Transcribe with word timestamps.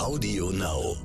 Audio 0.00 0.50
Now. 0.50 0.96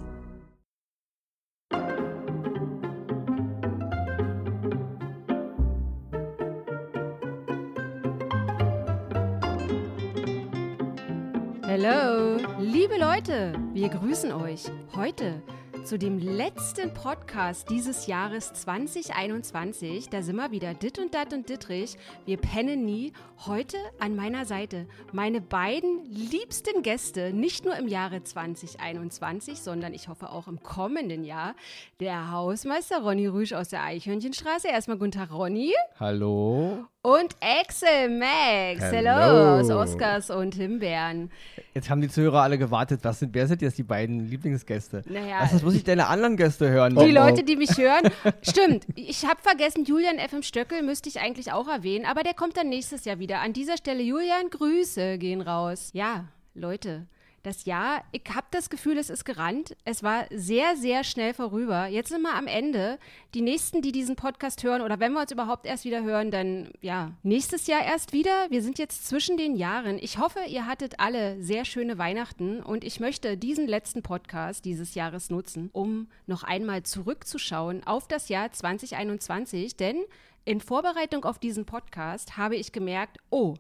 Hallo, 11.67 12.37
liebe 12.61 12.97
Leute, 12.97 13.51
wir 13.73 13.89
grüßen 13.89 14.31
euch 14.31 14.63
heute 14.95 15.43
zu 15.85 15.99
dem 15.99 16.17
letzten 16.17 16.91
Podcast 16.95 17.69
dieses 17.69 18.07
Jahres 18.07 18.51
2021. 18.53 20.09
Da 20.09 20.23
sind 20.23 20.35
wir 20.35 20.49
wieder, 20.49 20.73
Dit 20.73 20.97
und 20.97 21.13
Dat 21.13 21.31
und 21.31 21.47
Dittrich. 21.47 21.95
Wir 22.25 22.37
pennen 22.37 22.85
nie. 22.85 23.13
Heute 23.45 23.77
an 23.99 24.15
meiner 24.15 24.45
Seite 24.45 24.87
meine 25.11 25.41
beiden 25.41 26.03
liebsten 26.09 26.81
Gäste, 26.81 27.33
nicht 27.33 27.65
nur 27.65 27.77
im 27.77 27.87
Jahre 27.87 28.23
2021, 28.23 29.59
sondern 29.59 29.93
ich 29.93 30.07
hoffe 30.07 30.31
auch 30.31 30.47
im 30.47 30.63
kommenden 30.63 31.23
Jahr. 31.23 31.53
Der 31.99 32.31
Hausmeister 32.31 33.01
Ronny 33.03 33.27
Rüsch 33.27 33.53
aus 33.53 33.69
der 33.69 33.83
Eichhörnchenstraße. 33.83 34.67
Erstmal 34.67 34.97
guten 34.97 35.11
Tag, 35.11 35.31
Ronny. 35.31 35.73
Hallo. 35.99 36.87
Und 37.05 37.35
Axel 37.39 38.09
Max. 38.17 38.81
Hello. 38.81 39.11
Hello 39.11 39.59
aus 39.59 39.69
Oscars 39.69 40.31
und 40.31 40.55
Himbeeren. 40.55 41.29
Jetzt 41.75 41.87
haben 41.91 42.01
die 42.01 42.09
Zuhörer 42.09 42.41
alle 42.41 42.57
gewartet. 42.57 43.01
Was 43.03 43.19
sind, 43.19 43.35
wer 43.35 43.45
sind 43.45 43.61
jetzt 43.61 43.77
die 43.77 43.83
beiden 43.83 44.21
Lieblingsgäste? 44.21 45.03
Naja, 45.05 45.41
Was, 45.41 45.51
jetzt 45.51 45.63
muss 45.63 45.74
ich 45.75 45.83
deine 45.83 46.07
anderen 46.07 46.37
Gäste 46.37 46.69
hören. 46.69 46.95
Die 46.95 46.97
Oh, 46.97 47.03
oh. 47.03 47.07
Leute, 47.07 47.43
die 47.43 47.55
mich 47.55 47.77
hören. 47.77 48.09
Stimmt, 48.41 48.85
ich 48.95 49.25
habe 49.25 49.41
vergessen, 49.41 49.85
Julian 49.85 50.17
FM 50.19 50.43
Stöckel 50.43 50.81
müsste 50.81 51.09
ich 51.09 51.19
eigentlich 51.19 51.51
auch 51.51 51.67
erwähnen, 51.67 52.05
aber 52.05 52.23
der 52.23 52.33
kommt 52.33 52.57
dann 52.57 52.69
nächstes 52.69 53.05
Jahr 53.05 53.19
wieder. 53.19 53.41
An 53.41 53.53
dieser 53.53 53.77
Stelle, 53.77 54.01
Julian, 54.03 54.49
Grüße 54.49 55.17
gehen 55.17 55.41
raus. 55.41 55.89
Ja, 55.93 56.25
Leute. 56.53 57.07
Das 57.45 57.65
Jahr, 57.65 58.03
ich 58.11 58.23
habe 58.33 58.47
das 58.49 58.71
Gefühl, 58.71 58.97
es 58.97 59.11
ist 59.11 59.23
gerannt. 59.23 59.77
Es 59.85 60.01
war 60.01 60.25
sehr, 60.31 60.75
sehr 60.75 61.03
schnell 61.03 61.31
vorüber. 61.31 61.85
Jetzt 61.85 62.09
sind 62.09 62.23
wir 62.23 62.33
am 62.33 62.47
Ende. 62.47 62.97
Die 63.35 63.41
nächsten, 63.41 63.83
die 63.83 63.91
diesen 63.91 64.15
Podcast 64.15 64.63
hören, 64.63 64.81
oder 64.81 64.99
wenn 64.99 65.13
wir 65.13 65.21
uns 65.21 65.31
überhaupt 65.31 65.67
erst 65.67 65.85
wieder 65.85 66.01
hören, 66.01 66.31
dann 66.31 66.71
ja, 66.81 67.11
nächstes 67.21 67.67
Jahr 67.67 67.85
erst 67.85 68.13
wieder. 68.13 68.47
Wir 68.49 68.63
sind 68.63 68.79
jetzt 68.79 69.07
zwischen 69.07 69.37
den 69.37 69.55
Jahren. 69.55 69.99
Ich 69.99 70.17
hoffe, 70.17 70.39
ihr 70.47 70.65
hattet 70.65 70.99
alle 70.99 71.39
sehr 71.39 71.65
schöne 71.65 71.99
Weihnachten 71.99 72.63
und 72.63 72.83
ich 72.83 72.99
möchte 72.99 73.37
diesen 73.37 73.67
letzten 73.67 74.01
Podcast 74.01 74.65
dieses 74.65 74.95
Jahres 74.95 75.29
nutzen, 75.29 75.69
um 75.71 76.07
noch 76.25 76.41
einmal 76.41 76.81
zurückzuschauen 76.81 77.85
auf 77.85 78.07
das 78.07 78.27
Jahr 78.27 78.51
2021, 78.53 79.77
denn 79.77 79.97
in 80.45 80.61
Vorbereitung 80.61 81.25
auf 81.25 81.37
diesen 81.37 81.67
Podcast 81.67 82.37
habe 82.37 82.55
ich 82.55 82.71
gemerkt, 82.71 83.19
oh, 83.29 83.53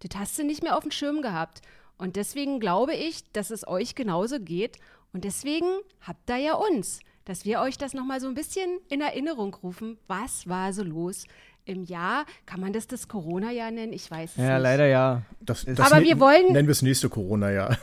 das 0.00 0.18
hast 0.18 0.38
du 0.38 0.44
nicht 0.44 0.62
mehr 0.62 0.76
auf 0.76 0.82
dem 0.82 0.90
Schirm 0.90 1.22
gehabt. 1.22 1.62
Und 2.00 2.16
deswegen 2.16 2.60
glaube 2.60 2.94
ich, 2.94 3.30
dass 3.32 3.50
es 3.50 3.66
euch 3.68 3.94
genauso 3.94 4.40
geht. 4.40 4.78
Und 5.12 5.24
deswegen 5.24 5.66
habt 6.00 6.28
ihr 6.30 6.36
ja 6.38 6.54
uns, 6.54 7.00
dass 7.26 7.44
wir 7.44 7.60
euch 7.60 7.76
das 7.78 7.92
nochmal 7.94 8.20
so 8.20 8.26
ein 8.28 8.34
bisschen 8.34 8.78
in 8.88 9.00
Erinnerung 9.00 9.54
rufen. 9.62 9.98
Was 10.08 10.48
war 10.48 10.72
so 10.72 10.82
los 10.82 11.24
im 11.66 11.84
Jahr? 11.84 12.24
Kann 12.46 12.60
man 12.60 12.72
das 12.72 12.86
das 12.86 13.06
Corona-Jahr 13.06 13.70
nennen? 13.70 13.92
Ich 13.92 14.10
weiß 14.10 14.30
es 14.30 14.36
Ja, 14.36 14.54
nicht. 14.54 14.62
leider 14.62 14.86
ja. 14.86 15.22
Das, 15.40 15.66
Aber 15.66 15.74
das 15.74 15.92
wir 16.02 16.14
ne- 16.14 16.20
wollen- 16.20 16.52
Nennen 16.52 16.68
wir 16.68 16.72
es 16.72 16.82
nächste 16.82 17.08
Corona-Jahr. 17.10 17.76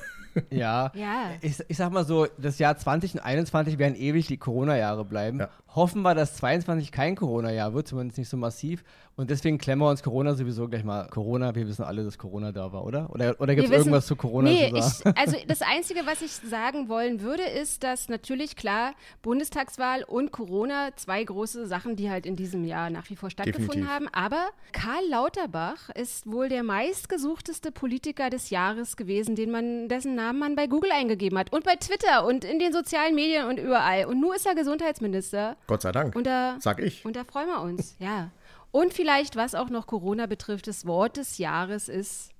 Ja. 0.52 0.92
Ja. 0.94 1.31
Ich, 1.42 1.58
ich 1.68 1.78
sag 1.78 1.92
mal 1.92 2.06
so, 2.06 2.28
das 2.38 2.59
Jahr 2.59 2.78
2021 2.78 3.78
werden 3.80 3.96
ewig 3.96 4.28
die 4.28 4.38
Corona-Jahre 4.38 5.04
bleiben. 5.06 5.40
Ja. 5.40 5.50
Hoffen 5.78 6.02
wir, 6.02 6.16
dass 6.16 6.36
22 6.38 6.92
kein 6.92 7.16
Corona-Jahr 7.16 7.73
wird, 7.75 7.88
zumindest 7.88 8.17
nicht 8.17 8.30
so 8.30 8.36
massiv. 8.36 8.83
Und 9.16 9.30
deswegen 9.30 9.58
klemmen 9.58 9.86
wir 9.86 9.89
uns 9.89 10.02
Corona 10.02 10.34
sowieso 10.34 10.67
gleich 10.67 10.84
mal. 10.84 11.08
Corona, 11.09 11.53
wir 11.56 11.67
wissen 11.67 11.84
alle, 11.84 12.03
dass 12.03 12.17
Corona 12.17 12.52
da 12.52 12.72
war, 12.72 12.84
oder? 12.84 13.09
Oder, 13.11 13.36
oder 13.39 13.56
gibt 13.56 13.69
es 13.69 13.73
irgendwas 13.73 14.06
zu 14.08 14.16
Corona 14.16 14.50
Nee, 14.50 14.72
zu 14.72 14.81
sagen? 14.81 15.14
ich, 15.16 15.17
also 15.19 15.38
das 15.47 15.61
Einzige, 15.61 16.06
was 16.06 16.22
ich 16.22 16.31
sagen 16.31 16.89
wollen 16.89 17.22
würde, 17.22 17.44
ist, 17.44 17.84
dass 17.84 18.09
natürlich 18.09 18.56
klar 18.56 18.94
Bundestagswahl 19.22 20.03
und 20.03 20.31
Corona 20.31 20.89
zwei 20.95 21.23
große 21.23 21.67
Sachen, 21.67 21.95
die 21.95 22.09
halt 22.09 22.25
in 22.25 22.36
diesem 22.36 22.64
Jahr 22.64 22.89
nach 22.89 23.09
wie 23.09 23.16
vor 23.16 23.29
stattgefunden 23.29 23.68
Definitiv. 23.68 23.90
haben. 23.91 24.07
Aber 24.13 24.50
Karl 24.72 25.07
Lauterbach 25.09 25.90
ist 25.96 26.31
wohl 26.31 26.50
der 26.50 26.63
meistgesuchteste 26.63 27.72
Politiker 27.72 28.29
des 28.29 28.50
Jahres 28.50 28.97
gewesen, 28.97 29.35
den 29.35 29.52
man, 29.52 29.90
dessen 29.90 30.16
Namen 30.16 30.40
man 30.40 30.56
bei 30.56 30.68
Google 30.68 30.91
eingegeben 30.91 31.38
hat 31.38 31.53
und 31.53 31.63
bei 31.63 31.75
Twitter 31.75 32.25
und 32.25 32.44
in 32.44 32.59
den 32.59 32.73
sozialen 32.73 33.16
Medien 33.16 33.46
und 33.47 33.59
überall. 33.59 34.06
Und 34.06 34.19
nur 34.19 34.35
ist 34.35 34.46
er 34.47 34.56
Gesundheitsminister. 34.56 35.56
Gott 35.67 35.81
sei 35.81 35.91
Dank. 35.91 36.16
Und 36.16 36.25
da, 36.25 36.57
Sag 36.59 36.79
ich. 36.79 37.05
und 37.05 37.16
da 37.16 37.23
freuen 37.23 37.47
wir 37.47 37.61
uns, 37.61 37.95
ja. 38.00 38.31
Und 38.72 38.94
vielleicht, 38.94 39.35
was 39.35 39.53
auch 39.55 39.69
noch 39.69 39.85
Corona 39.88 40.25
betrifft, 40.25 40.67
das 40.67 40.85
Wort 40.85 41.17
des 41.17 41.38
Jahres 41.38 41.89
ist, 41.89 42.31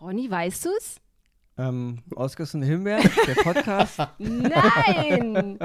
Ronny, 0.00 0.30
weißt 0.30 0.64
du 0.66 0.70
es? 0.76 0.96
Ähm, 1.56 1.98
Oscars 2.16 2.52
und 2.56 2.62
Himbeeren, 2.62 3.08
der 3.28 3.34
Podcast. 3.44 3.98
Nein! 4.18 5.56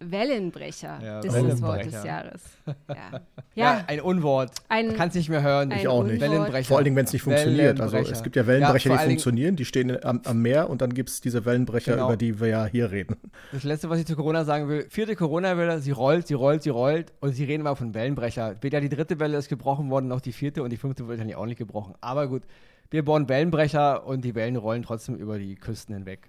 Wellenbrecher 0.00 0.98
Ja, 1.02 1.18
ist 1.20 1.26
das 1.26 1.34
Wort 1.34 1.44
Wellenbrecher. 1.44 1.90
des 1.90 2.04
Jahres. 2.04 2.42
Ja, 2.88 2.94
ja, 3.12 3.20
ja. 3.54 3.84
ein 3.88 4.00
Unwort. 4.00 4.52
Ein- 4.68 4.86
Man 4.86 4.96
kann 4.96 5.08
es 5.10 5.14
nicht 5.14 5.28
mehr 5.28 5.42
hören. 5.42 5.70
Ich 5.72 5.86
auch 5.86 6.02
nicht. 6.02 6.20
Wellenbrecher. 6.20 6.68
Vor 6.68 6.78
allen 6.78 6.84
Dingen, 6.84 6.96
wenn 6.96 7.04
es 7.04 7.12
nicht 7.12 7.20
funktioniert. 7.22 7.78
Also 7.78 7.92
Wellenbrecher. 7.92 8.16
es 8.16 8.22
gibt 8.22 8.36
ja 8.36 8.46
Wellenbrecher, 8.46 8.90
Ja, 8.90 8.96
die 9.02 9.06
funktionieren, 9.10 9.56
die 9.56 9.64
stehen 9.66 10.02
am, 10.02 10.22
am 10.24 10.40
Meer 10.40 10.70
und 10.70 10.80
dann 10.80 10.94
gibt 10.94 11.10
es 11.10 11.20
diese 11.20 11.44
Wellenbrecher, 11.44 11.92
Genau. 11.92 12.06
über 12.06 12.16
die 12.16 12.40
wir 12.40 12.48
ja 12.48 12.64
hier 12.64 12.90
reden. 12.90 13.16
Das 13.52 13.64
letzte, 13.64 13.90
was 13.90 13.98
ich 13.98 14.06
zu 14.06 14.16
Corona 14.16 14.44
sagen 14.44 14.66
will, 14.68 14.86
vierte 14.88 15.14
Corona-Welle, 15.14 15.78
sie 15.80 15.90
rollt, 15.90 16.26
sie 16.26 16.34
rollt, 16.34 16.62
sie 16.62 16.70
rollt 16.70 17.12
und 17.20 17.32
sie 17.34 17.44
reden 17.44 17.60
immer 17.60 17.76
von 17.76 17.92
Wellenbrecher. 17.92 18.56
Weder 18.62 18.80
die 18.80 18.88
dritte 18.88 19.20
Welle 19.20 19.36
ist 19.36 19.48
gebrochen 19.50 19.90
worden, 19.90 20.08
noch 20.08 20.22
die 20.22 20.32
vierte 20.32 20.62
und 20.62 20.70
die 20.70 20.78
fünfte 20.78 21.06
wird 21.06 21.20
dann 21.20 21.32
auch 21.34 21.44
nicht 21.46 21.58
gebrochen. 21.58 21.94
Aber 22.00 22.28
gut, 22.28 22.44
wir 22.90 23.04
bauen 23.04 23.28
Wellenbrecher 23.28 24.06
und 24.06 24.24
die 24.24 24.34
Wellen 24.34 24.56
rollen 24.56 24.82
trotzdem 24.82 25.16
über 25.16 25.38
die 25.38 25.56
Küsten 25.56 25.94
hinweg. 25.94 26.28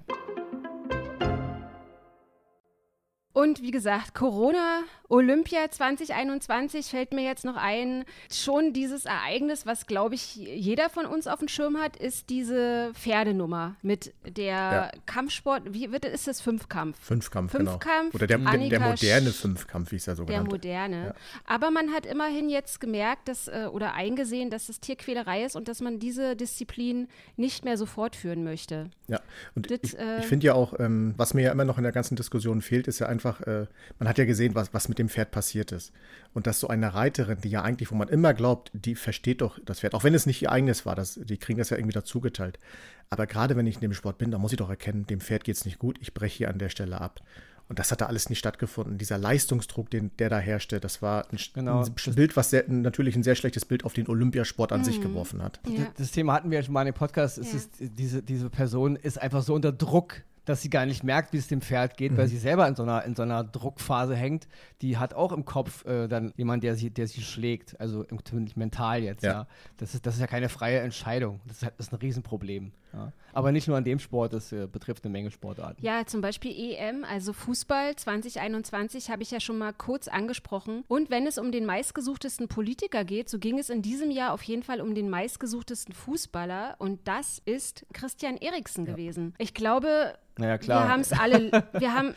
Und 3.33 3.61
wie 3.61 3.71
gesagt, 3.71 4.15
Corona, 4.15 4.81
Olympia 5.09 5.69
2021 5.71 6.87
fällt 6.87 7.13
mir 7.13 7.23
jetzt 7.23 7.45
noch 7.45 7.55
ein. 7.55 8.03
Schon 8.31 8.73
dieses 8.73 9.05
Ereignis, 9.05 9.65
was, 9.65 9.87
glaube 9.87 10.15
ich, 10.15 10.35
jeder 10.35 10.89
von 10.89 11.05
uns 11.05 11.27
auf 11.27 11.39
dem 11.39 11.47
Schirm 11.47 11.77
hat, 11.77 11.95
ist 11.95 12.29
diese 12.29 12.91
Pferdenummer 12.93 13.75
mit 13.81 14.13
der 14.25 14.45
Ja. 14.47 14.91
Kampfsport. 15.05 15.73
Wie 15.73 15.91
wird, 15.91 16.05
ist 16.05 16.27
das 16.27 16.41
Fünfkampf? 16.41 16.97
Fünfkampf, 16.99 17.51
Fünfkampf, 17.51 17.81
genau. 17.81 18.15
Oder 18.15 18.27
der, 18.27 18.37
der, 18.37 18.69
der 18.69 18.79
moderne 18.79 19.31
Fünfkampf, 19.31 19.91
wie 19.91 19.95
es 19.95 20.05
ja 20.07 20.15
so 20.15 20.23
Der 20.25 20.35
genannt 20.37 20.51
moderne. 20.51 21.05
Ja. 21.07 21.13
Aber 21.45 21.71
man 21.71 21.91
hat 21.93 22.05
immerhin 22.05 22.49
jetzt 22.49 22.79
gemerkt, 22.79 23.27
dass, 23.29 23.47
äh, 23.47 23.67
oder 23.71 23.93
eingesehen, 23.93 24.49
dass 24.49 24.67
es 24.69 24.79
Tierquälerei 24.79 25.43
ist 25.45 25.55
und 25.55 25.67
dass 25.67 25.79
man 25.81 25.99
diese 25.99 26.35
Disziplin 26.35 27.07
nicht 27.37 27.63
mehr 27.63 27.77
so 27.77 27.85
fortführen 27.85 28.43
möchte. 28.43 28.89
Ja, 29.07 29.21
und 29.55 29.71
Das, 29.71 29.79
ich, 29.83 29.97
äh, 29.97 30.19
ich 30.19 30.25
finde 30.25 30.47
ja 30.47 30.53
auch, 30.53 30.77
ähm, 30.79 31.13
was 31.15 31.33
mir 31.33 31.43
ja 31.43 31.51
immer 31.51 31.65
noch 31.65 31.77
in 31.77 31.83
der 31.83 31.93
ganzen 31.93 32.15
Diskussion 32.15 32.61
fehlt, 32.61 32.87
ist 32.87 32.99
ja 32.99 33.07
einfach, 33.07 33.39
äh, 33.41 33.67
man 33.99 34.09
hat 34.09 34.17
ja 34.17 34.25
gesehen, 34.25 34.53
was, 34.53 34.73
was 34.73 34.89
mit 34.89 34.96
dem 34.99 35.09
Pferd 35.09 35.31
passiert 35.31 35.71
ist. 35.71 35.91
Und 36.33 36.47
dass 36.47 36.59
so 36.59 36.67
eine 36.67 36.93
Reiterin, 36.93 37.39
die 37.41 37.49
ja 37.49 37.63
eigentlich, 37.63 37.91
wo 37.91 37.95
man 37.95 38.07
immer 38.09 38.33
glaubt, 38.33 38.69
die 38.73 38.95
versteht 38.95 39.41
doch 39.41 39.59
das 39.65 39.79
Pferd, 39.79 39.93
auch 39.95 40.03
wenn 40.03 40.13
es 40.13 40.25
nicht 40.25 40.41
ihr 40.41 40.51
eigenes 40.51 40.85
war, 40.85 40.95
das, 40.95 41.19
die 41.23 41.37
kriegen 41.37 41.57
das 41.59 41.69
ja 41.69 41.77
irgendwie 41.77 41.93
dazugeteilt. 41.93 42.59
Aber 43.09 43.25
gerade 43.27 43.55
wenn 43.55 43.67
ich 43.67 43.75
in 43.75 43.81
dem 43.81 43.93
Sport 43.93 44.17
bin, 44.17 44.31
da 44.31 44.37
muss 44.37 44.51
ich 44.51 44.57
doch 44.57 44.69
erkennen, 44.69 45.07
dem 45.07 45.21
Pferd 45.21 45.43
geht 45.43 45.55
es 45.55 45.65
nicht 45.65 45.79
gut, 45.79 45.97
ich 46.01 46.13
breche 46.13 46.37
hier 46.37 46.49
an 46.49 46.59
der 46.59 46.69
Stelle 46.69 46.99
ab. 47.01 47.21
Und 47.69 47.79
das 47.79 47.91
hat 47.91 47.99
da 47.99 48.05
alles 48.05 48.29
nicht 48.29 48.39
stattgefunden. 48.39 48.97
Dieser 48.97 49.17
Leistungsdruck, 49.17 49.89
den 49.89 50.11
der 50.19 50.29
da 50.29 50.39
herrschte, 50.39 50.79
das 50.79 51.01
war 51.01 51.25
ein, 51.33 51.37
Genau. 51.53 51.83
ein 51.83 52.15
Bild, 52.15 52.37
was 52.37 52.49
sehr, 52.49 52.63
natürlich 52.69 53.15
ein 53.17 53.23
sehr 53.23 53.35
schlechtes 53.35 53.65
Bild 53.65 53.83
auf 53.83 53.93
den 53.93 54.07
Olympiasport 54.07 54.71
an 54.71 54.85
sich 54.85 55.01
geworfen 55.01 55.41
hat. 55.43 55.59
Ja. 55.67 55.83
Das, 55.85 55.93
das 55.97 56.11
Thema 56.11 56.33
hatten 56.33 56.49
wir 56.49 56.59
ja 56.59 56.63
schon 56.63 56.73
mal 56.73 56.87
im 56.87 56.93
Podcast. 56.93 57.37
Es 57.37 57.51
Ja. 57.51 57.57
ist, 57.57 57.71
diese, 57.79 58.23
diese 58.23 58.49
Person 58.49 58.95
ist 58.95 59.21
einfach 59.21 59.43
so 59.43 59.53
unter 59.53 59.73
Druck, 59.73 60.21
dass 60.49 60.61
sie 60.61 60.69
gar 60.69 60.85
nicht 60.85 61.03
merkt, 61.03 61.33
wie 61.33 61.37
es 61.37 61.47
dem 61.47 61.61
Pferd 61.61 61.97
geht, 61.97 62.15
weil 62.17 62.27
sie 62.27 62.37
selber 62.37 62.67
in 62.67 62.75
so 62.75 62.83
einer, 62.83 63.03
in 63.03 63.15
so 63.15 63.23
einer 63.23 63.43
Druckphase 63.43 64.15
hängt. 64.15 64.47
Die 64.81 64.97
hat 64.97 65.13
auch 65.13 65.31
im 65.31 65.43
Kopf 65.45 65.85
äh, 65.85 66.07
dann 66.07 66.33
jemand, 66.37 66.63
der 66.63 66.75
sie, 66.75 66.89
der 66.89 67.07
sie 67.07 67.21
schlägt, 67.21 67.79
also 67.79 68.03
im- 68.03 68.19
mental 68.55 69.03
jetzt. 69.03 69.23
Ja. 69.23 69.31
Ja. 69.31 69.47
Das, 69.77 69.93
ist, 69.93 70.05
das 70.05 70.15
ist 70.15 70.21
ja 70.21 70.27
keine 70.27 70.49
freie 70.49 70.79
Entscheidung. 70.79 71.41
Das 71.45 71.61
ist, 71.61 71.71
das 71.77 71.87
ist 71.87 71.93
ein 71.93 71.97
Riesenproblem. 71.97 72.71
Ja. 72.97 73.13
Aber 73.33 73.51
nicht 73.51 73.67
nur 73.67 73.77
an 73.77 73.83
dem 73.83 73.99
Sport, 73.99 74.33
das 74.33 74.51
äh, 74.51 74.67
betrifft 74.71 75.05
eine 75.05 75.11
Menge 75.11 75.29
Sportarten. 75.29 75.85
Ja, 75.85 76.05
zum 76.07 76.21
Beispiel 76.21 76.51
EM, 76.51 77.03
also 77.03 77.33
Fußball 77.33 77.95
2021, 77.95 79.11
habe 79.11 79.21
ich 79.21 79.29
ja 79.29 79.39
schon 79.39 79.59
mal 79.59 79.73
kurz 79.73 80.07
angesprochen. 80.07 80.83
Und 80.87 81.11
wenn 81.11 81.27
es 81.27 81.37
um 81.37 81.51
den 81.51 81.65
meistgesuchtesten 81.65 82.47
Politiker 82.47 83.03
geht, 83.03 83.29
so 83.29 83.37
ging 83.37 83.59
es 83.59 83.69
in 83.69 83.83
diesem 83.83 84.09
Jahr 84.09 84.33
auf 84.33 84.41
jeden 84.41 84.63
Fall 84.63 84.81
um 84.81 84.95
den 84.95 85.11
meistgesuchtesten 85.11 85.93
Fußballer. 85.93 86.75
Und 86.79 87.07
das 87.07 87.39
ist 87.45 87.85
Christian 87.93 88.37
Eriksen 88.37 88.85
gewesen. 88.85 89.35
Ich 89.37 89.53
glaube, 89.53 90.15
Naja, 90.39 90.57
klar. 90.57 90.83
wir 90.85 90.89
haben 90.89 91.01
es 91.01 91.11
alle, 91.13 91.51
wir 91.77 91.93
haben 91.93 92.15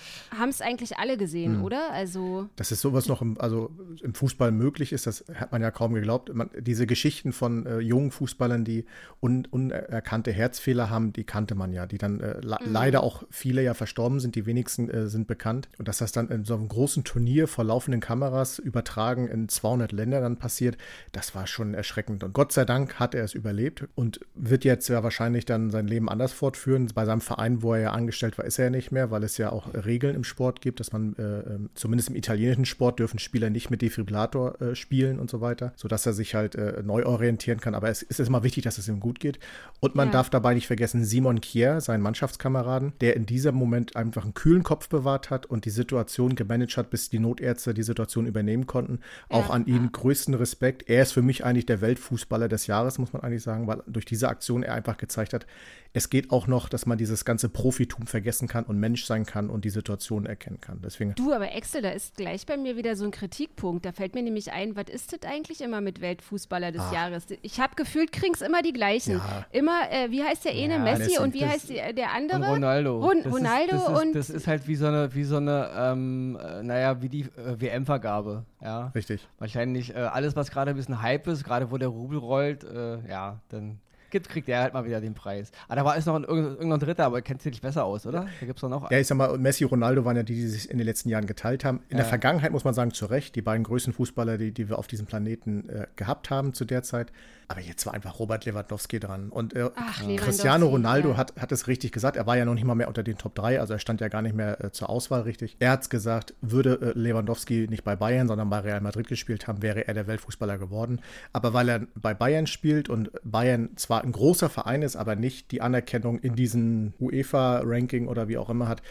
es 0.48 0.62
eigentlich 0.62 0.96
alle 0.96 1.18
gesehen, 1.18 1.62
oder? 1.62 1.90
Also 1.90 2.48
Dass 2.56 2.70
es 2.70 2.80
sowas 2.80 3.08
noch 3.08 3.20
im, 3.20 3.38
also 3.38 3.70
im 4.02 4.14
Fußball 4.14 4.52
möglich 4.52 4.92
ist, 4.92 5.06
das 5.06 5.24
hat 5.34 5.52
man 5.52 5.60
ja 5.60 5.70
kaum 5.70 5.92
geglaubt. 5.92 6.32
Man, 6.34 6.48
diese 6.58 6.86
Geschichten 6.86 7.32
von 7.32 7.66
äh, 7.66 7.78
jungen 7.80 8.10
Fußballern, 8.10 8.64
die 8.64 8.86
un, 9.20 9.46
unerkannte 9.50 10.32
Herzfehler 10.32 10.69
Anfängerfehler 10.70 10.90
haben, 10.90 11.12
die 11.12 11.24
kannte 11.24 11.54
man 11.54 11.72
ja, 11.72 11.86
die 11.86 11.98
dann 11.98 12.20
äh, 12.20 12.40
le 12.40 12.58
mhm. 12.60 12.72
leider 12.72 13.02
auch 13.02 13.24
viele 13.30 13.62
ja 13.62 13.74
verstorben 13.74 14.20
sind, 14.20 14.34
die 14.34 14.46
wenigsten 14.46 14.88
äh, 14.88 15.08
sind 15.08 15.26
bekannt. 15.26 15.68
Und 15.78 15.88
dass 15.88 15.98
das 15.98 16.12
dann 16.12 16.28
in 16.28 16.44
so 16.44 16.54
einem 16.54 16.68
großen 16.68 17.04
Turnier 17.04 17.48
vor 17.48 17.64
laufenden 17.64 18.00
Kameras 18.00 18.58
übertragen 18.58 19.28
in 19.28 19.48
200 19.48 19.92
Länder 19.92 20.20
dann 20.20 20.36
passiert, 20.36 20.76
das 21.12 21.34
war 21.34 21.46
schon 21.46 21.74
erschreckend. 21.74 22.24
Und 22.24 22.32
Gott 22.32 22.52
sei 22.52 22.64
Dank 22.64 22.98
hat 22.98 23.14
er 23.14 23.24
es 23.24 23.34
überlebt 23.34 23.88
und 23.94 24.20
wird 24.34 24.64
jetzt 24.64 24.88
ja 24.88 25.02
wahrscheinlich 25.02 25.44
dann 25.44 25.70
sein 25.70 25.86
Leben 25.86 26.08
anders 26.08 26.32
fortführen. 26.32 26.88
Bei 26.94 27.04
seinem 27.04 27.20
Verein, 27.20 27.62
wo 27.62 27.74
er 27.74 27.80
ja 27.80 27.90
angestellt 27.92 28.38
war, 28.38 28.44
ist 28.44 28.58
er 28.58 28.66
ja 28.66 28.70
nicht 28.70 28.92
mehr, 28.92 29.10
weil 29.10 29.24
es 29.24 29.36
ja 29.36 29.50
auch 29.50 29.74
Regeln 29.74 30.14
im 30.14 30.24
Sport 30.24 30.60
gibt, 30.60 30.80
dass 30.80 30.92
man 30.92 31.14
äh, 31.16 31.22
ähm, 31.22 31.70
zumindest 31.74 32.10
im 32.10 32.16
italienischen 32.16 32.64
Sport 32.64 32.98
dürfen 32.98 33.18
Spieler 33.18 33.50
nicht 33.50 33.70
mit 33.70 33.82
Defibrillator 33.82 34.60
äh, 34.60 34.74
spielen 34.74 35.18
und 35.18 35.30
so 35.30 35.40
weiter, 35.40 35.72
sodass 35.76 36.06
er 36.06 36.12
sich 36.12 36.34
halt 36.34 36.54
äh, 36.54 36.82
neu 36.84 37.04
orientieren 37.04 37.60
kann. 37.60 37.74
Aber 37.74 37.88
es 37.88 38.02
ist 38.02 38.20
immer 38.20 38.42
wichtig, 38.42 38.64
dass 38.64 38.78
es 38.78 38.88
ihm 38.88 39.00
gut 39.00 39.20
geht. 39.20 39.38
Und 39.80 39.94
man 39.94 40.08
ja. 40.08 40.12
darf 40.12 40.30
dabei 40.30 40.54
nicht 40.54 40.59
vergessen, 40.66 41.04
Simon 41.04 41.40
Kier, 41.40 41.80
seinen 41.80 42.02
Mannschaftskameraden, 42.02 42.92
der 43.00 43.16
in 43.16 43.26
diesem 43.26 43.54
Moment 43.54 43.96
einfach 43.96 44.24
einen 44.24 44.34
kühlen 44.34 44.62
Kopf 44.62 44.88
bewahrt 44.88 45.30
hat 45.30 45.46
und 45.46 45.64
die 45.64 45.70
Situation 45.70 46.34
gemanagt 46.34 46.76
hat, 46.76 46.90
bis 46.90 47.10
die 47.10 47.18
Notärzte 47.18 47.74
die 47.74 47.82
Situation 47.82 48.26
übernehmen 48.26 48.66
konnten. 48.66 49.00
Ja. 49.30 49.36
Auch 49.36 49.50
an 49.50 49.66
ihn 49.66 49.92
größten 49.92 50.34
Respekt. 50.34 50.88
Er 50.88 51.02
ist 51.02 51.12
für 51.12 51.22
mich 51.22 51.44
eigentlich 51.44 51.66
der 51.66 51.80
Weltfußballer 51.80 52.48
des 52.48 52.66
Jahres, 52.66 52.98
muss 52.98 53.12
man 53.12 53.22
eigentlich 53.22 53.42
sagen, 53.42 53.66
weil 53.66 53.82
durch 53.86 54.04
diese 54.04 54.28
Aktion 54.28 54.62
er 54.62 54.74
einfach 54.74 54.96
gezeigt 54.96 55.32
hat, 55.32 55.46
es 55.92 56.08
geht 56.08 56.30
auch 56.30 56.46
noch, 56.46 56.68
dass 56.68 56.86
man 56.86 56.98
dieses 56.98 57.24
ganze 57.24 57.48
Profitum 57.48 58.06
vergessen 58.06 58.46
kann 58.46 58.64
und 58.64 58.78
Mensch 58.78 59.04
sein 59.04 59.26
kann 59.26 59.50
und 59.50 59.64
die 59.64 59.70
Situation 59.70 60.24
erkennen 60.24 60.60
kann. 60.60 60.80
Deswegen 60.84 61.14
du, 61.16 61.32
aber 61.32 61.52
Excel, 61.52 61.82
da 61.82 61.90
ist 61.90 62.16
gleich 62.16 62.46
bei 62.46 62.56
mir 62.56 62.76
wieder 62.76 62.94
so 62.94 63.04
ein 63.04 63.10
Kritikpunkt. 63.10 63.84
Da 63.84 63.92
fällt 63.92 64.14
mir 64.14 64.22
nämlich 64.22 64.52
ein, 64.52 64.76
was 64.76 64.84
ist 64.88 65.12
das 65.12 65.28
eigentlich 65.28 65.60
immer 65.60 65.80
mit 65.80 66.00
Weltfußballer 66.00 66.70
des 66.70 66.82
Ach. 66.82 66.92
Jahres? 66.92 67.26
Ich 67.42 67.58
habe 67.58 67.74
gefühlt, 67.74 68.12
kriegen 68.12 68.34
es 68.34 68.40
immer 68.40 68.62
die 68.62 68.72
gleichen. 68.72 69.14
Ja. 69.14 69.46
Immer, 69.50 69.90
äh, 69.90 70.10
wie 70.10 70.22
heißt 70.22 70.44
der 70.44 70.52
eine? 70.52 70.74
Ja, 70.74 70.78
Messi 70.78 71.18
und 71.18 71.34
wie 71.34 71.44
heißt 71.44 71.70
die, 71.70 71.78
äh, 71.78 71.92
der 71.92 72.12
andere? 72.12 72.38
Und 72.38 72.50
Ronaldo. 72.50 73.00
Ron 73.00 73.22
das 73.24 73.32
Ronaldo 73.32 73.76
ist, 73.76 73.82
das 73.82 73.92
ist, 73.92 74.02
und. 74.02 74.14
Das 74.14 74.30
ist 74.30 74.46
halt 74.46 74.68
wie 74.68 74.76
so 74.76 74.86
eine, 74.86 75.14
wie 75.14 75.24
so 75.24 75.36
eine 75.38 75.70
ähm, 75.76 76.38
äh, 76.40 76.62
naja, 76.62 77.02
wie 77.02 77.08
die 77.08 77.22
äh, 77.22 77.60
WM-Vergabe. 77.60 78.44
Ja. 78.62 78.92
Richtig. 78.94 79.26
Wahrscheinlich 79.38 79.94
äh, 79.94 79.98
alles, 79.98 80.36
was 80.36 80.52
gerade 80.52 80.70
ein 80.70 80.76
bisschen 80.76 81.02
Hype 81.02 81.26
ist, 81.26 81.42
gerade 81.42 81.72
wo 81.72 81.78
der 81.78 81.88
Rubel 81.88 82.18
rollt, 82.18 82.62
äh, 82.62 82.98
ja, 83.08 83.40
dann 83.48 83.80
gibt, 84.10 84.28
kriegt 84.28 84.48
er 84.48 84.62
halt 84.62 84.74
mal 84.74 84.84
wieder 84.84 85.00
den 85.00 85.14
Preis. 85.14 85.50
Aber 85.68 85.76
da 85.76 85.84
war 85.84 85.96
es 85.96 86.06
noch 86.06 86.14
ein, 86.14 86.24
irgendein 86.24 86.80
Dritter, 86.80 87.04
aber 87.04 87.22
kennt 87.22 87.42
sich 87.42 87.52
nicht 87.52 87.62
besser 87.62 87.84
aus, 87.84 88.06
oder? 88.06 88.26
Da 88.40 88.46
gibt 88.46 88.62
es 88.62 88.68
noch. 88.68 88.90
Ja, 88.90 88.98
ich 88.98 89.06
sag 89.06 89.16
mal, 89.16 89.36
Messi 89.38 89.64
und 89.64 89.70
Ronaldo 89.70 90.04
waren 90.04 90.16
ja 90.16 90.22
die, 90.22 90.34
die 90.34 90.48
sich 90.48 90.70
in 90.70 90.78
den 90.78 90.86
letzten 90.86 91.08
Jahren 91.08 91.26
geteilt 91.26 91.64
haben. 91.64 91.80
In 91.88 91.96
ja. 91.96 92.02
der 92.02 92.06
Vergangenheit 92.06 92.52
muss 92.52 92.64
man 92.64 92.74
sagen, 92.74 92.92
zu 92.92 93.06
Recht, 93.06 93.34
die 93.36 93.42
beiden 93.42 93.64
größten 93.64 93.92
Fußballer, 93.92 94.38
die, 94.38 94.52
die 94.52 94.68
wir 94.68 94.78
auf 94.78 94.86
diesem 94.86 95.06
Planeten 95.06 95.68
äh, 95.68 95.86
gehabt 95.96 96.30
haben 96.30 96.54
zu 96.54 96.64
der 96.64 96.82
Zeit. 96.82 97.12
Aber 97.50 97.60
jetzt 97.60 97.84
war 97.84 97.94
einfach 97.94 98.20
Robert 98.20 98.44
Lewandowski 98.44 99.00
dran. 99.00 99.28
Und 99.28 99.56
äh, 99.56 99.70
Ach, 99.74 100.00
Cristiano 100.18 100.68
Ronaldo 100.68 101.10
ja. 101.10 101.16
hat, 101.16 101.34
hat 101.36 101.50
es 101.50 101.66
richtig 101.66 101.90
gesagt. 101.90 102.16
Er 102.16 102.24
war 102.24 102.36
ja 102.36 102.44
noch 102.44 102.54
nicht 102.54 102.64
mal 102.64 102.76
mehr 102.76 102.86
unter 102.86 103.02
den 103.02 103.18
Top 103.18 103.34
3, 103.34 103.58
also 103.58 103.72
er 103.72 103.80
stand 103.80 104.00
ja 104.00 104.06
gar 104.06 104.22
nicht 104.22 104.36
mehr 104.36 104.62
äh, 104.62 104.70
zur 104.70 104.88
Auswahl 104.88 105.22
richtig. 105.22 105.56
Er 105.58 105.72
hat 105.72 105.82
es 105.82 105.90
gesagt, 105.90 106.34
würde 106.40 106.94
äh, 106.94 106.96
Lewandowski 106.96 107.66
nicht 107.68 107.82
bei 107.82 107.96
Bayern, 107.96 108.28
sondern 108.28 108.48
bei 108.50 108.60
Real 108.60 108.80
Madrid 108.80 109.08
gespielt 109.08 109.48
haben, 109.48 109.62
wäre 109.62 109.88
er 109.88 109.94
der 109.94 110.06
Weltfußballer 110.06 110.58
geworden. 110.58 111.00
Aber 111.32 111.52
weil 111.52 111.68
er 111.68 111.80
bei 111.96 112.14
Bayern 112.14 112.46
spielt 112.46 112.88
und 112.88 113.10
Bayern 113.24 113.70
zwar 113.74 113.99
ein 114.02 114.12
großer 114.12 114.48
Verein 114.48 114.82
ist, 114.82 114.96
aber 114.96 115.16
nicht 115.16 115.50
die 115.50 115.60
Anerkennung 115.60 116.18
in 116.18 116.34
diesem 116.34 116.92
UEFA-Ranking 117.00 118.08
oder 118.08 118.28
wie 118.28 118.38
auch 118.38 118.50
immer 118.50 118.68
hat, 118.68 118.82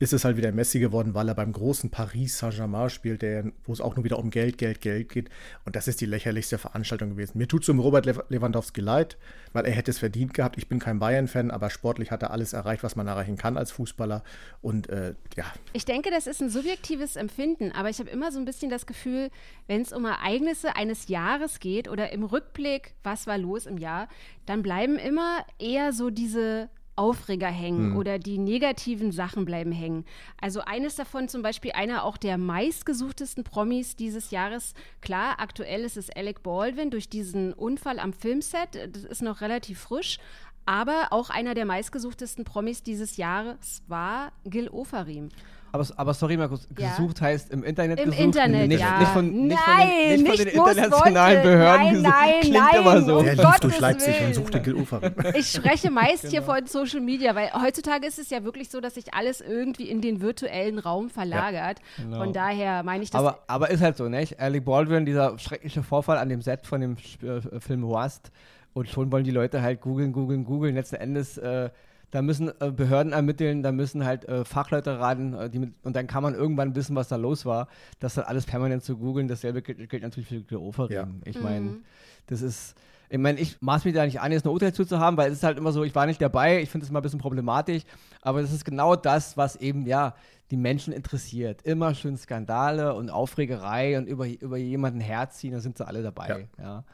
ist 0.00 0.12
es 0.12 0.24
halt 0.24 0.36
wieder 0.36 0.50
Messi 0.50 0.80
geworden, 0.80 1.14
weil 1.14 1.28
er 1.28 1.34
beim 1.34 1.52
großen 1.52 1.90
Paris 1.90 2.38
Saint-Germain 2.38 2.90
spielt, 2.90 3.22
der, 3.22 3.52
wo 3.64 3.72
es 3.72 3.80
auch 3.80 3.94
nur 3.94 4.04
wieder 4.04 4.18
um 4.18 4.30
Geld, 4.30 4.58
Geld, 4.58 4.80
Geld 4.80 5.08
geht. 5.08 5.30
Und 5.64 5.76
das 5.76 5.86
ist 5.86 6.00
die 6.00 6.06
lächerlichste 6.06 6.58
Veranstaltung 6.58 7.10
gewesen. 7.10 7.38
Mir 7.38 7.46
tut 7.46 7.62
es 7.62 7.68
um 7.68 7.78
Robert 7.78 8.04
Lewandowski 8.28 8.80
leid, 8.80 9.16
weil 9.52 9.64
er 9.66 9.72
hätte 9.72 9.92
es 9.92 9.98
verdient 9.98 10.34
gehabt. 10.34 10.58
Ich 10.58 10.68
bin 10.68 10.80
kein 10.80 10.98
Bayern-Fan, 10.98 11.52
aber 11.52 11.70
sportlich 11.70 12.10
hat 12.10 12.22
er 12.22 12.32
alles 12.32 12.52
erreicht, 12.54 12.82
was 12.82 12.96
man 12.96 13.06
erreichen 13.06 13.36
kann 13.36 13.56
als 13.56 13.70
Fußballer. 13.70 14.24
Und 14.60 14.88
äh, 14.88 15.14
ja. 15.36 15.44
Ich 15.72 15.84
denke, 15.84 16.10
das 16.10 16.26
ist 16.26 16.42
ein 16.42 16.50
subjektives 16.50 17.14
Empfinden, 17.14 17.70
aber 17.70 17.88
ich 17.88 18.00
habe 18.00 18.10
immer 18.10 18.32
so 18.32 18.40
ein 18.40 18.44
bisschen 18.44 18.70
das 18.70 18.86
Gefühl, 18.86 19.30
wenn 19.68 19.82
es 19.82 19.92
um 19.92 20.04
Ereignisse 20.04 20.74
eines 20.74 21.06
Jahres 21.06 21.60
geht 21.60 21.88
oder 21.88 22.12
im 22.12 22.24
Rückblick, 22.24 22.94
was 23.04 23.28
war 23.28 23.38
los 23.38 23.66
im 23.66 23.78
Jahr, 23.78 24.08
dann 24.44 24.62
bleiben 24.62 24.96
immer 24.96 25.46
eher 25.60 25.92
so 25.92 26.10
diese 26.10 26.68
Aufreger 26.96 27.48
hängen 27.48 27.90
mhm. 27.90 27.96
oder 27.96 28.18
die 28.18 28.38
negativen 28.38 29.12
Sachen 29.12 29.44
bleiben 29.44 29.72
hängen. 29.72 30.04
Also 30.40 30.60
eines 30.60 30.96
davon 30.96 31.28
zum 31.28 31.42
Beispiel 31.42 31.72
einer 31.72 32.04
auch 32.04 32.16
der 32.16 32.38
meistgesuchtesten 32.38 33.44
Promis 33.44 33.96
dieses 33.96 34.30
Jahres. 34.30 34.74
Klar, 35.00 35.40
aktuell 35.40 35.82
ist 35.82 35.96
es 35.96 36.10
Alec 36.10 36.42
Baldwin 36.42 36.90
durch 36.90 37.08
diesen 37.08 37.52
Unfall 37.52 37.98
am 37.98 38.12
Filmset. 38.12 38.90
Das 38.92 39.04
ist 39.04 39.22
noch 39.22 39.40
relativ 39.40 39.80
frisch. 39.80 40.18
Aber 40.66 41.08
auch 41.10 41.28
einer 41.30 41.54
der 41.54 41.66
meistgesuchtesten 41.66 42.44
Promis 42.44 42.82
dieses 42.82 43.16
Jahres 43.16 43.82
war 43.86 44.32
Gil 44.44 44.68
Ofarim. 44.68 45.28
Aber, 45.74 45.84
aber 45.96 46.14
sorry, 46.14 46.36
Markus, 46.36 46.68
ja. 46.78 46.90
gesucht 46.90 47.20
heißt 47.20 47.50
im 47.50 47.64
Internet 47.64 47.98
Im 47.98 48.10
gesucht. 48.10 48.22
Internet, 48.22 48.68
nicht, 48.68 48.78
ja. 48.78 49.00
Nicht 49.00 49.10
von, 49.10 49.48
nicht 49.48 49.58
nein, 49.66 49.88
von 49.88 49.88
den, 49.88 50.22
nicht 50.22 50.28
von 50.28 50.36
den 50.36 50.46
internationalen 50.46 51.36
wollte. 51.38 51.48
Behörden 51.48 51.84
nein, 51.84 52.02
nein, 52.02 52.40
Klingt 52.42 52.56
nein, 52.56 52.80
immer 52.80 53.02
so. 53.02 53.22
Der 53.22 53.34
lief 53.34 53.58
durch 53.60 53.80
Leipzig 53.80 54.14
Willen. 54.14 54.26
und 54.28 54.34
suchte 54.34 54.62
Gil 54.62 54.74
Ufer. 54.76 55.00
Ich 55.34 55.50
spreche 55.50 55.90
meist 55.90 56.22
genau. 56.22 56.30
hier 56.30 56.42
von 56.42 56.66
Social 56.68 57.00
Media, 57.00 57.34
weil 57.34 57.50
heutzutage 57.60 58.06
ist 58.06 58.20
es 58.20 58.30
ja 58.30 58.44
wirklich 58.44 58.70
so, 58.70 58.80
dass 58.80 58.94
sich 58.94 59.14
alles 59.14 59.40
irgendwie 59.40 59.90
in 59.90 60.00
den 60.00 60.20
virtuellen 60.20 60.78
Raum 60.78 61.10
verlagert. 61.10 61.80
Ja. 61.98 62.04
Genau. 62.04 62.18
Von 62.18 62.32
daher 62.32 62.84
meine 62.84 63.02
ich 63.02 63.10
das. 63.10 63.18
Aber, 63.18 63.40
aber 63.48 63.70
ist 63.70 63.82
halt 63.82 63.96
so, 63.96 64.08
nicht? 64.08 64.38
Alec 64.38 64.64
Baldwin, 64.64 65.04
dieser 65.04 65.36
schreckliche 65.40 65.82
Vorfall 65.82 66.18
an 66.18 66.28
dem 66.28 66.40
Set 66.40 66.68
von 66.68 66.82
dem 66.82 66.96
äh, 67.20 67.58
Film 67.58 67.82
Rust. 67.82 68.30
Und 68.74 68.88
schon 68.88 69.10
wollen 69.10 69.24
die 69.24 69.32
Leute 69.32 69.60
halt 69.60 69.80
googeln, 69.80 70.12
googeln, 70.12 70.44
googeln. 70.44 70.76
Letzten 70.76 70.96
Endes 70.96 71.36
äh, 71.36 71.70
da 72.14 72.22
müssen 72.22 72.52
äh, 72.60 72.70
Behörden 72.70 73.12
ermitteln, 73.12 73.64
da 73.64 73.72
müssen 73.72 74.04
halt 74.04 74.28
äh, 74.28 74.44
Fachleute 74.44 75.00
raten 75.00 75.34
äh, 75.34 75.50
mit, 75.58 75.74
und 75.82 75.96
dann 75.96 76.06
kann 76.06 76.22
man 76.22 76.36
irgendwann 76.36 76.76
wissen, 76.76 76.94
was 76.94 77.08
da 77.08 77.16
los 77.16 77.44
war. 77.44 77.66
Das 77.98 78.14
dann 78.14 78.24
alles 78.24 78.46
permanent 78.46 78.84
zu 78.84 78.96
googeln, 78.96 79.26
dasselbe 79.26 79.62
gilt, 79.62 79.90
gilt 79.90 80.04
natürlich 80.04 80.28
für 80.28 80.36
die 80.36 80.54
Oferin. 80.54 80.94
Ja. 80.94 81.08
Ich 81.24 81.42
meine, 81.42 81.70
mhm. 81.70 81.84
das 82.28 82.40
ist, 82.40 82.76
ich 83.10 83.18
meine, 83.18 83.40
ich 83.40 83.60
maß 83.60 83.84
mich 83.84 83.94
da 83.94 84.04
nicht 84.04 84.20
an, 84.20 84.30
jetzt 84.30 84.46
ein 84.46 84.50
Urteil 84.50 84.72
zuzuhaben, 84.72 85.16
weil 85.16 85.32
es 85.32 85.38
ist 85.38 85.42
halt 85.42 85.58
immer 85.58 85.72
so, 85.72 85.82
ich 85.82 85.92
war 85.96 86.06
nicht 86.06 86.22
dabei, 86.22 86.62
ich 86.62 86.70
finde 86.70 86.84
es 86.84 86.92
mal 86.92 87.00
ein 87.00 87.02
bisschen 87.02 87.18
problematisch, 87.18 87.82
aber 88.22 88.42
das 88.42 88.52
ist 88.52 88.64
genau 88.64 88.94
das, 88.94 89.36
was 89.36 89.56
eben, 89.56 89.84
ja, 89.84 90.14
die 90.52 90.56
Menschen 90.56 90.92
interessiert. 90.92 91.62
Immer 91.62 91.96
schön 91.96 92.16
Skandale 92.16 92.94
und 92.94 93.10
Aufregerei 93.10 93.98
und 93.98 94.06
über, 94.06 94.28
über 94.28 94.56
jemanden 94.56 95.00
herziehen, 95.00 95.52
da 95.52 95.58
sind 95.58 95.78
sie 95.78 95.84
alle 95.84 96.04
dabei, 96.04 96.46
ja. 96.58 96.64
ja 96.64 96.84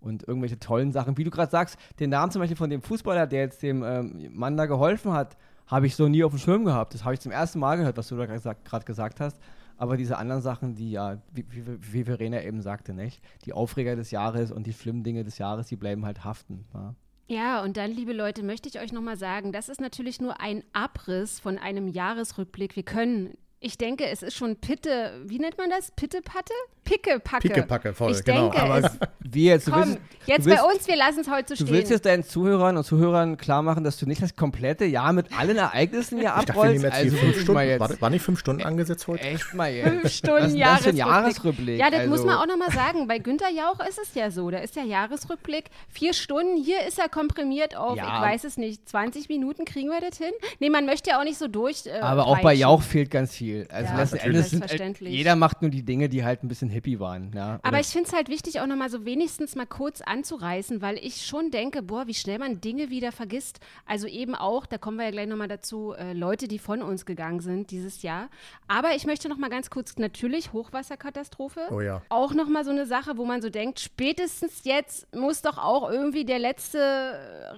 und 0.00 0.26
irgendwelche 0.26 0.58
tollen 0.58 0.92
Sachen. 0.92 1.16
Wie 1.16 1.24
du 1.24 1.30
gerade 1.30 1.50
sagst, 1.50 1.78
den 1.98 2.10
Namen 2.10 2.32
zum 2.32 2.40
Beispiel 2.40 2.56
von 2.56 2.70
dem 2.70 2.82
Fußballer, 2.82 3.26
der 3.26 3.40
jetzt 3.40 3.62
dem 3.62 3.82
ähm, 3.82 4.30
Mann 4.32 4.56
da 4.56 4.66
geholfen 4.66 5.12
hat, 5.12 5.36
habe 5.66 5.86
ich 5.86 5.94
so 5.96 6.08
nie 6.08 6.24
auf 6.24 6.32
dem 6.32 6.38
Schirm 6.38 6.64
gehabt. 6.64 6.94
Das 6.94 7.04
habe 7.04 7.14
ich 7.14 7.20
zum 7.20 7.32
ersten 7.32 7.58
Mal 7.58 7.76
gehört, 7.76 7.96
was 7.96 8.08
du 8.08 8.16
da 8.16 8.26
gerade 8.26 8.84
gesagt 8.84 9.20
hast. 9.20 9.38
Aber 9.76 9.96
diese 9.96 10.18
anderen 10.18 10.42
Sachen, 10.42 10.74
die 10.74 10.90
ja, 10.90 11.22
wie, 11.32 11.46
wie, 11.48 12.04
Verena 12.04 12.42
eben 12.42 12.60
sagte, 12.60 12.92
nicht? 12.92 13.22
Die 13.46 13.54
Aufreger 13.54 13.96
des 13.96 14.10
Jahres 14.10 14.52
und 14.52 14.66
die 14.66 14.74
schlimmen 14.74 15.04
Dinge 15.04 15.24
des 15.24 15.38
Jahres, 15.38 15.68
die 15.68 15.76
bleiben 15.76 16.04
halt 16.04 16.22
haften. 16.22 16.66
Ja? 16.74 16.94
Ja, 17.28 17.62
und 17.62 17.76
dann, 17.76 17.92
liebe 17.92 18.12
Leute, 18.12 18.42
möchte 18.42 18.68
ich 18.68 18.80
euch 18.80 18.92
nochmal 18.92 19.16
sagen, 19.16 19.52
das 19.52 19.68
ist 19.68 19.80
natürlich 19.80 20.20
nur 20.20 20.40
ein 20.40 20.64
Abriss 20.72 21.38
von 21.38 21.58
einem 21.58 21.86
Jahresrückblick. 21.86 22.74
Wir 22.74 22.82
können 22.82 23.38
ich 23.62 23.76
denke, 23.76 24.06
es 24.06 24.22
ist 24.22 24.36
schon 24.36 24.56
Pitte, 24.56 25.12
wie 25.26 25.38
nennt 25.38 25.58
man 25.58 25.68
das? 25.68 25.90
Pitte-Patte? 25.90 26.54
Picke-Packe. 26.84 27.48
Picke-Packe, 27.48 27.92
voll, 27.94 28.12
ich 28.12 28.24
genau. 28.24 28.50
Denke, 28.50 28.62
Aber 28.62 28.90
wie 29.20 29.44
jetzt? 29.44 29.70
Komm, 29.70 29.80
willst, 29.80 29.98
jetzt 30.26 30.46
willst, 30.46 30.62
bei 30.62 30.72
uns, 30.72 30.88
wir 30.88 30.96
lassen 30.96 31.20
es 31.20 31.30
heute 31.30 31.48
so 31.50 31.54
stehen. 31.56 31.66
Du 31.66 31.72
willst 31.74 31.90
jetzt 31.90 32.06
deinen 32.06 32.24
Zuhörern 32.24 32.76
und 32.76 32.84
Zuhörern 32.84 33.36
klar 33.36 33.62
machen, 33.62 33.84
dass 33.84 33.98
du 33.98 34.06
nicht 34.06 34.22
das 34.22 34.34
komplette 34.34 34.86
Jahr 34.86 35.12
mit 35.12 35.26
allen 35.38 35.56
Ereignissen 35.56 36.18
hier 36.18 36.34
abrollst. 36.34 36.82
Dachte, 36.82 36.96
also 36.96 37.16
fünf 37.16 37.40
Stunden. 37.40 37.62
Jetzt. 37.62 37.80
War, 37.80 38.00
war, 38.00 38.10
nicht 38.10 38.22
fünf 38.22 38.40
Stunden 38.40 38.62
angesetzt 38.62 39.06
heute? 39.06 39.22
Echt 39.22 39.54
mal 39.54 39.70
jetzt. 39.70 39.88
Fünf 39.88 40.08
Stunden 40.10 40.58
das, 40.58 40.82
das 40.82 40.96
Jahresrückblick. 40.96 41.78
Ja, 41.78 41.90
das 41.90 42.00
also. 42.00 42.10
muss 42.10 42.24
man 42.24 42.38
auch 42.38 42.46
nochmal 42.46 42.72
sagen. 42.72 43.06
Bei 43.06 43.18
Günter 43.18 43.50
Jauch 43.50 43.78
ist 43.86 43.98
es 44.02 44.14
ja 44.14 44.30
so. 44.30 44.50
Da 44.50 44.58
ist 44.58 44.74
der 44.74 44.84
Jahresrückblick 44.84 45.66
vier 45.90 46.14
Stunden. 46.14 46.56
Hier 46.56 46.86
ist 46.88 46.98
er 46.98 47.08
komprimiert 47.08 47.76
auf, 47.76 47.96
ja. 47.96 48.16
ich 48.16 48.22
weiß 48.22 48.44
es 48.44 48.56
nicht, 48.56 48.88
20 48.88 49.28
Minuten 49.28 49.64
kriegen 49.64 49.90
wir 49.90 50.00
das 50.00 50.18
hin? 50.18 50.32
Nee, 50.58 50.70
man 50.70 50.86
möchte 50.86 51.10
ja 51.10 51.20
auch 51.20 51.24
nicht 51.24 51.38
so 51.38 51.46
durch. 51.46 51.86
Äh, 51.86 52.00
Aber 52.00 52.26
auch 52.26 52.40
bei 52.40 52.54
Jauch 52.54 52.82
fehlt 52.82 53.10
ganz 53.10 53.34
viel. 53.34 53.49
Also 53.68 54.16
ja, 54.16 54.22
Endes 54.22 54.50
sind, 54.50 54.70
äh, 54.70 55.08
jeder 55.08 55.36
macht 55.36 55.62
nur 55.62 55.70
die 55.70 55.82
Dinge, 55.82 56.08
die 56.08 56.24
halt 56.24 56.42
ein 56.42 56.48
bisschen 56.48 56.68
hippie 56.68 57.00
waren. 57.00 57.32
Ja? 57.34 57.60
Aber 57.62 57.80
ich 57.80 57.88
finde 57.88 58.08
es 58.08 58.14
halt 58.14 58.28
wichtig, 58.28 58.60
auch 58.60 58.66
nochmal 58.66 58.90
so 58.90 59.04
wenigstens 59.04 59.56
mal 59.56 59.66
kurz 59.66 60.00
anzureißen, 60.00 60.82
weil 60.82 60.98
ich 60.98 61.26
schon 61.26 61.50
denke, 61.50 61.82
boah, 61.82 62.06
wie 62.06 62.14
schnell 62.14 62.38
man 62.38 62.60
Dinge 62.60 62.90
wieder 62.90 63.12
vergisst. 63.12 63.60
Also 63.86 64.06
eben 64.06 64.34
auch, 64.34 64.66
da 64.66 64.78
kommen 64.78 64.96
wir 64.98 65.04
ja 65.04 65.10
gleich 65.10 65.28
nochmal 65.28 65.48
dazu, 65.48 65.92
äh, 65.92 66.12
Leute, 66.12 66.48
die 66.48 66.58
von 66.58 66.82
uns 66.82 67.06
gegangen 67.06 67.40
sind 67.40 67.70
dieses 67.70 68.02
Jahr. 68.02 68.28
Aber 68.68 68.94
ich 68.94 69.06
möchte 69.06 69.28
nochmal 69.28 69.50
ganz 69.50 69.70
kurz, 69.70 69.96
natürlich 69.96 70.52
Hochwasserkatastrophe. 70.52 71.60
Oh 71.70 71.80
ja. 71.80 72.02
Auch 72.08 72.34
nochmal 72.34 72.64
so 72.64 72.70
eine 72.70 72.86
Sache, 72.86 73.16
wo 73.16 73.24
man 73.24 73.42
so 73.42 73.50
denkt, 73.50 73.80
spätestens 73.80 74.64
jetzt 74.64 75.14
muss 75.14 75.42
doch 75.42 75.58
auch 75.58 75.90
irgendwie 75.90 76.24
der 76.24 76.38
letzte 76.38 76.78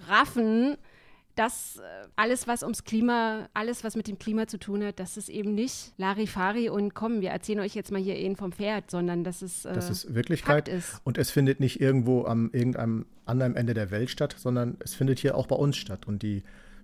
Raffen 0.08 0.76
dass 1.34 1.78
äh, 1.78 2.08
alles, 2.16 2.46
was 2.46 2.62
ums 2.62 2.84
Klima, 2.84 3.48
alles, 3.54 3.84
was 3.84 3.96
mit 3.96 4.08
dem 4.08 4.18
Klima 4.18 4.46
zu 4.46 4.58
tun 4.58 4.84
hat, 4.84 5.00
dass 5.00 5.16
es 5.16 5.28
eben 5.28 5.54
nicht 5.54 5.92
Larifari 5.96 6.68
und 6.68 6.94
komm, 6.94 7.20
wir 7.20 7.30
erzählen 7.30 7.60
euch 7.60 7.74
jetzt 7.74 7.90
mal 7.90 8.00
hier 8.00 8.16
eben 8.16 8.36
vom 8.36 8.52
Pferd, 8.52 8.90
sondern 8.90 9.24
dass 9.24 9.42
es 9.42 9.64
äh, 9.64 9.72
das 9.72 9.90
ist 9.90 10.14
Wirklichkeit. 10.14 10.68
Ist. 10.68 11.00
und 11.04 11.18
es 11.18 11.30
findet 11.30 11.60
nicht 11.60 11.80
irgendwo 11.80 12.24
am 12.24 12.50
irgendeinem 12.52 13.06
anderen 13.24 13.56
Ende 13.56 13.74
der 13.74 13.90
Welt 13.90 14.10
statt, 14.10 14.34
sondern 14.38 14.76
es 14.80 14.94
findet 14.94 15.18
hier 15.18 15.36
auch 15.36 15.46
bei 15.46 15.56
uns 15.56 15.76
statt. 15.76 16.06
Und 16.06 16.22
die 16.22 16.42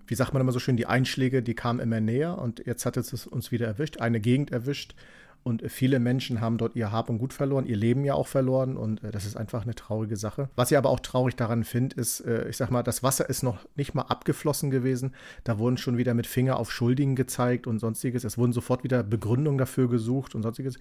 wie 0.09 0.15
sagt 0.15 0.33
man 0.33 0.41
immer 0.41 0.51
so 0.51 0.59
schön, 0.59 0.75
die 0.75 0.87
Einschläge, 0.87 1.43
die 1.43 1.53
kamen 1.53 1.79
immer 1.79 2.01
näher. 2.01 2.39
Und 2.39 2.65
jetzt 2.65 2.85
hat 2.85 2.97
es 2.97 3.27
uns 3.27 3.51
wieder 3.51 3.67
erwischt, 3.67 3.99
eine 3.99 4.19
Gegend 4.19 4.51
erwischt, 4.51 4.95
und 5.43 5.63
viele 5.71 5.99
Menschen 5.99 6.41
haben 6.41 6.57
dort 6.57 6.75
ihr 6.75 6.91
Hab 6.91 7.09
und 7.09 7.17
Gut 7.17 7.33
verloren, 7.33 7.65
ihr 7.65 7.77
Leben 7.77 8.03
ja 8.03 8.13
auch 8.13 8.27
verloren. 8.27 8.75
Und 8.77 9.03
äh, 9.03 9.11
das 9.11 9.25
ist 9.25 9.37
einfach 9.37 9.63
eine 9.63 9.73
traurige 9.73 10.17
Sache. 10.17 10.49
Was 10.55 10.71
ich 10.71 10.77
aber 10.77 10.89
auch 10.89 10.99
traurig 10.99 11.35
daran 11.35 11.63
finde, 11.63 11.95
ist, 11.95 12.19
äh, 12.21 12.49
ich 12.49 12.57
sag 12.57 12.71
mal, 12.71 12.83
das 12.83 13.03
Wasser 13.03 13.29
ist 13.29 13.41
noch 13.41 13.57
nicht 13.75 13.95
mal 13.95 14.03
abgeflossen 14.03 14.69
gewesen. 14.69 15.13
Da 15.45 15.57
wurden 15.57 15.77
schon 15.77 15.97
wieder 15.97 16.13
mit 16.13 16.27
Finger 16.27 16.57
auf 16.57 16.71
Schuldigen 16.71 17.15
gezeigt 17.15 17.67
und 17.67 17.79
sonstiges. 17.79 18.23
Es 18.23 18.37
wurden 18.37 18.53
sofort 18.53 18.83
wieder 18.83 19.01
Begründungen 19.01 19.57
dafür 19.57 19.89
gesucht 19.89 20.35
und 20.35 20.43
sonstiges. 20.43 20.77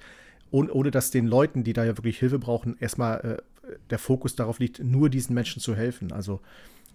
Ohne, 0.50 0.72
ohne 0.72 0.90
dass 0.90 1.10
den 1.10 1.26
Leuten, 1.26 1.62
die 1.62 1.72
da 1.72 1.84
ja 1.84 1.96
wirklich 1.96 2.18
Hilfe 2.18 2.38
brauchen, 2.38 2.76
erstmal 2.80 3.40
äh, 3.66 3.72
der 3.90 3.98
Fokus 3.98 4.34
darauf 4.34 4.58
liegt, 4.58 4.82
nur 4.82 5.08
diesen 5.08 5.34
Menschen 5.34 5.62
zu 5.62 5.74
helfen. 5.74 6.12
Also 6.12 6.40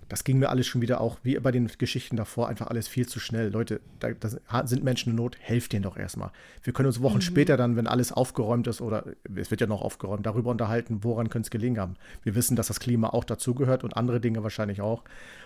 das 0.10 0.24
ging 0.24 0.39
mir 0.39 0.50
alles 0.50 0.67
schon 0.67 0.81
wieder 0.81 1.01
auch, 1.01 1.17
wie 1.24 1.38
bei 1.39 1.51
den 1.51 1.69
Geschichten 1.77 2.15
davor, 2.15 2.50
einfach 2.50 2.67
alles 2.67 2.88
viel 2.88 3.07
zu 3.07 3.19
schnell. 3.19 3.50
Leute, 3.50 3.81
da, 4.00 4.10
da 4.12 4.67
sind 4.67 4.83
Menschen 4.83 5.12
in 5.12 5.15
Not, 5.15 5.38
helft 5.39 5.74
denen 5.74 5.83
doch 5.83 5.98
erstmal. 5.98 6.31
Wir 6.62 6.74
können 6.74 6.88
uns 6.88 7.01
Wochen 7.01 7.17
mhm. 7.17 7.22
später 7.22 7.57
dann, 7.57 7.75
wenn 7.75 7.88
alles 7.88 8.12
aufgeräumt 8.12 8.67
ist, 8.67 8.81
oder 8.81 9.05
es 9.36 9.51
wird 9.51 9.62
ja 9.62 9.67
noch 9.67 9.81
aufgeräumt, 9.81 10.25
darüber 10.25 10.51
unterhalten, 10.51 11.03
woran 11.03 11.29
könnte 11.29 11.48
es 11.48 11.51
gelegen 11.51 11.79
haben. 11.79 11.95
Wir 12.24 12.36
wissen, 12.36 12.55
dass 12.55 12.67
das 12.67 12.79
Klima 12.79 13.10
auch 13.10 13.24
dazugehört 13.24 13.83
und 13.83 13.95
andere 13.98 14.19
Dinge 14.19 14.43
wahrscheinlich 14.43 14.81
auch. 14.81 15.03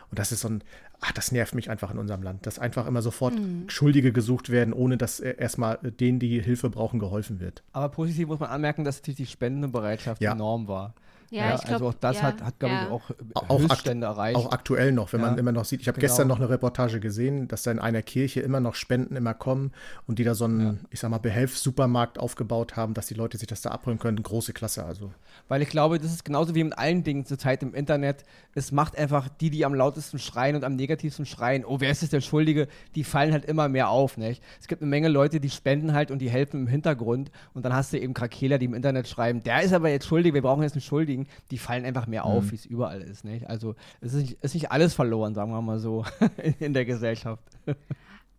Und 0.10 0.20
das 0.20 0.32
ist 0.32 0.42
so 0.42 0.50
ein, 0.50 0.64
ach, 1.02 1.12
das 1.12 1.32
nervt 1.32 1.54
mich 1.54 1.70
einfach 1.70 1.92
in 1.92 1.98
unserem 1.98 2.24
Land, 2.24 2.46
dass 2.46 2.60
einfach 2.60 2.88
immer 2.88 3.02
sofort 3.02 3.36
mhm. 3.36 3.66
Schuldige 3.68 4.12
gesucht 4.12 4.50
werden, 4.50 4.74
ohne 4.74 4.98
dass 4.98 5.20
erstmal 5.20 5.78
denen, 5.78 6.20
die 6.20 6.42
Hilfe 6.42 6.70
brauchen, 6.70 7.00
geholfen 7.00 7.40
wird. 7.40 7.64
Aber 7.74 7.90
positiv 7.90 8.28
muss 8.28 8.40
man 8.40 8.50
anmerken, 8.50 8.84
dass 8.84 8.98
natürlich 8.98 9.18
die 9.18 9.26
Spendenbereitschaft 9.26 10.22
ja. 10.22 10.32
enorm 10.32 10.68
war. 10.68 10.94
Ja, 11.30 11.50
ja 11.50 11.56
glaub, 11.58 11.72
also 11.74 11.88
auch 11.90 11.94
das 11.94 12.18
ja, 12.18 12.24
hat, 12.24 12.42
hat 12.42 12.60
glaube 12.60 12.76
ich, 12.76 12.92
auch, 13.36 13.60
Höchststände 13.60 14.08
erreicht. 14.08 14.38
Auch 14.38 14.52
aktuell 14.52 14.92
noch, 14.92 15.12
wenn 15.12 15.22
man 15.22 15.38
immer 15.38 15.52
noch 15.52 15.66
sieht. 15.66 15.82
Ich 15.82 15.88
habe 15.88 16.00
genau. 16.00 16.10
gestern 16.10 16.28
noch 16.28 16.38
eine 16.38 16.50
Reportage 16.50 17.00
gesehen, 17.00 17.48
dass 17.48 17.64
da 17.64 17.72
in 17.72 17.80
einer 17.80 18.02
Kirche 18.02 18.40
immer 18.40 18.60
noch 18.60 18.76
Spenden 18.76 19.16
immer 19.16 19.34
kommen 19.34 19.72
und 20.06 20.20
die 20.20 20.24
da 20.24 20.36
so 20.36 20.46
einen, 20.46 20.86
ich 20.90 21.00
sag 21.00 21.10
mal, 21.10 21.18
Behelfssupermarkt 21.18 22.18
aufgebaut 22.18 22.76
haben, 22.76 22.94
dass 22.94 23.08
die 23.08 23.14
Leute 23.14 23.38
sich 23.38 23.48
das 23.48 23.62
da 23.62 23.72
abholen 23.72 24.00
können. 24.00 24.24
Große 24.24 24.54
Klasse 24.54 24.86
also. 24.86 25.12
Weil 25.48 25.62
ich 25.62 25.70
glaube, 25.70 26.00
das 26.00 26.12
ist 26.12 26.24
genauso 26.24 26.56
wie 26.56 26.64
mit 26.64 26.78
allen 26.78 27.04
Dingen 27.04 27.26
zurzeit 27.26 27.62
im 27.62 27.74
Internet. 27.74 28.24
Es 28.54 28.72
macht 28.72 28.98
einfach 28.98 29.28
die, 29.28 29.50
die 29.50 29.66
am 29.66 29.74
lautesten 29.74 30.20
schreien 30.20 30.56
und 30.56 30.64
am 30.64 30.76
negativsten 30.76 31.26
schreien, 31.26 31.66
oh, 31.66 31.80
wer 31.80 31.92
ist 31.92 32.02
jetzt 32.02 32.14
der 32.14 32.22
Schuldige, 32.22 32.68
die 32.96 33.04
fallen 33.04 33.34
halt 33.34 33.46
immer 33.46 33.68
mehr 33.68 33.90
auf. 33.90 34.18
Nicht? 34.18 34.42
Es 34.60 34.68
gibt 34.68 34.82
eine 34.82 34.90
Menge 34.90 35.10
Leute, 35.10 35.40
die 35.40 35.50
spenden 35.50 35.94
halt 35.94 36.10
und 36.10 36.20
die 36.20 36.30
helfen 36.30 36.62
im 36.62 36.68
Hintergrund 36.68 37.32
und 37.54 37.66
dann 37.66 37.74
hast 37.74 37.92
du 37.92 38.00
eben 38.00 38.14
Krakeler, 38.14 38.58
die 38.58 38.66
im 38.66 38.74
Internet 38.74 39.08
schreiben, 39.08 39.44
der 39.44 39.62
ist 39.62 39.74
aber 39.74 39.90
jetzt 39.90 40.08
schuldig, 40.08 40.34
wir 40.34 40.42
brauchen 40.42 40.64
jetzt 40.64 40.74
einen 40.74 40.82
Schuldigen 40.82 41.17
kriegen, 41.18 41.28
die 41.52 41.58
fallen 41.58 41.86
einfach 41.86 42.08
mehr 42.08 42.26
auf, 42.26 42.46
mhm. 42.46 42.52
wie 42.52 42.56
es 42.56 42.66
überall 42.66 43.02
ist. 43.02 43.24
Nicht? 43.24 43.48
Also 43.50 43.76
es 44.02 44.14
ist 44.14 44.22
nicht, 44.22 44.44
ist 44.44 44.54
nicht 44.54 44.72
alles 44.72 44.94
verloren, 44.94 45.34
sagen 45.34 45.52
wir 45.52 45.62
mal 45.62 45.80
so, 45.80 46.06
in, 46.38 46.54
in 46.60 46.74
der 46.74 46.86
Gesellschaft. 46.86 47.44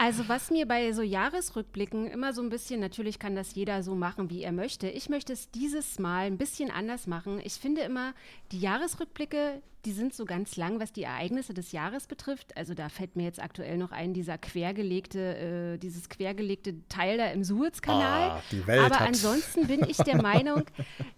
Also 0.01 0.29
was 0.29 0.51
mir 0.51 0.67
bei 0.67 0.93
so 0.93 1.03
Jahresrückblicken 1.03 2.07
immer 2.07 2.33
so 2.33 2.41
ein 2.41 2.51
bisschen, 2.51 2.79
natürlich 2.79 3.19
kann 3.19 3.35
das 3.35 3.55
jeder 3.57 3.83
so 3.83 3.97
machen, 3.97 4.31
wie 4.31 4.43
er 4.43 4.53
möchte. 4.53 4.89
Ich 4.89 5.09
möchte 5.09 5.33
es 5.33 5.51
dieses 5.51 5.99
Mal 5.99 6.27
ein 6.27 6.39
bisschen 6.39 6.71
anders 6.71 7.09
machen. 7.09 7.41
Ich 7.43 7.55
finde 7.55 7.81
immer, 7.81 8.15
die 8.53 8.61
Jahresrückblicke, 8.61 9.61
die 9.85 9.91
sind 9.91 10.15
so 10.15 10.25
ganz 10.25 10.57
lang, 10.57 10.79
was 10.79 10.93
die 10.93 11.03
Ereignisse 11.03 11.53
des 11.53 11.73
Jahres 11.73 12.07
betrifft. 12.07 12.57
Also 12.57 12.75
da 12.75 12.89
fällt 12.89 13.17
mir 13.17 13.25
jetzt 13.25 13.43
aktuell 13.43 13.77
noch 13.77 13.91
ein, 13.91 14.15
dieser 14.15 14.39
quergelegte, 14.39 15.75
äh, 15.75 15.79
dieses 15.79 16.09
quergelegte 16.09 16.77
Teil 16.89 17.19
da 17.19 17.27
im 17.33 17.43
Suezkanal. 17.43 18.31
Ah, 18.31 18.43
die 18.53 18.65
Welt 18.69 18.85
Aber 18.85 19.01
hat. 19.01 19.09
ansonsten 19.09 19.67
bin 19.67 19.81
ich 19.89 19.97
der 19.97 20.23
Meinung, 20.23 20.63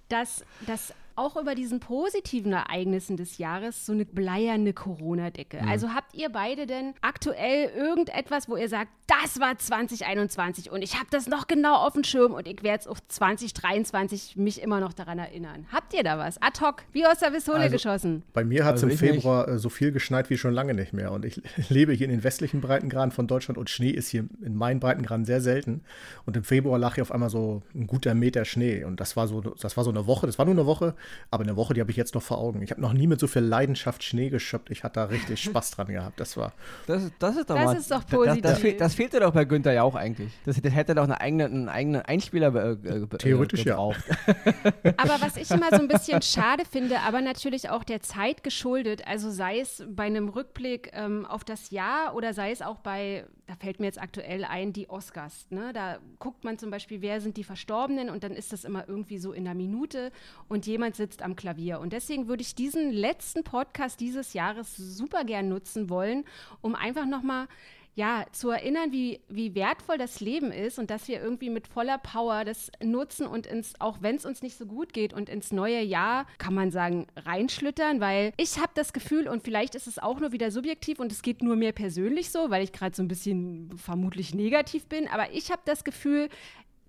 dass 0.08 0.42
das 0.66 0.94
auch 1.16 1.36
über 1.36 1.54
diesen 1.54 1.80
positiven 1.80 2.52
Ereignissen 2.52 3.16
des 3.16 3.38
Jahres 3.38 3.86
so 3.86 3.92
eine 3.92 4.04
bleierne 4.04 4.72
Corona-Decke. 4.72 5.62
Mhm. 5.62 5.68
Also 5.68 5.94
habt 5.94 6.14
ihr 6.14 6.28
beide 6.30 6.66
denn 6.66 6.94
aktuell 7.00 7.70
irgendetwas, 7.70 8.48
wo 8.48 8.56
ihr 8.56 8.68
sagt, 8.68 8.90
das 9.06 9.40
war 9.40 9.58
2021 9.58 10.70
und 10.70 10.82
ich 10.82 10.94
habe 10.94 11.06
das 11.10 11.26
noch 11.26 11.48
genau 11.48 11.74
auf 11.74 11.94
dem 11.94 12.04
Schirm 12.04 12.32
und 12.32 12.46
ich 12.46 12.62
werde 12.62 12.80
es 12.80 12.86
auf 12.86 12.98
2023 13.08 14.36
mich 14.36 14.62
immer 14.62 14.78
noch 14.80 14.92
daran 14.92 15.18
erinnern. 15.18 15.66
Habt 15.72 15.94
ihr 15.94 16.04
da 16.04 16.16
was? 16.18 16.40
Ad 16.40 16.60
hoc, 16.60 16.84
wie 16.92 17.04
aus 17.04 17.18
der 17.18 17.30
Pistole 17.30 17.58
also, 17.58 17.72
geschossen? 17.72 18.22
Bei 18.32 18.44
mir 18.44 18.64
hat 18.64 18.76
es 18.76 18.84
also 18.84 18.92
im 18.92 18.98
Februar 18.98 19.46
nicht. 19.46 19.56
Äh, 19.56 19.58
so 19.58 19.68
viel 19.68 19.90
geschneit 19.90 20.30
wie 20.30 20.38
schon 20.38 20.54
lange 20.54 20.74
nicht 20.74 20.92
mehr 20.92 21.10
und 21.12 21.24
ich 21.24 21.42
lebe 21.68 21.92
hier 21.92 22.06
in 22.06 22.12
den 22.12 22.24
westlichen 22.24 22.60
Breitengraden 22.60 23.10
von 23.10 23.26
Deutschland 23.26 23.58
und 23.58 23.68
Schnee 23.68 23.90
ist 23.90 24.08
hier 24.08 24.26
in 24.42 24.54
meinen 24.54 24.80
Breitengraden 24.80 25.24
sehr 25.24 25.40
selten 25.40 25.82
und 26.24 26.36
im 26.36 26.44
Februar 26.44 26.78
lag 26.78 26.94
hier 26.94 27.02
auf 27.02 27.12
einmal 27.12 27.30
so 27.30 27.62
ein 27.74 27.86
guter 27.86 28.14
Meter 28.14 28.44
Schnee 28.44 28.84
und 28.84 29.00
das 29.00 29.16
war 29.16 29.26
so, 29.26 29.40
das 29.40 29.76
war 29.76 29.84
so 29.84 29.90
eine 29.90 30.06
Woche, 30.06 30.26
das 30.26 30.38
war 30.38 30.44
nur 30.44 30.54
eine 30.54 30.66
Woche 30.66 30.94
aber 31.30 31.44
eine 31.44 31.56
Woche, 31.56 31.74
die 31.74 31.80
habe 31.80 31.90
ich 31.90 31.96
jetzt 31.96 32.14
noch 32.14 32.22
vor 32.22 32.38
Augen. 32.38 32.62
Ich 32.62 32.70
habe 32.70 32.80
noch 32.80 32.92
nie 32.92 33.06
mit 33.06 33.20
so 33.20 33.26
viel 33.26 33.42
Leidenschaft 33.42 34.02
Schnee 34.02 34.30
geschöpft. 34.30 34.70
Ich 34.70 34.84
hatte 34.84 34.94
da 34.94 35.04
richtig 35.04 35.40
Spaß 35.42 35.72
dran 35.72 35.88
gehabt. 35.88 36.20
Das 36.20 36.36
war. 36.36 36.52
Das, 36.86 37.10
das 37.18 37.36
ist 37.36 37.50
doch 37.50 37.56
das 37.56 37.64
mal, 37.64 37.76
ist 37.76 37.90
doch 37.90 38.06
positiv. 38.06 38.42
Das, 38.42 38.52
das, 38.52 38.60
fehl, 38.60 38.76
das, 38.76 38.94
fehlte 38.94 39.20
doch 39.20 39.32
bei 39.32 39.44
Günther 39.44 39.72
ja 39.72 39.82
auch 39.82 39.94
eigentlich. 39.94 40.32
Das, 40.44 40.60
das 40.60 40.74
hätte 40.74 40.94
doch 40.94 41.04
eine 41.04 41.20
eigene, 41.20 41.46
einen 41.46 41.68
eigenen 41.68 42.02
Einspieler 42.02 42.54
äh, 42.54 42.70
äh, 42.72 43.06
Theoretisch 43.18 43.64
gebraucht. 43.64 44.02
ja. 44.26 44.34
aber 44.96 45.20
was 45.20 45.36
ich 45.36 45.50
immer 45.50 45.68
so 45.70 45.76
ein 45.76 45.88
bisschen 45.88 46.22
schade 46.22 46.64
finde, 46.70 47.00
aber 47.00 47.20
natürlich 47.20 47.70
auch 47.70 47.84
der 47.84 48.00
Zeit 48.00 48.42
geschuldet, 48.42 49.06
also 49.06 49.30
sei 49.30 49.60
es 49.60 49.84
bei 49.88 50.04
einem 50.04 50.28
Rückblick 50.28 50.90
ähm, 50.92 51.26
auf 51.26 51.44
das 51.44 51.70
Jahr 51.70 52.14
oder 52.14 52.34
sei 52.34 52.50
es 52.50 52.62
auch 52.62 52.78
bei 52.78 53.24
da 53.50 53.56
fällt 53.56 53.80
mir 53.80 53.86
jetzt 53.86 54.00
aktuell 54.00 54.44
ein, 54.44 54.72
die 54.72 54.88
Oscars. 54.88 55.48
Ne? 55.50 55.72
Da 55.72 55.98
guckt 56.20 56.44
man 56.44 56.56
zum 56.56 56.70
Beispiel, 56.70 57.02
wer 57.02 57.20
sind 57.20 57.36
die 57.36 57.42
Verstorbenen 57.42 58.08
und 58.08 58.22
dann 58.22 58.30
ist 58.30 58.52
das 58.52 58.62
immer 58.62 58.88
irgendwie 58.88 59.18
so 59.18 59.32
in 59.32 59.44
einer 59.44 59.56
Minute 59.56 60.12
und 60.48 60.66
jemand 60.66 60.89
sitzt 60.96 61.22
am 61.22 61.36
Klavier. 61.36 61.80
Und 61.80 61.92
deswegen 61.92 62.28
würde 62.28 62.42
ich 62.42 62.54
diesen 62.54 62.90
letzten 62.90 63.44
Podcast 63.44 64.00
dieses 64.00 64.32
Jahres 64.32 64.76
super 64.76 65.24
gern 65.24 65.48
nutzen 65.48 65.90
wollen, 65.90 66.24
um 66.60 66.74
einfach 66.74 67.06
nochmal 67.06 67.48
ja, 67.96 68.24
zu 68.32 68.50
erinnern, 68.50 68.92
wie, 68.92 69.20
wie 69.28 69.54
wertvoll 69.54 69.98
das 69.98 70.20
Leben 70.20 70.52
ist 70.52 70.78
und 70.78 70.90
dass 70.90 71.08
wir 71.08 71.20
irgendwie 71.20 71.50
mit 71.50 71.66
voller 71.66 71.98
Power 71.98 72.44
das 72.44 72.70
nutzen 72.82 73.26
und 73.26 73.46
ins, 73.46 73.74
auch 73.80 73.98
wenn 74.00 74.16
es 74.16 74.24
uns 74.24 74.42
nicht 74.42 74.56
so 74.56 74.64
gut 74.64 74.92
geht 74.92 75.12
und 75.12 75.28
ins 75.28 75.50
neue 75.50 75.82
Jahr, 75.82 76.26
kann 76.38 76.54
man 76.54 76.70
sagen, 76.70 77.08
reinschlüttern, 77.16 78.00
weil 78.00 78.32
ich 78.36 78.58
habe 78.58 78.70
das 78.74 78.92
Gefühl 78.92 79.28
und 79.28 79.42
vielleicht 79.42 79.74
ist 79.74 79.88
es 79.88 79.98
auch 79.98 80.20
nur 80.20 80.32
wieder 80.32 80.50
subjektiv 80.50 81.00
und 81.00 81.10
es 81.10 81.22
geht 81.22 81.42
nur 81.42 81.56
mir 81.56 81.72
persönlich 81.72 82.30
so, 82.30 82.48
weil 82.48 82.62
ich 82.62 82.72
gerade 82.72 82.94
so 82.94 83.02
ein 83.02 83.08
bisschen 83.08 83.70
vermutlich 83.76 84.34
negativ 84.34 84.86
bin, 84.86 85.08
aber 85.08 85.32
ich 85.32 85.50
habe 85.50 85.62
das 85.64 85.82
Gefühl, 85.82 86.28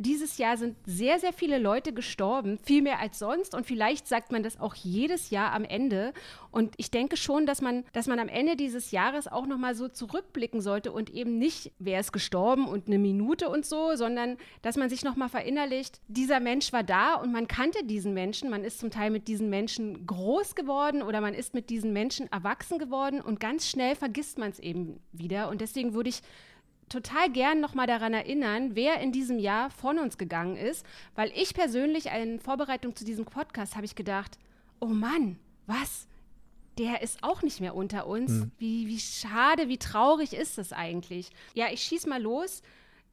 dieses 0.02 0.38
Jahr 0.38 0.58
sind 0.58 0.76
sehr, 0.86 1.20
sehr 1.20 1.34
viele 1.34 1.60
Leute 1.60 1.94
gestorben, 1.94 2.58
viel 2.64 2.82
mehr 2.82 3.00
als 3.00 3.20
sonst. 3.20 3.54
Und 3.56 3.66
vielleicht 3.66 4.08
sagt 4.08 4.32
man 4.32 4.44
das 4.44 4.60
auch 4.60 4.76
jedes 4.76 5.30
Jahr 5.30 5.54
am 5.54 5.64
Ende. 5.64 6.14
Und 6.52 6.74
ich 6.78 6.92
denke 6.92 7.18
schon, 7.18 7.46
dass 7.46 7.62
man, 7.62 7.84
dass 7.94 8.08
man 8.08 8.20
am 8.20 8.28
Ende 8.28 8.56
dieses 8.56 8.92
Jahres 8.92 9.28
auch 9.28 9.46
nochmal 9.46 9.76
so 9.76 9.88
zurückblicken 9.88 10.62
sollte 10.62 10.92
und 10.92 11.10
eben 11.12 11.38
nicht, 11.38 11.72
wer 11.80 12.00
ist 12.00 12.12
gestorben 12.12 12.68
und 12.68 12.88
eine 12.88 13.00
Minute 13.00 13.50
und 13.50 13.66
so, 13.66 13.96
sondern 13.96 14.38
dass 14.62 14.76
man 14.76 14.90
sich 14.90 15.04
nochmal 15.04 15.30
verinnerlicht, 15.30 16.02
dieser 16.08 16.40
Mensch 16.40 16.74
war 16.74 16.84
da 16.84 17.16
und 17.16 17.32
man 17.32 17.48
kannte 17.48 17.86
diesen 17.86 18.14
Menschen. 18.14 18.50
Man 18.50 18.64
ist 18.64 18.80
zum 18.80 18.92
Teil 18.92 19.12
mit 19.12 19.28
diesen 19.28 19.50
Menschen 19.50 20.06
groß 20.06 20.56
geworden 20.56 21.02
oder 21.02 21.22
man 21.22 21.34
ist 21.34 21.54
mit 21.54 21.70
diesen 21.70 21.94
Menschen 21.94 22.32
erwachsen 22.32 22.80
geworden 22.80 23.22
und 23.22 23.40
ganz 23.40 23.70
schnell 23.70 23.96
vergisst 23.96 24.38
man 24.38 24.50
es 24.50 24.60
eben 24.60 25.00
wieder. 25.12 25.50
Und 25.50 25.62
deswegen 25.62 25.94
würde 25.94 26.10
ich 26.10 26.22
total 26.92 27.30
gern 27.32 27.60
nochmal 27.60 27.88
daran 27.88 28.14
erinnern, 28.14 28.76
wer 28.76 29.00
in 29.00 29.12
diesem 29.12 29.40
Jahr 29.40 29.70
von 29.70 29.98
uns 29.98 30.18
gegangen 30.18 30.58
ist, 30.58 30.86
weil 31.16 31.32
ich 31.36 31.54
persönlich 31.54 32.08
in 32.08 32.40
Vorbereitung 32.40 32.96
zu 32.96 33.06
diesem 33.06 33.26
Podcast 33.26 33.76
habe 33.76 33.86
ich 33.86 33.96
gedacht, 33.96 34.38
oh 34.80 34.88
Mann, 34.88 35.38
was? 35.68 36.08
Der 36.78 37.02
ist 37.02 37.24
auch 37.24 37.42
nicht 37.42 37.62
mehr 37.62 37.76
unter 37.76 38.08
uns. 38.08 38.32
Mhm. 38.32 38.52
Wie, 38.58 38.88
wie 38.88 39.00
schade, 39.00 39.68
wie 39.68 39.78
traurig 39.78 40.34
ist 40.34 40.58
das 40.58 40.74
eigentlich? 40.74 41.30
Ja, 41.54 41.68
ich 41.72 41.82
schieß 41.82 42.08
mal 42.08 42.22
los. 42.22 42.62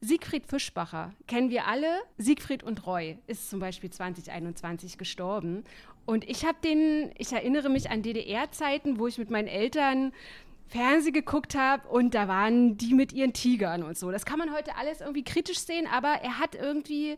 Siegfried 0.01 0.47
Fischbacher 0.47 1.13
kennen 1.27 1.51
wir 1.51 1.67
alle. 1.67 2.01
Siegfried 2.19 2.63
und 2.63 2.87
Roy 2.87 3.19
ist 3.27 3.51
zum 3.51 3.59
Beispiel 3.59 3.91
2021 3.91 4.97
gestorben. 4.97 5.65
Und 6.07 6.29
ich 6.29 6.45
habe 6.45 6.57
den, 6.65 7.11
ich 7.19 7.33
erinnere 7.33 7.69
mich 7.69 7.91
an 7.91 8.03
DDR-Zeiten, 8.03 8.99
wo 8.99 9.09
ich 9.09 9.19
mit 9.19 9.29
meinen 9.29 9.49
Eltern 9.49 10.13
Fernsehen 10.69 11.15
geguckt 11.15 11.55
habe 11.55 11.89
und 11.89 12.15
da 12.15 12.29
waren 12.29 12.77
die 12.77 12.95
mit 12.95 13.13
ihren 13.13 13.33
Tigern 13.33 13.83
und 13.83 13.97
so. 13.97 14.11
Das 14.11 14.25
kann 14.25 14.39
man 14.39 14.53
heute 14.53 14.77
alles 14.77 15.01
irgendwie 15.01 15.25
kritisch 15.25 15.59
sehen, 15.59 15.87
aber 15.91 16.09
er 16.23 16.39
hat 16.39 16.55
irgendwie, 16.55 17.17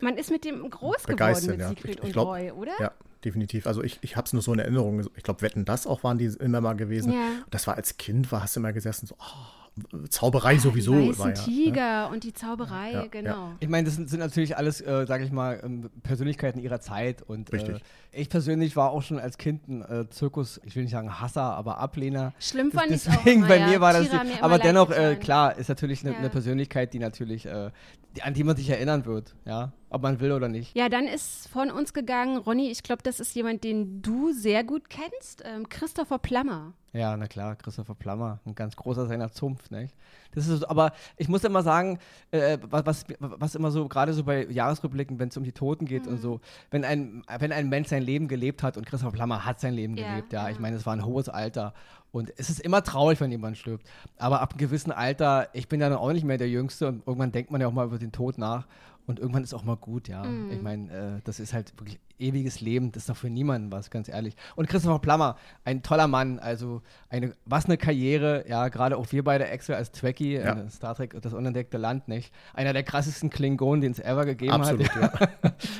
man 0.00 0.16
ist 0.16 0.30
mit 0.30 0.44
dem 0.44 0.68
groß 0.68 1.04
geworden 1.04 1.46
mit 1.46 1.60
ja. 1.60 1.68
Siegfried 1.68 1.96
ich, 1.96 2.00
und 2.00 2.06
ich 2.08 2.12
glaub, 2.12 2.28
Roy, 2.28 2.50
oder? 2.50 2.72
Ja, 2.80 2.92
definitiv. 3.24 3.66
Also 3.66 3.82
ich, 3.82 3.98
ich 4.02 4.16
habe 4.16 4.26
es 4.26 4.32
nur 4.32 4.42
so 4.42 4.52
in 4.52 4.58
Erinnerung. 4.58 5.06
Ich 5.16 5.22
glaube, 5.22 5.42
Wetten, 5.42 5.64
das 5.64 5.86
auch 5.86 6.02
waren 6.02 6.18
die 6.18 6.26
immer 6.26 6.60
mal 6.60 6.74
gewesen. 6.74 7.12
Ja. 7.12 7.44
Das 7.50 7.66
war 7.66 7.76
als 7.76 7.96
Kind, 7.98 8.32
war 8.32 8.42
hast 8.42 8.56
du 8.56 8.60
immer 8.60 8.72
gesessen 8.72 9.06
so, 9.06 9.14
oh, 9.18 9.65
Zauberei 10.08 10.56
sowieso. 10.58 10.94
Die 10.94 11.18
war 11.18 11.28
ja, 11.28 11.34
ne? 11.34 11.44
Tiger 11.44 12.10
und 12.10 12.24
die 12.24 12.32
Zauberei, 12.32 12.92
Ja, 12.92 13.02
ja. 13.02 13.06
genau. 13.08 13.52
Ich 13.60 13.68
meine, 13.68 13.84
das 13.84 13.96
sind, 13.96 14.08
sind 14.08 14.20
natürlich 14.20 14.56
alles, 14.56 14.80
äh, 14.80 15.04
sage 15.06 15.24
ich 15.24 15.30
mal, 15.32 15.60
ähm, 15.62 15.90
Persönlichkeiten 16.02 16.58
ihrer 16.60 16.80
Zeit. 16.80 17.20
Und 17.22 17.50
äh, 17.52 17.56
Richtig. 17.56 17.82
ich 18.12 18.28
persönlich 18.30 18.74
war 18.76 18.90
auch 18.90 19.02
schon 19.02 19.18
als 19.18 19.36
Kind 19.36 19.68
ein 19.68 19.82
äh, 19.82 20.08
Zirkus, 20.08 20.60
ich 20.64 20.74
will 20.76 20.84
nicht 20.84 20.92
sagen 20.92 21.20
Hasser, 21.20 21.42
aber 21.42 21.78
Ablehner. 21.78 22.32
Schlimm 22.38 22.72
fand 22.72 22.90
ich 22.90 23.06
auch 23.08 23.16
Deswegen 23.16 23.40
immer, 23.40 23.48
bei 23.48 23.58
ja. 23.58 23.66
mir 23.66 23.80
war 23.80 23.92
das, 23.92 24.10
nicht, 24.10 24.12
mir 24.24 24.42
aber 24.42 24.58
dennoch, 24.58 24.90
äh, 24.90 25.16
klar, 25.16 25.56
ist 25.58 25.68
natürlich 25.68 26.02
eine, 26.02 26.12
Ja. 26.12 26.18
eine 26.18 26.30
Persönlichkeit, 26.30 26.94
die 26.94 26.98
natürlich, 26.98 27.44
äh, 27.46 27.70
die, 28.16 28.22
an 28.22 28.32
die 28.32 28.44
man 28.44 28.56
sich 28.56 28.70
erinnern 28.70 29.04
wird, 29.04 29.34
ja, 29.44 29.72
ob 29.90 30.02
man 30.02 30.20
will 30.20 30.32
oder 30.32 30.48
nicht. 30.48 30.76
Ja, 30.76 30.88
dann 30.88 31.06
ist 31.06 31.48
von 31.48 31.70
uns 31.70 31.92
gegangen, 31.92 32.38
Ronny, 32.38 32.70
ich 32.70 32.82
glaube, 32.82 33.02
das 33.02 33.20
ist 33.20 33.34
jemand, 33.34 33.64
den 33.64 34.02
du 34.02 34.32
sehr 34.32 34.64
gut 34.64 34.90
kennst, 34.90 35.42
ähm, 35.44 35.68
Christopher 35.68 36.18
Plummer. 36.18 36.72
Ja, 36.92 37.14
na 37.16 37.26
klar, 37.26 37.56
Christopher 37.56 37.94
Plummer, 37.94 38.40
ein 38.46 38.54
ganz 38.54 38.74
großer 38.74 39.06
seiner 39.06 39.30
Zunft, 39.30 39.70
nicht? 39.70 39.94
Das 40.34 40.48
ist, 40.48 40.64
aber 40.64 40.92
ich 41.18 41.28
muss 41.28 41.44
immer 41.44 41.62
sagen, 41.62 41.98
äh, 42.30 42.56
was, 42.70 43.04
was, 43.18 43.54
immer 43.54 43.70
so, 43.70 43.86
gerade 43.86 44.12
so 44.14 44.24
bei 44.24 44.46
Jahresrückblicken, 44.46 45.18
wenn 45.18 45.28
es 45.28 45.36
um 45.36 45.44
die 45.44 45.52
Toten 45.52 45.84
geht 45.84 46.06
Mhm. 46.06 46.12
und 46.12 46.18
so, 46.22 46.40
wenn 46.70 46.84
ein, 46.84 47.22
wenn 47.38 47.52
ein 47.52 47.68
Mensch 47.68 47.88
sein 47.88 48.02
Leben 48.02 48.28
gelebt 48.28 48.62
hat 48.62 48.76
und 48.78 48.86
Christopher 48.86 49.12
Plummer 49.12 49.44
hat 49.44 49.60
sein 49.60 49.74
Leben 49.74 49.96
Ja, 49.96 50.08
gelebt, 50.08 50.32
ja, 50.32 50.48
ich 50.48 50.56
ja. 50.56 50.60
meine, 50.62 50.76
es 50.76 50.86
war 50.86 50.94
ein 50.94 51.04
hohes 51.04 51.28
Alter 51.28 51.74
und 52.12 52.32
es 52.38 52.48
ist 52.48 52.60
immer 52.60 52.82
traurig, 52.82 53.20
wenn 53.20 53.30
jemand 53.30 53.58
stirbt, 53.58 53.86
aber 54.16 54.40
ab 54.40 54.52
einem 54.52 54.58
gewissen 54.58 54.90
Alter, 54.92 55.48
ich 55.52 55.68
bin 55.68 55.80
ja 55.80 55.90
dann 55.90 55.98
auch 55.98 56.12
nicht 56.12 56.24
mehr 56.24 56.38
der 56.38 56.48
Jüngste 56.48 56.88
und 56.88 57.06
irgendwann 57.06 57.32
denkt 57.32 57.50
man 57.50 57.60
ja 57.60 57.66
auch 57.68 57.72
mal 57.72 57.86
über 57.86 57.98
den 57.98 58.12
Tod 58.12 58.38
nach 58.38 58.66
und 59.06 59.18
irgendwann 59.18 59.44
ist 59.44 59.54
auch 59.54 59.64
mal 59.64 59.76
gut, 59.76 60.08
ja. 60.08 60.24
Mhm. 60.24 60.50
Ich 60.50 60.62
meine, 60.62 60.90
äh, 60.92 61.20
das 61.24 61.40
ist 61.40 61.52
halt 61.52 61.72
wirklich 61.78 61.98
ewiges 62.18 62.60
Leben, 62.60 62.92
das 62.92 63.04
ist 63.04 63.08
doch 63.10 63.16
für 63.16 63.30
niemanden 63.30 63.70
was, 63.70 63.90
ganz 63.90 64.08
ehrlich. 64.08 64.34
Und 64.54 64.68
Christopher 64.68 64.98
Plummer, 64.98 65.36
ein 65.64 65.82
toller 65.82 66.08
Mann, 66.08 66.38
also 66.38 66.82
eine, 67.08 67.34
was 67.44 67.66
eine 67.66 67.76
Karriere, 67.76 68.44
ja, 68.48 68.68
gerade 68.68 68.96
auch 68.96 69.12
wir 69.12 69.22
beide 69.22 69.46
Excel 69.48 69.74
als 69.74 69.92
Trekkie 69.92 70.34
Ja. 70.34 70.52
in 70.52 70.70
Star 70.70 70.94
Trek, 70.94 71.16
das 71.20 71.34
unentdeckte 71.34 71.78
Land, 71.78 72.08
nicht? 72.08 72.32
Einer 72.54 72.72
der 72.72 72.82
krassesten 72.82 73.30
Klingonen, 73.30 73.80
den 73.80 73.92
es 73.92 74.00
ever 74.00 74.24
gegeben 74.24 74.52
Absolut, 74.52 74.88
hat. 74.94 75.30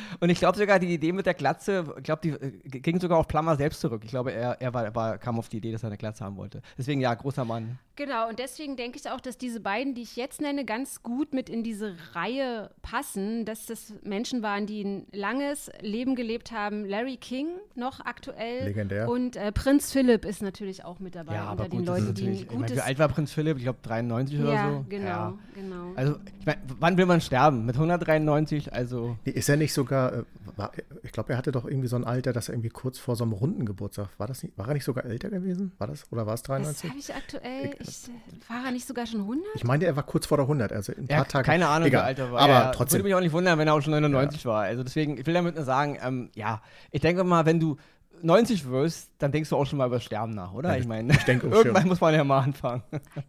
Und 0.21 0.31
ich 0.31 0.39
glaube 0.39 0.59
sogar, 0.59 0.79
die 0.79 0.93
Idee 0.93 1.13
mit 1.13 1.27
der 1.27 1.35
Glatze, 1.35 1.85
ich 1.97 2.05
glaube, 2.05 2.21
die 2.23 2.31
äh, 2.31 2.81
ging 2.81 3.01
sogar 3.01 3.19
auf 3.19 3.29
Plummer 3.29 3.57
selbst 3.57 3.81
zurück. 3.81 4.03
Ich 4.05 4.11
glaube, 4.11 4.33
er, 4.33 4.61
er 4.61 4.75
war, 4.75 4.95
war, 4.95 5.19
kam 5.19 5.39
auf 5.39 5.49
die 5.49 5.59
Idee, 5.59 5.73
dass 5.73 5.83
er 5.83 5.89
eine 5.89 5.99
Glatze 5.99 6.25
haben 6.25 6.37
wollte. 6.37 6.63
Deswegen, 6.79 7.01
ja, 7.01 7.13
großer 7.15 7.45
Mann. 7.45 7.79
Genau, 7.97 8.29
und 8.29 8.39
deswegen 8.39 8.77
denke 8.77 8.99
ich 8.99 9.11
auch, 9.11 9.21
dass 9.21 9.39
diese 9.39 9.59
beiden, 9.61 9.95
die 9.95 10.03
ich 10.03 10.17
jetzt 10.17 10.41
nenne, 10.41 10.65
ganz 10.65 11.03
gut 11.03 11.33
mit 11.33 11.49
in 11.49 11.63
diese 11.63 11.95
Reihe 12.13 12.71
passen, 12.83 13.45
dass 13.47 13.67
das 13.67 13.95
Menschen 14.03 14.43
waren, 14.43 14.67
die 14.67 14.83
ein 14.85 15.07
langes 15.13 15.71
Leben 15.81 16.15
gelebt 16.15 16.53
haben. 16.53 16.85
Larry 16.85 17.17
King 17.17 17.49
noch 17.75 18.01
aktuell. 18.01 18.65
Legendär. 18.67 19.09
Und 19.09 19.37
äh, 19.37 19.51
Prinz 19.51 19.93
Philipp 19.93 20.25
ist 20.27 20.43
natürlich 20.43 20.85
auch 20.85 20.99
mit 21.01 21.15
dabei 21.15 21.35
Ja, 21.35 21.51
unter 21.51 21.65
aber 21.65 21.69
den 21.71 21.85
das 21.85 22.01
Leuten, 22.01 22.15
die 22.15 22.23
natürlich, 22.25 22.49
ein 22.49 22.53
ich 22.55 22.59
meine, 22.59 22.77
wie 22.77 22.81
alt 22.81 22.99
war 22.99 23.09
Prinz 23.09 23.33
Philipp? 23.33 23.57
Ich 23.57 23.63
glaube 23.63 23.79
93 23.83 24.41
oder 24.41 24.53
ja, 24.53 24.71
so. 24.71 24.85
genau, 24.89 25.07
Ja. 25.07 25.39
genau. 25.55 25.93
Also, 25.97 26.17
ich 26.39 26.47
meine, 26.47 26.61
wann 26.79 26.97
will 26.99 27.07
man 27.07 27.21
sterben? 27.23 27.65
Mit 27.65 27.77
193? 27.77 28.73
Also, 28.73 29.17
Nee, 29.25 29.33
Ist 29.33 29.49
er 29.49 29.57
nicht 29.57 29.73
sogar, 29.73 30.13
äh, 30.13 30.23
war, 30.57 30.73
ich 31.03 31.13
glaube, 31.13 31.33
er 31.33 31.39
hatte 31.39 31.51
doch 31.53 31.65
irgendwie 31.65 31.89
so 31.89 31.97
ein 31.97 32.05
Alter, 32.05 32.33
dass 32.33 32.49
er 32.49 32.55
irgendwie 32.55 32.69
kurz 32.69 32.99
vor 32.99 33.17
so 33.17 33.25
einem 33.25 33.33
runden 33.33 33.65
Geburtstag, 33.65 34.09
war 34.19 34.27
das 34.27 34.43
nicht, 34.43 34.57
war 34.59 34.69
er 34.69 34.75
nicht 34.75 34.85
sogar 34.85 35.05
älter 35.05 35.31
gewesen? 35.31 35.73
War 35.79 35.87
das, 35.87 36.11
oder 36.13 36.27
war 36.27 36.35
es 36.35 36.41
Was 36.41 36.45
93? 36.45 36.91
habe 36.91 36.99
ich 36.99 37.15
aktuell? 37.15 37.75
Ich, 37.81 37.86
äh, 37.89 38.51
war 38.51 38.65
er 38.67 38.73
nicht 38.73 38.87
sogar 38.87 39.07
schon 39.07 39.21
100? 39.21 39.45
Ich 39.55 39.65
meinte, 39.65 39.87
er 39.87 39.97
war 39.97 40.03
kurz 40.03 40.27
vor 40.27 40.39
der 40.39 40.45
100, 40.45 40.73
also 40.73 40.93
ein 40.93 41.07
paar 41.07 41.19
ja, 41.19 41.25
Tage. 41.25 41.47
keine 41.47 41.69
Ahnung, 41.69 41.89
Egal. 41.89 42.03
wie 42.03 42.07
alt 42.07 42.19
er 42.19 42.33
war. 42.33 42.41
Aber 42.41 42.53
ja, 42.53 42.71
trotzdem. 42.73 42.99
Würde 42.99 43.09
mich 43.09 43.15
auch 43.15 43.21
nicht 43.21 43.33
wundern, 43.33 43.59
wenn 43.59 43.69
er 43.69 43.75
auch 43.75 43.81
schon 43.81 43.93
99 43.93 44.45
war. 44.47 44.63
Also 44.63 44.83
deswegen, 44.83 45.19
ich 45.19 45.27
will 45.27 45.35
damit 45.35 45.57
nur 45.57 45.65
sagen, 45.65 45.99
ähm, 46.03 46.31
ja, 46.35 46.63
ich 46.91 47.01
denke 47.01 47.25
mal, 47.25 47.47
wenn 47.47 47.61
du 47.61 47.77
90 48.23 48.69
wirst, 48.71 49.11
dann 49.19 49.33
denkst 49.33 49.51
du 49.51 49.57
auch 49.57 49.65
schon 49.67 49.79
mal 49.79 49.87
über 49.87 50.01
Sterben 50.01 50.33
nach, 50.35 50.53
oder? 50.53 50.71
Ja, 50.75 50.77
ich 50.81 50.87
meine, 50.87 51.13
ich 51.13 51.25
denke 51.25 51.47
auch 51.49 51.53
irgendwann 51.65 51.87
muss 51.89 52.01
man 52.01 52.15
ja 52.15 52.23
mal 52.25 52.41
anfangen. 52.41 52.83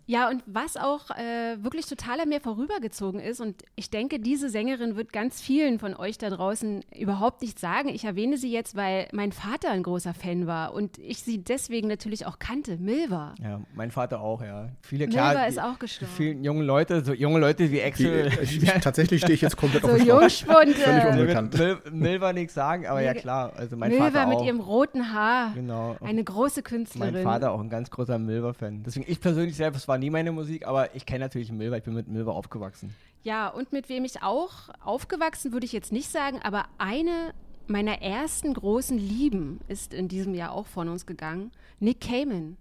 Ja, 0.05 0.29
und 0.29 0.43
was 0.45 0.75
auch 0.77 1.09
äh, 1.11 1.63
wirklich 1.63 1.85
total 1.85 2.19
an 2.21 2.29
mir 2.29 2.41
vorübergezogen 2.41 3.19
ist, 3.19 3.39
und 3.41 3.63
ich 3.75 3.89
denke, 3.89 4.19
diese 4.19 4.49
Sängerin 4.49 4.95
wird 4.95 5.13
ganz 5.13 5.41
vielen 5.41 5.79
von 5.79 5.95
euch 5.95 6.17
da 6.17 6.29
draußen 6.29 6.83
überhaupt 6.97 7.41
nicht 7.41 7.59
sagen. 7.59 7.89
Ich 7.89 8.03
erwähne 8.05 8.37
sie 8.37 8.51
jetzt, 8.51 8.75
weil 8.75 9.07
mein 9.13 9.31
Vater 9.31 9.71
ein 9.71 9.83
großer 9.83 10.13
Fan 10.13 10.47
war 10.47 10.73
und 10.73 10.97
ich 10.97 11.23
sie 11.23 11.37
deswegen 11.43 11.87
natürlich 11.87 12.25
auch 12.25 12.39
kannte. 12.39 12.77
Milva. 12.77 13.35
Ja, 13.41 13.61
mein 13.73 13.91
Vater 13.91 14.19
auch, 14.21 14.41
ja. 14.41 14.69
Viele, 14.81 15.07
Milva 15.07 15.31
klar, 15.31 15.47
ist 15.47 15.55
die- 15.57 15.61
auch 15.61 15.79
gestorben. 15.79 16.13
vielen 16.15 16.43
jungen 16.43 16.63
Leute, 16.65 17.03
so 17.03 17.13
junge 17.13 17.39
Leute 17.39 17.71
wie 17.71 17.75
Die, 17.77 17.83
Axel. 17.83 18.31
ich, 18.41 18.63
ich, 18.63 18.69
tatsächlich 18.81 19.21
stehe 19.21 19.35
ich 19.35 19.41
jetzt 19.41 19.57
komplett 19.57 19.83
So 19.83 19.89
auf 19.89 19.97
dem. 19.97 20.07
Jungspund. 20.07 20.75
Völlig 20.75 21.03
äh, 21.03 21.07
unbekannt. 21.19 21.57
Mil, 21.57 21.77
Mil 21.91 22.21
war 22.21 22.33
nichts 22.33 22.53
sagen, 22.53 22.85
aber 22.87 23.01
ja 23.01 23.11
Milva- 23.11 23.19
klar, 23.21 23.53
also 23.55 23.77
mein 23.77 23.91
Milva 23.91 24.11
Vater 24.11 24.27
mit 24.27 24.37
auch. 24.39 24.45
ihrem 24.45 24.59
roten 24.77 25.13
Haar. 25.13 25.51
Genau. 25.55 25.95
Eine 26.01 26.23
große 26.23 26.61
Künstlerin. 26.63 27.13
Mein 27.13 27.23
Vater 27.23 27.51
auch 27.51 27.59
ein 27.59 27.69
ganz 27.69 27.89
großer 27.89 28.17
Milver-Fan. 28.19 28.83
Deswegen, 28.83 29.05
ich 29.11 29.19
persönlich 29.19 29.55
selbst, 29.55 29.77
es 29.81 29.87
war 29.87 29.97
nie 29.97 30.09
meine 30.09 30.31
Musik, 30.31 30.67
aber 30.67 30.95
ich 30.95 31.05
kenne 31.05 31.25
natürlich 31.25 31.51
Milver, 31.51 31.77
ich 31.77 31.83
bin 31.83 31.93
mit 31.93 32.07
Milver 32.07 32.33
aufgewachsen. 32.33 32.93
Ja, 33.23 33.47
und 33.49 33.73
mit 33.73 33.89
wem 33.89 34.05
ich 34.05 34.21
auch 34.23 34.69
aufgewachsen, 34.83 35.51
würde 35.51 35.65
ich 35.65 35.71
jetzt 35.73 35.91
nicht 35.91 36.09
sagen, 36.11 36.39
aber 36.43 36.65
eine 36.77 37.33
meiner 37.67 38.01
ersten 38.01 38.53
großen 38.53 38.97
Lieben 38.97 39.59
ist 39.67 39.93
in 39.93 40.07
diesem 40.07 40.33
Jahr 40.33 40.51
auch 40.53 40.67
von 40.67 40.87
uns 40.87 41.05
gegangen. 41.05 41.51
Nick 41.79 41.99
Cayman. 41.99 42.55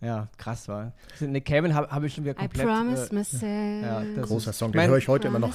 Ja, 0.00 0.28
krass 0.36 0.68
war. 0.68 0.92
Nick 1.20 1.44
Cayman 1.44 1.74
habe 1.74 1.88
hab 1.90 2.02
ich 2.04 2.14
schon 2.14 2.24
wieder 2.24 2.34
I 2.34 2.36
komplett. 2.48 2.66
promise 2.66 3.10
äh, 3.10 3.14
myself. 3.14 3.82
ja, 3.84 4.02
das 4.16 4.28
Großer 4.28 4.50
ist- 4.50 4.58
Song, 4.58 4.72
den 4.72 4.88
höre 4.88 4.98
ich 4.98 5.08
heute 5.08 5.28
immer 5.28 5.38
noch. 5.38 5.54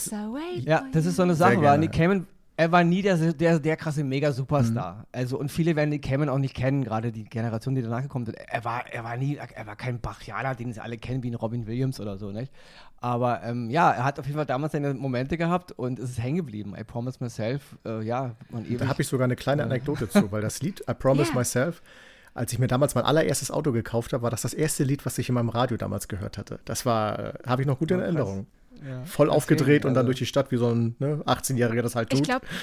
Ja, 0.64 0.86
das 0.92 1.06
ist 1.06 1.16
so 1.18 1.24
eine 1.24 1.36
Sache, 1.36 1.62
war. 1.62 1.78
Nick 1.78 1.92
Cayman, 1.94 2.28
er 2.56 2.72
war 2.72 2.84
nie 2.84 3.02
der, 3.02 3.18
der, 3.18 3.60
der 3.60 3.76
krasse 3.78 4.04
Mega-Superstar. 4.04 4.96
Mhm. 4.98 5.04
Also, 5.12 5.40
und 5.40 5.52
viele 5.52 5.76
werden 5.76 5.90
Nick 5.90 6.04
Cayman 6.04 6.30
auch 6.30 6.38
nicht 6.38 6.54
kennen, 6.56 6.84
gerade 6.84 7.12
die 7.12 7.24
Generation, 7.24 7.74
die 7.76 7.82
danach 7.82 8.02
gekommen 8.04 8.26
sind. 8.26 8.36
Er 8.36 8.64
war, 8.64 8.86
er 8.92 9.04
war 9.04 9.18
nie, 9.18 9.36
er 9.38 9.66
war 9.66 9.76
kein 9.76 10.00
Brachialer, 10.00 10.54
den 10.56 10.72
sie 10.72 10.80
alle 10.82 10.98
kennen, 10.98 11.24
wie 11.24 11.32
ein 11.32 11.36
Robin 11.36 11.66
Williams 11.66 12.00
oder 12.00 12.18
so, 12.18 12.32
nicht? 12.32 12.52
Aber 12.98 13.44
ähm, 13.44 13.70
ja, 13.70 13.92
er 13.92 14.06
hat 14.06 14.20
auf 14.20 14.26
jeden 14.26 14.38
Fall 14.38 14.46
damals 14.46 14.72
seine 14.74 14.94
Momente 14.94 15.36
gehabt 15.38 15.72
und 15.74 16.00
es 16.00 16.12
ist 16.12 16.22
hängen 16.22 16.38
geblieben. 16.38 16.74
I 16.80 16.84
Promise 16.84 17.18
Myself, 17.22 17.78
äh, 17.86 18.02
ja, 18.04 18.36
und 18.52 18.66
ewig. 18.68 18.78
Da 18.78 18.88
habe 18.88 19.02
ich 19.02 19.08
sogar 19.08 19.26
eine 19.26 19.36
kleine 19.36 19.64
Anekdote 19.64 20.08
zu, 20.08 20.32
weil 20.32 20.42
das 20.42 20.62
Lied 20.62 20.82
I 20.90 20.94
Promise 20.94 21.32
Ja. 21.32 21.40
Myself, 21.40 21.82
als 22.36 22.54
ich 22.54 22.60
mir 22.60 22.68
damals 22.68 22.96
mein 22.96 23.04
allererstes 23.04 23.52
Auto 23.52 23.72
gekauft 23.72 24.14
habe, 24.14 24.24
war 24.24 24.30
das 24.32 24.44
das 24.44 24.54
erste 24.54 24.84
Lied, 24.84 25.06
was 25.06 25.18
ich 25.18 25.28
in 25.28 25.36
meinem 25.36 25.50
Radio 25.50 25.76
damals 25.76 26.08
gehört 26.08 26.38
hatte. 26.38 26.60
Das 26.66 26.86
war, 26.86 27.20
äh, 27.20 27.34
habe 27.46 27.62
ich 27.64 27.68
noch 27.68 27.80
gut 27.80 27.92
in 27.92 27.98
Oh. 27.98 28.04
Erinnerung. 28.04 28.48
Ja. 28.88 29.04
Voll 29.06 29.30
aufgedreht 29.30 29.86
und 29.86 29.94
dann 29.94 30.00
also- 30.02 30.08
durch 30.08 30.20
die 30.20 30.26
Stadt, 30.26 30.52
wie 30.52 30.58
so 30.58 30.70
ein 30.70 30.96
ne, 31.00 31.22
18-Jähriger 31.26 31.82
das 31.82 31.96
halt 31.96 32.10
tut. 32.10 32.20
Ich 32.20 32.24
glaube, 32.26 32.46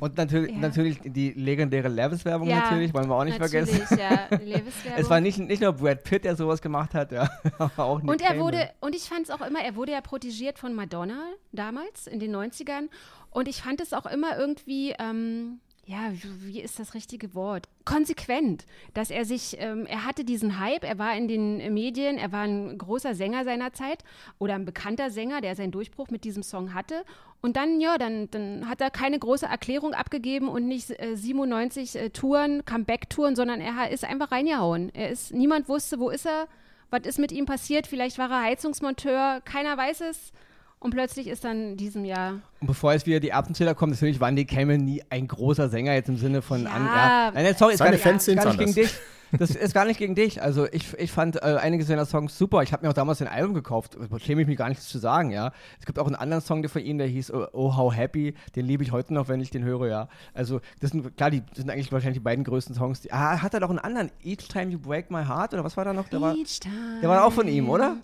Und 0.00 0.16
natürlich, 0.18 0.52
Ja. 0.52 0.58
natürlich 0.58 1.00
die 1.02 1.30
legendäre 1.32 1.88
Levis-Werbung 1.88 2.46
Ja, 2.48 2.60
natürlich, 2.60 2.92
wollen 2.94 3.08
wir 3.08 3.16
auch 3.16 3.24
nicht 3.24 3.38
vergessen. 3.38 3.80
ja. 3.98 4.28
Es 4.96 5.08
war 5.10 5.20
nicht, 5.20 5.38
nicht 5.38 5.62
nur 5.62 5.72
Brad 5.72 6.04
Pitt, 6.04 6.24
der 6.24 6.36
sowas 6.36 6.60
gemacht 6.60 6.92
hat, 6.94 7.10
ja, 7.10 7.28
aber 7.58 7.84
auch 7.84 8.00
Nick 8.02 8.10
Und 8.10 8.20
er 8.20 8.28
Cayman. 8.28 8.44
wurde, 8.44 8.70
und 8.80 8.94
ich 8.94 9.04
fand 9.04 9.22
es 9.24 9.30
auch 9.30 9.40
immer, 9.40 9.60
er 9.64 9.74
wurde 9.76 9.92
ja 9.92 10.00
protegiert 10.02 10.58
von 10.58 10.74
Madonna 10.74 11.24
damals 11.52 12.06
in 12.06 12.20
den 12.20 12.36
90ern. 12.36 12.88
Und 13.30 13.48
ich 13.48 13.62
fand 13.62 13.80
es 13.80 13.92
auch 13.94 14.06
immer 14.06 14.38
irgendwie, 14.38 14.94
ähm, 14.98 15.58
ja, 15.88 16.12
wie, 16.42 16.60
ist 16.60 16.78
das 16.78 16.92
richtige 16.92 17.34
Wort? 17.34 17.66
Konsequent, 17.86 18.66
dass 18.92 19.10
er 19.10 19.24
sich, 19.24 19.56
ähm, 19.58 19.86
er 19.86 20.04
hatte 20.04 20.22
diesen 20.22 20.60
Hype, 20.60 20.84
er 20.84 20.98
war 20.98 21.16
in 21.16 21.28
den 21.28 21.72
Medien, 21.72 22.18
er 22.18 22.30
war 22.30 22.42
ein 22.42 22.76
großer 22.76 23.14
Sänger 23.14 23.44
seiner 23.44 23.72
Zeit 23.72 24.04
oder 24.38 24.54
ein 24.54 24.66
bekannter 24.66 25.10
Sänger, 25.10 25.40
der 25.40 25.56
seinen 25.56 25.72
Durchbruch 25.72 26.08
mit 26.10 26.24
diesem 26.24 26.42
Song 26.42 26.74
hatte. 26.74 27.04
Und 27.40 27.56
dann, 27.56 27.80
ja, 27.80 27.96
dann, 27.96 28.30
dann 28.30 28.68
hat 28.68 28.82
er 28.82 28.90
keine 28.90 29.18
große 29.18 29.46
Erklärung 29.46 29.94
abgegeben 29.94 30.48
und 30.48 30.68
nicht 30.68 30.90
äh, 30.90 31.16
97 31.16 31.96
äh, 31.96 32.10
Touren, 32.10 32.66
Comeback-Touren, 32.66 33.34
sondern 33.34 33.62
er 33.62 33.90
ist 33.90 34.04
einfach 34.04 34.30
reingehauen. 34.30 34.90
Er 34.94 35.08
ist, 35.08 35.32
niemand 35.32 35.70
wusste, 35.70 35.98
wo 35.98 36.10
ist 36.10 36.26
er, 36.26 36.48
was 36.90 37.06
ist 37.06 37.18
mit 37.18 37.32
ihm 37.32 37.46
passiert, 37.46 37.86
vielleicht 37.86 38.18
war 38.18 38.30
er 38.30 38.42
Heizungsmonteur, 38.42 39.40
keiner 39.46 39.78
weiß 39.78 40.02
es. 40.02 40.32
Und 40.80 40.90
plötzlich 40.92 41.26
ist 41.26 41.44
dann 41.44 41.70
in 41.72 41.76
diesem 41.76 42.04
Jahr. 42.04 42.34
Und 42.60 42.66
bevor 42.66 42.92
jetzt 42.92 43.06
wieder 43.06 43.20
die 43.20 43.30
Erbsenzähler 43.30 43.74
kommen, 43.74 43.92
natürlich 43.92 44.20
war 44.20 44.30
Nick 44.30 44.48
Cayman 44.48 44.84
nie 44.84 45.02
ein 45.10 45.26
großer 45.26 45.68
Sänger 45.68 45.94
jetzt 45.94 46.08
im 46.08 46.16
Sinne 46.16 46.40
von. 46.40 46.64
Ja. 46.64 46.70
An, 46.70 46.86
ja. 46.86 47.30
Nein, 47.32 47.44
nein, 47.44 47.54
sorry, 47.56 47.72
ist 47.72 47.78
Seine 47.78 47.90
gar 47.90 47.94
nicht, 47.96 48.02
Fans 48.02 48.28
ist 48.28 48.36
gar 48.36 48.44
sehen's 48.44 48.56
nicht 48.58 48.74
gegen 48.74 48.80
anders. 48.80 48.92
dich. 48.92 49.00
Das 49.38 49.50
ist 49.50 49.74
gar 49.74 49.84
nicht 49.84 49.98
gegen 49.98 50.14
dich. 50.14 50.40
Also 50.40 50.66
ich, 50.72 50.94
ich 50.98 51.12
fand 51.12 51.36
äh, 51.36 51.58
einige 51.60 51.84
seiner 51.84 52.06
Songs 52.06 52.38
super. 52.38 52.62
Ich 52.62 52.72
habe 52.72 52.86
mir 52.86 52.88
auch 52.88 52.94
damals 52.94 53.20
ein 53.20 53.28
Album 53.28 53.52
gekauft. 53.52 53.98
Da 54.10 54.18
schäme 54.18 54.40
ich 54.40 54.48
mich 54.48 54.56
gar 54.56 54.70
nichts 54.70 54.88
zu 54.88 54.98
sagen, 54.98 55.30
ja. 55.30 55.52
Es 55.78 55.84
gibt 55.84 55.98
auch 55.98 56.06
einen 56.06 56.14
anderen 56.14 56.42
Song 56.42 56.62
der 56.62 56.70
von 56.70 56.82
ihm, 56.82 56.96
der 56.96 57.08
hieß 57.08 57.32
Oh, 57.34 57.46
oh 57.52 57.76
How 57.76 57.94
Happy. 57.94 58.34
Den 58.56 58.64
liebe 58.64 58.82
ich 58.84 58.90
heute 58.90 59.12
noch, 59.12 59.28
wenn 59.28 59.40
ich 59.42 59.50
den 59.50 59.64
höre, 59.64 59.86
ja. 59.86 60.08
Also 60.32 60.60
das 60.80 60.92
sind 60.92 61.14
klar, 61.18 61.30
die 61.30 61.42
das 61.42 61.58
sind 61.58 61.68
eigentlich 61.68 61.92
wahrscheinlich 61.92 62.20
die 62.20 62.24
beiden 62.24 62.42
größten 62.42 62.74
Songs. 62.74 63.02
Die, 63.02 63.12
ah, 63.12 63.42
hat 63.42 63.52
er 63.52 63.60
doch 63.60 63.68
einen 63.68 63.80
anderen? 63.80 64.10
Each 64.24 64.48
Time 64.48 64.72
You 64.72 64.78
Break 64.78 65.10
My 65.10 65.24
Heart 65.24 65.52
oder 65.52 65.62
was 65.62 65.76
war 65.76 65.84
da 65.84 65.92
noch? 65.92 66.08
Der 66.08 66.22
war, 66.22 66.34
Each 66.34 66.60
time 66.60 67.00
der 67.02 67.10
war 67.10 67.24
auch 67.24 67.32
von 67.32 67.48
ihm, 67.48 67.68
oder? 67.68 67.98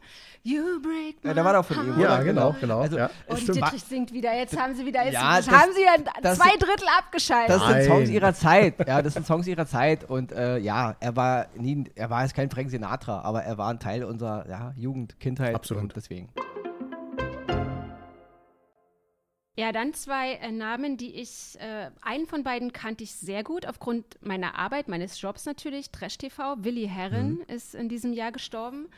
You 0.47 0.79
break 0.83 1.17
Ja, 1.25 1.33
der 1.33 1.43
war 1.43 1.55
doch 1.55 1.65
von 1.65 1.87
ihm, 1.87 1.97
my 1.97 2.03
ja, 2.03 2.17
oder? 2.17 2.25
genau, 2.25 2.55
genau. 2.61 2.81
Also, 2.81 2.99
ja. 2.99 3.09
Und 3.29 3.41
Stimmt. 3.41 3.57
Dietrich 3.57 3.83
singt 3.83 4.13
wieder. 4.13 4.37
Jetzt 4.37 4.55
haben 4.61 4.75
sie 4.75 4.85
wieder, 4.85 5.03
jetzt 5.03 5.15
Ja, 5.15 5.37
das- 5.39 5.51
haben 5.51 5.73
sie 5.75 5.83
ja 5.83 5.97
das- 6.23 6.37
zwei 6.37 6.55
Drittel 6.59 6.87
abgeschaltet. 6.99 7.57
Das 7.57 7.67
sind. 7.67 7.85
Songs 7.85 8.11
ihrer 8.11 8.35
Zeit. 8.35 8.87
Ja, 8.87 9.01
das 9.01 9.15
sind 9.15 9.27
Songs 9.27 9.47
ihrer 9.47 9.65
Zeit. 9.67 10.05
Und 10.05 10.33
äh, 10.33 10.59
ja, 10.59 10.97
er 11.01 11.17
war 11.17 11.47
nie, 11.57 11.85
er 11.95 12.11
war 12.11 12.23
jetzt 12.25 12.35
kein 12.35 12.51
Frank 12.51 12.69
Sinatra, 12.69 13.23
aber 13.23 13.43
er 13.43 13.57
war 13.57 13.71
ein 13.71 13.79
Teil 13.81 14.05
unserer 14.05 14.47
ja, 14.47 14.75
Jugend, 14.77 15.19
Kindheit. 15.19 15.55
Absolut. 15.55 15.85
Und 15.85 15.97
deswegen. 15.97 16.29
Ja, 19.57 19.71
dann 19.71 19.95
zwei 19.95 20.33
äh, 20.33 20.51
Namen, 20.51 20.97
die 20.97 21.15
ich, 21.15 21.57
äh, 21.61 21.91
einen 22.03 22.27
von 22.27 22.43
beiden 22.43 22.73
kannte 22.73 23.05
ich 23.05 23.15
sehr 23.15 23.45
gut 23.45 23.67
aufgrund 23.67 24.19
meiner 24.21 24.59
Arbeit, 24.59 24.89
meines 24.89 25.19
Jobs 25.21 25.47
natürlich, 25.47 25.91
Trash 25.91 26.19
TV. 26.19 26.57
Willi 26.59 26.89
Herren 26.89 27.41
ist 27.47 27.75
in 27.77 27.89
diesem 27.89 28.13
Jahr 28.13 28.33
gestorben. 28.33 28.89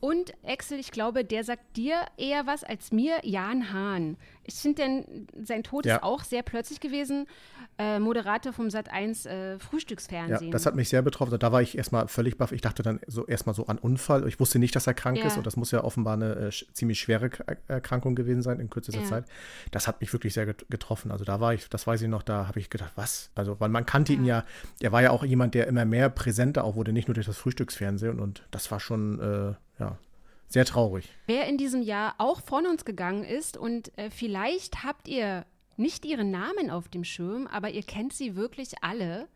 Und 0.00 0.32
Axel, 0.46 0.78
ich 0.78 0.90
glaube, 0.90 1.24
der 1.24 1.44
sagt 1.44 1.76
dir 1.76 1.96
eher 2.18 2.46
was 2.46 2.62
als 2.62 2.92
mir, 2.92 3.20
Jan 3.22 3.72
Hahn. 3.72 4.16
Ich 4.44 4.54
finde 4.56 4.82
denn, 4.82 5.26
sein 5.42 5.62
Tod 5.62 5.86
Ja. 5.86 5.96
ist 5.96 6.02
auch 6.02 6.22
sehr 6.24 6.42
plötzlich 6.42 6.80
gewesen. 6.80 7.26
Äh, 7.78 7.98
Moderator 7.98 8.52
vom 8.52 8.66
Sat1 8.68 9.26
äh, 9.26 9.52
Ja, 9.52 9.58
Frühstücksfernsehen. 9.58 10.50
das 10.50 10.66
hat 10.66 10.74
mich 10.76 10.90
sehr 10.90 11.00
betroffen. 11.02 11.38
Da 11.38 11.50
war 11.52 11.62
ich 11.62 11.76
erstmal 11.78 12.06
völlig 12.08 12.36
baff. 12.36 12.52
Ich 12.52 12.60
dachte 12.60 12.82
dann 12.82 13.00
so 13.06 13.26
erstmal 13.26 13.54
so 13.54 13.66
an 13.66 13.78
Unfall. 13.78 14.28
Ich 14.28 14.38
wusste 14.38 14.58
nicht, 14.58 14.76
dass 14.76 14.86
er 14.86 14.92
krank 14.94 15.16
Ja. 15.18 15.26
ist 15.26 15.38
und 15.38 15.46
das 15.46 15.56
muss 15.56 15.70
ja 15.70 15.82
offenbar 15.82 16.14
eine 16.14 16.34
äh, 16.34 16.50
ziemlich 16.74 17.00
schwere 17.00 17.30
K- 17.30 17.56
Erkrankung 17.68 18.14
gewesen 18.14 18.42
sein 18.42 18.60
in 18.60 18.68
kürzester 18.68 19.00
Ja. 19.02 19.08
Zeit. 19.08 19.24
Das 19.70 19.88
hat 19.88 20.00
mich 20.02 20.12
wirklich 20.12 20.34
sehr 20.34 20.44
get- 20.46 20.66
getroffen. 20.68 21.10
Also 21.10 21.24
da 21.24 21.40
war 21.40 21.54
ich, 21.54 21.68
das 21.70 21.86
weiß 21.86 22.02
ich 22.02 22.08
noch, 22.08 22.22
da 22.22 22.46
habe 22.46 22.60
ich 22.60 22.68
gedacht, 22.68 22.92
was? 22.96 23.30
Also, 23.34 23.58
weil 23.58 23.70
man 23.70 23.86
kannte 23.86 24.12
ihn 24.12 24.24
ja, 24.26 24.44
er 24.80 24.92
war 24.92 25.00
ja 25.02 25.10
auch 25.10 25.24
jemand, 25.24 25.54
der 25.54 25.66
immer 25.66 25.86
mehr 25.86 26.10
präsenter 26.10 26.64
auch 26.64 26.76
wurde, 26.76 26.92
nicht 26.92 27.08
nur 27.08 27.14
durch 27.14 27.26
das 27.26 27.38
Frühstücksfernsehen 27.38 28.20
und 28.20 28.46
das 28.50 28.70
war 28.70 28.78
schon, 28.78 29.20
äh, 29.20 29.54
ja, 29.78 29.98
sehr 30.48 30.64
traurig. 30.64 31.08
Wer 31.26 31.46
in 31.46 31.58
diesem 31.58 31.82
Jahr 31.82 32.14
auch 32.18 32.40
von 32.40 32.66
uns 32.66 32.84
gegangen 32.84 33.24
ist 33.24 33.56
und 33.56 33.96
äh, 33.98 34.10
vielleicht 34.10 34.84
habt 34.84 35.08
ihr 35.08 35.44
nicht 35.76 36.04
ihren 36.04 36.30
Namen 36.30 36.70
auf 36.70 36.88
dem 36.88 37.04
Schirm, 37.04 37.46
aber 37.46 37.70
ihr 37.70 37.82
kennt 37.82 38.12
sie 38.12 38.36
wirklich 38.36 38.82
alle. 38.82 39.28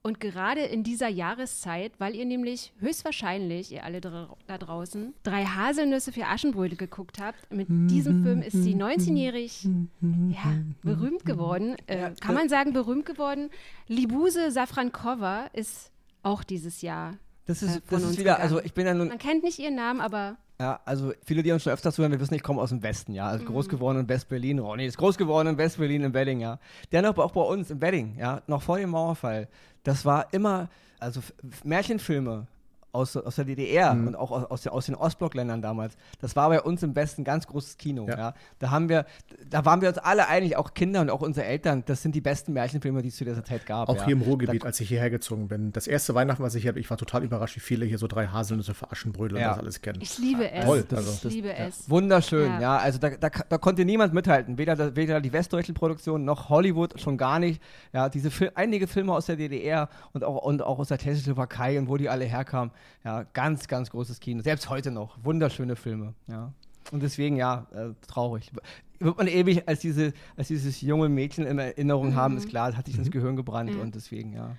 Und 0.00 0.20
gerade 0.20 0.60
in 0.60 0.84
dieser 0.84 1.08
Jahreszeit, 1.08 1.92
weil 1.98 2.14
ihr 2.14 2.24
nämlich 2.24 2.72
höchstwahrscheinlich, 2.78 3.72
ihr 3.72 3.84
alle 3.84 4.00
dra 4.00 4.36
da 4.46 4.56
draußen, 4.56 5.12
drei 5.24 5.44
Haselnüsse 5.44 6.12
für 6.12 6.26
Aschenbrödel 6.26 6.78
geguckt 6.78 7.18
habt, 7.20 7.52
mit 7.52 7.66
diesem 7.68 8.22
Film 8.22 8.40
ist 8.40 8.62
sie 8.62 8.74
19-jährig 8.74 9.64
ja, 10.00 10.54
berühmt 10.82 11.24
geworden. 11.24 11.76
Äh, 11.88 12.12
kann 12.20 12.34
man 12.34 12.48
sagen, 12.48 12.72
berühmt 12.72 13.06
geworden. 13.06 13.50
Libuse 13.88 14.52
Safrankova 14.52 15.46
ist 15.52 15.90
auch 16.22 16.44
dieses 16.44 16.80
Jahr. 16.80 17.16
Das 17.48 17.62
äh, 17.62 17.66
ist, 17.66 17.72
von 17.74 17.82
das 17.90 18.02
ist 18.02 18.12
wieder, 18.18 18.34
gegangen. 18.34 18.42
also 18.42 18.60
ich 18.62 18.74
bin 18.74 18.86
ja 18.86 18.94
nun 18.94 19.08
Man 19.08 19.18
kennt 19.18 19.42
nicht 19.42 19.58
ihren 19.58 19.74
Namen, 19.74 20.00
aber 20.00 20.36
Ja, 20.60 20.80
also 20.84 21.12
viele, 21.24 21.42
die 21.42 21.50
uns 21.50 21.62
schon 21.64 21.72
öfters 21.72 21.98
hören, 21.98 22.12
wir 22.12 22.20
wissen, 22.20 22.34
ich 22.34 22.42
komme 22.42 22.60
aus 22.60 22.68
dem 22.68 22.82
Westen, 22.82 23.14
ja. 23.14 23.26
Also 23.26 23.44
groß 23.44 23.68
geworden 23.68 24.00
in 24.00 24.08
West-Berlin. 24.08 24.58
Ronny 24.58 24.86
ist 24.86 24.98
groß 24.98 25.16
geworden 25.18 25.48
in 25.48 25.58
West-Berlin, 25.58 26.04
im 26.04 26.14
Wedding, 26.14 26.40
ja. 26.40 26.60
Der 26.92 27.02
noch 27.02 27.16
auch 27.18 27.32
bei 27.32 27.40
uns 27.40 27.70
im 27.70 27.80
Wedding, 27.80 28.16
ja, 28.18 28.42
noch 28.46 28.62
vor 28.62 28.78
dem 28.78 28.90
Mauerfall. 28.90 29.48
Das 29.82 30.04
war 30.04 30.26
immer, 30.32 30.68
also 31.00 31.20
Märchenfilme 31.64 32.46
aus, 32.92 33.16
aus 33.16 33.36
der 33.36 33.44
DDR 33.44 33.92
und 33.92 34.16
auch 34.16 34.30
aus, 34.30 34.44
aus, 34.46 34.62
den- 34.62 34.72
aus 34.72 34.86
den 34.86 34.94
Ostblockländern 34.94 35.60
damals. 35.62 35.96
Das 36.20 36.34
war 36.36 36.48
bei 36.48 36.60
uns 36.62 36.82
im 36.82 36.96
Westen 36.96 37.22
ganz 37.22 37.46
großes 37.46 37.76
Kino, 37.76 38.06
ja. 38.08 38.18
Ja. 38.18 38.34
Da 38.58 38.70
haben 38.70 38.88
wir, 38.88 39.04
da 39.48 39.64
waren 39.64 39.80
wir 39.82 39.88
uns 39.90 39.98
alle 39.98 40.26
einig, 40.28 40.56
auch 40.56 40.72
Kinder 40.74 41.00
und 41.02 41.10
auch 41.10 41.20
unsere 41.20 41.46
Eltern, 41.46 41.82
das 41.86 42.02
sind 42.02 42.14
die 42.14 42.20
besten 42.20 42.52
Märchenfilme, 42.54 43.02
die 43.02 43.08
es 43.08 43.16
zu 43.16 43.24
dieser 43.24 43.44
Zeit 43.44 43.66
gab. 43.66 43.88
Auch 43.88 43.96
ja. 43.96 44.04
hier 44.06 44.12
im 44.14 44.22
Ruhrgebiet, 44.22 44.64
als 44.64 44.80
ich 44.80 44.88
hierher 44.88 45.10
gezogen 45.10 45.48
bin. 45.48 45.72
Das 45.72 45.86
erste 45.86 46.14
Weihnachten, 46.14 46.42
was 46.42 46.54
ich 46.54 46.62
hier 46.62 46.70
hatte, 46.70 46.80
ich 46.80 46.88
war 46.90 46.96
total 46.96 47.22
überrascht, 47.24 47.56
wie 47.56 47.60
viele 47.60 47.84
hier 47.84 47.98
so 47.98 48.06
drei 48.06 48.26
Haselnüsse 48.26 48.72
für 48.74 48.90
Aschenbrödel 48.90 49.36
und 49.36 49.42
Ja. 49.42 49.50
das 49.50 49.58
alles 49.58 49.82
kennen. 49.82 50.00
ich 50.00 50.16
liebe 50.18 50.50
es. 50.50 50.64
Toll, 50.64 50.84
ich 50.90 50.96
also. 50.96 51.28
liebe 51.28 51.54
es. 51.54 51.88
Wunderschön, 51.90 52.50
Ja. 52.52 52.60
ja. 52.60 52.76
Also 52.78 52.98
da, 52.98 53.10
da, 53.10 53.28
da 53.28 53.58
konnte 53.58 53.84
niemand 53.84 54.14
mithalten. 54.14 54.56
Weder, 54.58 54.74
da- 54.76 54.96
weder 54.96 55.20
die 55.20 55.32
westdeutsche 55.32 55.74
Produktion 55.74 56.24
noch 56.24 56.48
Hollywood, 56.48 56.98
schon 57.00 57.18
gar 57.18 57.38
nicht. 57.38 57.62
Ja, 57.92 58.08
diese 58.08 58.30
Fil 58.30 58.50
einige 58.54 58.86
Filme 58.86 59.12
aus 59.12 59.26
der 59.26 59.36
DDR 59.36 59.88
und 60.14 60.24
auch, 60.24 60.42
und 60.42 60.62
auch 60.62 60.78
aus 60.78 60.88
der 60.88 60.98
Tschechoslowakei 60.98 61.78
und 61.78 61.88
wo 61.88 61.96
die 61.96 62.08
alle 62.08 62.24
herkamen. 62.24 62.72
Ja, 63.04 63.24
ganz, 63.32 63.68
ganz 63.68 63.90
großes 63.90 64.20
Kino. 64.20 64.42
Selbst 64.42 64.68
heute 64.70 64.90
noch. 64.90 65.16
Wunderschöne 65.24 65.76
Filme. 65.76 66.14
Ja. 66.26 66.52
Und 66.90 67.02
deswegen, 67.02 67.36
ja, 67.36 67.66
äh, 67.74 67.90
traurig. 68.06 68.50
Wird 68.98 69.16
man 69.16 69.26
ewig 69.28 69.68
als, 69.68 69.80
diese, 69.80 70.12
als 70.36 70.48
dieses 70.48 70.80
junge 70.80 71.08
Mädchen 71.08 71.46
in 71.46 71.58
Erinnerung 71.58 72.14
haben, 72.14 72.36
ist 72.36 72.48
klar, 72.48 72.68
das 72.68 72.76
hat 72.76 72.86
sich 72.86 72.96
ins 72.98 73.10
Gehirn 73.10 73.36
gebrannt 73.36 73.70
Ja. 73.74 73.80
und 73.80 73.94
deswegen, 73.94 74.32
ja. 74.32 74.56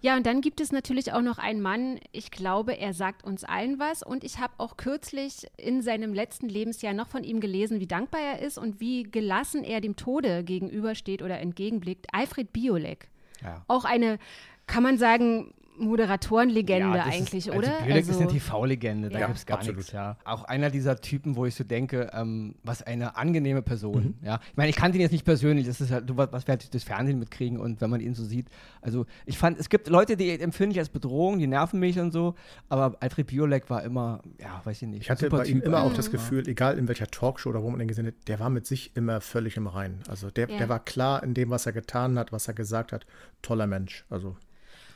Ja, 0.00 0.16
und 0.16 0.26
dann 0.26 0.40
gibt 0.40 0.60
es 0.60 0.72
natürlich 0.72 1.12
auch 1.12 1.20
noch 1.20 1.38
einen 1.38 1.60
Mann, 1.60 2.00
ich 2.10 2.32
glaube, 2.32 2.76
er 2.76 2.92
sagt 2.92 3.22
uns 3.22 3.44
allen 3.44 3.78
was. 3.78 4.02
Und 4.02 4.24
ich 4.24 4.38
habe 4.40 4.52
auch 4.58 4.76
kürzlich 4.76 5.46
in 5.58 5.80
seinem 5.80 6.12
letzten 6.12 6.48
Lebensjahr 6.48 6.92
noch 6.92 7.06
von 7.06 7.22
ihm 7.22 7.38
gelesen, 7.38 7.78
wie 7.78 7.86
dankbar 7.86 8.20
er 8.20 8.40
ist 8.40 8.58
und 8.58 8.80
wie 8.80 9.04
gelassen 9.04 9.62
er 9.62 9.80
dem 9.80 9.94
Tode 9.94 10.42
gegenübersteht 10.42 11.22
oder 11.22 11.38
entgegenblickt. 11.38 12.06
Alfred 12.12 12.52
Biolek. 12.52 13.10
ja. 13.42 13.64
Auch 13.68 13.84
eine, 13.84 14.18
kann 14.66 14.82
man 14.82 14.98
sagen, 14.98 15.54
Moderatorenlegende 15.78 16.96
das 16.98 17.06
eigentlich, 17.06 17.46
ist, 17.48 17.54
oder? 17.54 17.72
Also 17.74 17.84
Bielik 17.86 18.08
ist 18.08 18.20
eine 18.20 18.28
TV-Legende, 18.28 19.08
da 19.08 19.18
Ja. 19.18 19.26
gibt 19.26 19.38
es 19.38 19.46
gar 19.46 19.58
Absolut. 19.58 19.78
nichts. 19.78 19.92
Ja. 19.92 20.16
Auch 20.24 20.44
einer 20.44 20.70
dieser 20.70 21.00
Typen, 21.00 21.36
wo 21.36 21.46
ich 21.46 21.54
so 21.54 21.64
denke, 21.64 22.10
ähm, 22.12 22.54
was 22.62 22.82
eine 22.82 23.16
angenehme 23.16 23.62
Person. 23.62 24.16
Mhm. 24.20 24.26
Ja. 24.26 24.40
Ich 24.50 24.56
meine, 24.56 24.70
ich 24.70 24.76
kannte 24.76 24.98
ihn 24.98 25.02
jetzt 25.02 25.12
nicht 25.12 25.24
persönlich, 25.24 25.66
das 25.66 25.80
ist 25.80 25.90
halt, 25.90 26.08
du, 26.08 26.16
was 26.16 26.32
was 26.32 26.46
wir 26.46 26.52
halt 26.52 26.62
durch 26.62 26.70
das 26.70 26.84
Fernsehen 26.84 27.18
mitkriegen 27.18 27.58
und 27.58 27.80
wenn 27.80 27.90
man 27.90 28.00
ihn 28.00 28.14
so 28.14 28.24
sieht. 28.24 28.46
Also 28.80 29.06
ich 29.26 29.38
fand, 29.38 29.58
es 29.58 29.68
gibt 29.68 29.88
Leute, 29.88 30.16
die 30.16 30.30
empfinde 30.40 30.72
ich 30.74 30.78
als 30.78 30.88
Bedrohung, 30.88 31.38
die 31.38 31.46
nerven 31.46 31.80
mich 31.80 31.98
und 31.98 32.10
so, 32.12 32.34
aber 32.68 32.96
Alfred 33.00 33.26
Biolek 33.26 33.70
war 33.70 33.82
immer, 33.82 34.20
ja, 34.40 34.60
weiß 34.64 34.82
ich 34.82 34.88
nicht. 34.88 35.02
Ich 35.02 35.10
hatte 35.10 35.26
super 35.26 35.38
bei 35.38 35.44
ihm 35.46 35.58
Typ 35.58 35.66
immer 35.66 35.82
auch 35.82 35.94
das 35.94 36.10
Gefühl, 36.10 36.46
egal 36.48 36.78
in 36.78 36.88
welcher 36.88 37.06
Talkshow 37.06 37.50
oder 37.50 37.62
wo 37.62 37.70
man 37.70 37.80
ihn 37.80 37.88
gesehen 37.88 38.06
hat, 38.06 38.14
der 38.28 38.38
war 38.40 38.50
mit 38.50 38.66
sich 38.66 38.96
immer 38.96 39.20
völlig 39.20 39.56
im 39.56 39.66
Reinen. 39.66 40.00
Also 40.08 40.30
der, 40.30 40.48
Ja. 40.50 40.58
der 40.58 40.68
war 40.68 40.80
klar 40.84 41.22
in 41.22 41.34
dem, 41.34 41.50
was 41.50 41.66
er 41.66 41.72
getan 41.72 42.18
hat, 42.18 42.32
was 42.32 42.48
er 42.48 42.54
gesagt 42.54 42.92
hat. 42.92 43.06
Toller 43.42 43.66
Mensch. 43.66 44.04
Also 44.10 44.36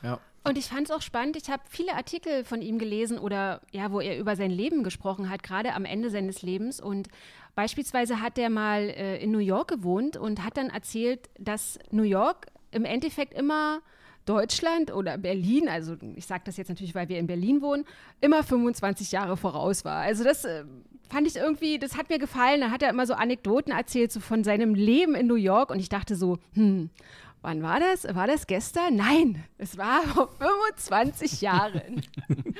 Ja. 0.03 0.19
Und 0.47 0.57
ich 0.57 0.67
fand 0.67 0.89
es 0.89 0.91
auch 0.91 1.01
spannend. 1.01 1.35
Ich 1.35 1.49
habe 1.49 1.63
viele 1.69 1.93
Artikel 1.93 2.45
von 2.45 2.61
ihm 2.61 2.79
gelesen 2.79 3.19
oder 3.19 3.61
ja, 3.71 3.91
wo 3.91 3.99
er 3.99 4.17
über 4.17 4.35
sein 4.37 4.51
Leben 4.51 4.83
gesprochen 4.83 5.29
hat, 5.29 5.43
gerade 5.43 5.73
am 5.73 5.83
Ende 5.83 6.09
seines 6.09 6.41
Lebens. 6.41 6.79
Und 6.79 7.09
beispielsweise 7.53 8.21
hat 8.21 8.37
er 8.37 8.49
mal 8.49 8.83
äh, 8.83 9.21
in 9.21 9.31
New 9.31 9.39
York 9.39 9.67
gewohnt 9.67 10.15
und 10.15 10.45
hat 10.45 10.55
dann 10.55 10.69
erzählt, 10.69 11.29
dass 11.37 11.79
New 11.91 12.03
York 12.03 12.47
im 12.71 12.85
Endeffekt 12.85 13.33
immer 13.33 13.81
Deutschland 14.25 14.93
oder 14.93 15.17
Berlin, 15.17 15.67
also 15.67 15.95
ich 16.15 16.25
sage 16.25 16.43
das 16.45 16.57
jetzt 16.57 16.69
natürlich, 16.69 16.95
weil 16.95 17.09
wir 17.09 17.17
in 17.17 17.27
Berlin 17.27 17.61
wohnen, 17.61 17.85
immer 18.21 18.43
25 18.43 19.11
Jahre 19.11 19.37
voraus 19.37 19.83
war. 19.83 20.01
Also 20.01 20.23
das 20.23 20.45
äh, 20.45 20.63
fand 21.09 21.27
ich 21.27 21.35
irgendwie, 21.35 21.79
das 21.79 21.97
hat 21.97 22.09
mir 22.09 22.19
gefallen. 22.19 22.61
Da 22.61 22.71
hat 22.71 22.83
er 22.83 22.89
immer 22.89 23.05
so 23.05 23.13
Anekdoten 23.13 23.73
erzählt, 23.73 24.11
so 24.11 24.19
von 24.19 24.43
seinem 24.43 24.75
Leben 24.75 25.15
in 25.15 25.27
New 25.27 25.35
York. 25.35 25.71
Und 25.71 25.79
ich 25.79 25.89
dachte 25.89 26.15
so, 26.15 26.37
hm, 26.53 26.89
Wann 27.41 27.63
war 27.63 27.79
das? 27.79 28.03
War 28.15 28.27
das 28.27 28.47
gestern? 28.47 28.95
Nein, 28.95 29.43
es 29.57 29.77
war 29.77 30.01
vor 30.03 30.29
25 30.37 31.41
Jahren. 31.41 32.01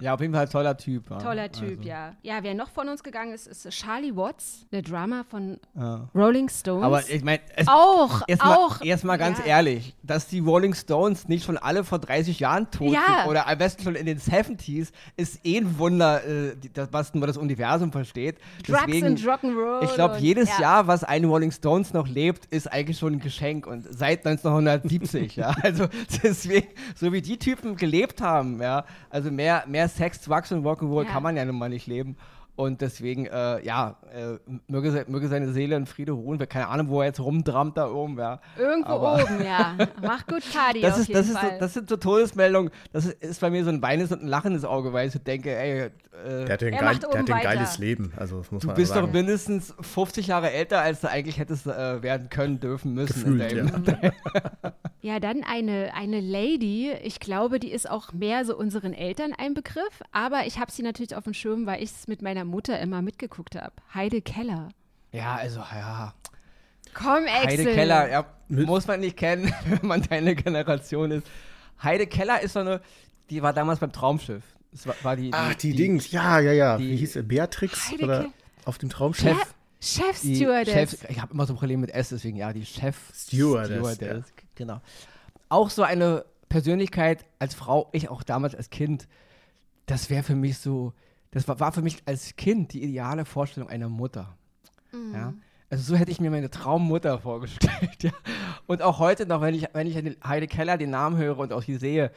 ja, 0.00 0.14
auf 0.14 0.20
jeden 0.20 0.34
Fall 0.34 0.48
toller 0.48 0.76
Typ. 0.76 1.10
Ja. 1.10 1.18
Toller 1.18 1.50
Typ, 1.50 1.78
Also, 1.78 1.88
ja. 1.88 2.14
Ja, 2.22 2.38
wer 2.42 2.54
noch 2.54 2.70
von 2.70 2.88
uns 2.88 3.02
gegangen 3.02 3.32
ist, 3.32 3.46
ist 3.46 3.68
Charlie 3.70 4.14
Watts, 4.14 4.66
der 4.72 4.82
Drummer 4.82 5.24
von 5.24 5.58
Ja. 5.74 6.08
Rolling 6.14 6.48
Stones. 6.48 6.84
Aber 6.84 7.08
ich 7.08 7.22
meine, 7.22 7.40
auch, 7.66 8.22
Erstmal 8.26 8.56
auch. 8.56 8.80
erst 8.82 9.04
mal 9.04 9.16
ganz 9.16 9.38
ja. 9.38 9.44
ehrlich, 9.46 9.94
dass 10.02 10.26
die 10.28 10.40
Rolling 10.40 10.74
Stones 10.74 11.28
nicht 11.28 11.44
schon 11.44 11.56
alle 11.58 11.84
vor 11.84 11.98
30 11.98 12.40
Jahren 12.40 12.70
tot 12.70 12.90
sind 12.90 13.28
oder 13.28 13.46
am 13.48 13.58
besten 13.58 13.82
schon 13.82 13.94
in 13.94 14.06
den 14.06 14.18
70s, 14.18 14.90
ist 15.16 15.44
eh 15.44 15.58
ein 15.58 15.78
Wunder, 15.78 16.24
äh, 16.24 16.56
das, 16.72 16.88
was 16.92 17.14
nur 17.14 17.26
das 17.26 17.36
Universum 17.36 17.92
versteht. 17.92 18.36
Drugs 18.66 18.80
Deswegen, 18.86 19.06
and 19.06 19.20
Rock'n'Roll. 19.20 19.84
ich 19.84 19.94
glaube, 19.94 20.18
jedes 20.18 20.48
ja. 20.50 20.60
Jahr, 20.60 20.86
was 20.86 21.04
eine 21.04 21.26
Rolling 21.26 21.50
Stones 21.52 21.92
noch 21.92 22.06
lebt, 22.08 22.46
ist 22.46 22.70
eigentlich 22.70 22.98
schon 22.98 23.14
ein 23.14 23.20
Geschenk 23.20 23.66
und 23.66 23.86
seit 23.90 24.26
1970, 24.26 25.36
ja. 25.36 25.54
Also 25.62 25.88
deswegen, 26.22 26.68
so 26.94 27.12
wie 27.12 27.20
die 27.20 27.38
Typen 27.38 27.76
gelebt 27.76 28.20
haben, 28.20 28.60
ja, 28.62 28.84
also 29.10 29.30
mehr, 29.30 29.64
mehr 29.66 29.87
Sex, 29.88 30.20
Drugs 30.22 30.52
und 30.52 30.64
Rock'n'Roll 30.64 31.04
Ja. 31.04 31.10
kann 31.10 31.22
man 31.22 31.36
ja 31.36 31.44
nun 31.44 31.56
mal 31.58 31.68
nicht 31.68 31.86
leben. 31.86 32.16
Und 32.56 32.80
deswegen, 32.80 33.26
äh, 33.26 33.64
ja, 33.64 33.94
äh, 34.12 34.36
möge, 34.66 35.04
möge 35.06 35.28
seine 35.28 35.52
Seele 35.52 35.76
in 35.76 35.86
Friede 35.86 36.10
ruhen. 36.10 36.40
Keine 36.48 36.66
Ahnung, 36.66 36.88
wo 36.88 37.00
er 37.00 37.06
jetzt 37.06 37.20
rumdrammt 37.20 37.76
da 37.76 37.88
oben, 37.88 38.18
ja. 38.18 38.40
Irgendwo 38.58 38.90
aber- 38.94 39.22
oben, 39.22 39.40
ja. 39.44 39.76
Mach 40.02 40.26
gut 40.26 40.42
Party 40.52 40.80
Das, 40.80 40.94
auf 40.94 41.00
ist, 41.02 41.06
jeden 41.08 41.20
das, 41.20 41.28
ist 41.28 41.40
so, 41.40 41.46
das 41.60 41.74
sind 41.74 41.88
so 41.88 41.96
Todesmeldungen. 41.96 42.72
Das 42.92 43.06
ist, 43.06 43.22
ist 43.22 43.40
bei 43.40 43.50
mir 43.50 43.62
so 43.62 43.70
ein 43.70 43.80
weines 43.80 44.10
und 44.10 44.22
ein 44.24 44.26
lachendes 44.26 44.64
Auge, 44.64 44.92
weil 44.92 45.06
ich 45.06 45.12
so 45.12 45.20
denke, 45.20 45.56
ey, 45.56 45.82
äh, 45.82 45.90
der 46.46 46.52
hatte 46.54 46.66
ein, 46.66 46.72
Er 46.72 46.80
geil, 46.80 46.98
der 46.98 47.20
hatte 47.20 47.34
ein 47.36 47.42
geiles 47.44 47.78
Leben. 47.78 48.12
Also 48.16 48.38
das 48.38 48.50
muss 48.50 48.62
du 48.62 48.66
man 48.66 48.74
bist 48.74 48.92
sagen. 48.92 49.06
doch 49.06 49.12
mindestens 49.12 49.72
50 49.80 50.26
Jahre 50.26 50.50
älter, 50.50 50.80
als 50.80 51.00
du 51.02 51.08
eigentlich 51.08 51.38
hättest 51.38 51.68
äh, 51.68 52.02
werden 52.02 52.28
können, 52.28 52.58
dürfen, 52.58 52.92
müssen. 52.92 53.38
Gefühlt, 53.38 53.52
in 53.52 53.66
deinem- 53.84 54.12
Ja, 55.00 55.20
dann 55.20 55.44
eine, 55.44 55.92
eine 55.94 56.20
Lady, 56.20 56.92
ich 57.02 57.20
glaube, 57.20 57.60
die 57.60 57.70
ist 57.70 57.88
auch 57.88 58.12
mehr 58.12 58.44
so 58.44 58.56
unseren 58.56 58.92
Eltern 58.92 59.32
ein 59.32 59.54
Begriff, 59.54 60.02
aber 60.10 60.46
ich 60.46 60.58
habe 60.58 60.72
sie 60.72 60.82
natürlich 60.82 61.14
auf 61.14 61.24
dem 61.24 61.34
Schirm, 61.34 61.66
weil 61.66 61.82
ich 61.82 61.90
es 61.90 62.08
mit 62.08 62.20
meiner 62.20 62.44
Mutter 62.44 62.80
immer 62.80 63.00
mitgeguckt 63.00 63.54
habe. 63.54 63.72
Heide 63.94 64.20
Keller. 64.22 64.70
Ja, 65.12 65.36
also, 65.36 65.60
ja. 65.60 66.14
Komm, 66.94 67.24
Axel. 67.26 67.46
Heide 67.60 67.64
Keller, 67.74 68.10
ja, 68.10 68.26
muss 68.48 68.86
man 68.88 68.98
nicht 69.00 69.16
kennen, 69.16 69.52
wenn 69.66 69.86
man 69.86 70.02
deine 70.02 70.34
Generation 70.34 71.12
ist. 71.12 71.26
Heide 71.82 72.08
Keller 72.08 72.40
ist 72.42 72.54
so 72.54 72.60
eine, 72.60 72.80
die 73.30 73.40
war 73.40 73.52
damals 73.52 73.78
beim 73.78 73.92
Traumschiff. 73.92 74.42
Das 74.72 74.86
war, 74.86 74.96
war 75.02 75.16
die, 75.16 75.30
Ach, 75.32 75.54
die, 75.54 75.74
Dings. 75.74 76.10
Ja, 76.10 76.40
ja, 76.40 76.52
ja. 76.52 76.76
die- 76.76 76.90
Wie 76.90 76.96
hieß 76.96 77.16
er? 77.16 77.22
Beatrix? 77.22 77.88
Heideke. 77.88 78.04
Oder 78.04 78.26
auf 78.64 78.78
dem 78.78 78.88
Traumschiff? 78.90 79.38
Chef. 79.38 79.54
Chef 79.80 80.16
Stewardess. 80.16 80.72
Chef, 80.72 81.10
ich 81.10 81.20
habe 81.20 81.32
immer 81.32 81.46
so 81.46 81.52
ein 81.54 81.56
Problem 81.56 81.80
mit 81.80 81.90
S, 81.90 82.08
deswegen 82.08 82.36
ja, 82.36 82.52
die 82.52 82.66
Chef 82.66 82.96
Stewardess, 83.14 84.32
Genau. 84.54 84.80
Auch 85.48 85.70
so 85.70 85.82
eine 85.82 86.24
Persönlichkeit 86.48 87.24
als 87.38 87.54
Frau, 87.54 87.88
ich 87.92 88.08
auch 88.08 88.22
damals 88.22 88.54
als 88.54 88.70
Kind, 88.70 89.06
das 89.86 90.10
wäre 90.10 90.22
für 90.22 90.34
mich 90.34 90.58
so, 90.58 90.92
das 91.30 91.46
war, 91.46 91.60
war 91.60 91.72
für 91.72 91.82
mich 91.82 92.02
als 92.06 92.36
Kind 92.36 92.72
die 92.72 92.82
ideale 92.82 93.24
Vorstellung 93.24 93.68
einer 93.68 93.88
Mutter. 93.88 94.36
Mhm. 94.92 95.14
Ja? 95.14 95.34
Also 95.70 95.82
so 95.82 95.96
hätte 95.96 96.10
ich 96.10 96.20
mir 96.20 96.30
meine 96.30 96.50
Traummutter 96.50 97.18
vorgestellt, 97.18 98.02
ja. 98.02 98.10
Und 98.66 98.82
auch 98.82 98.98
heute 98.98 99.26
noch, 99.26 99.42
wenn 99.42 99.54
ich, 99.54 99.66
wenn 99.72 99.86
ich 99.86 99.96
Heide 100.26 100.46
Keller 100.46 100.78
den 100.78 100.90
Namen 100.90 101.16
höre 101.16 101.38
und 101.38 101.52
auch 101.52 101.62
die 101.62 101.76
sehe, 101.76 102.10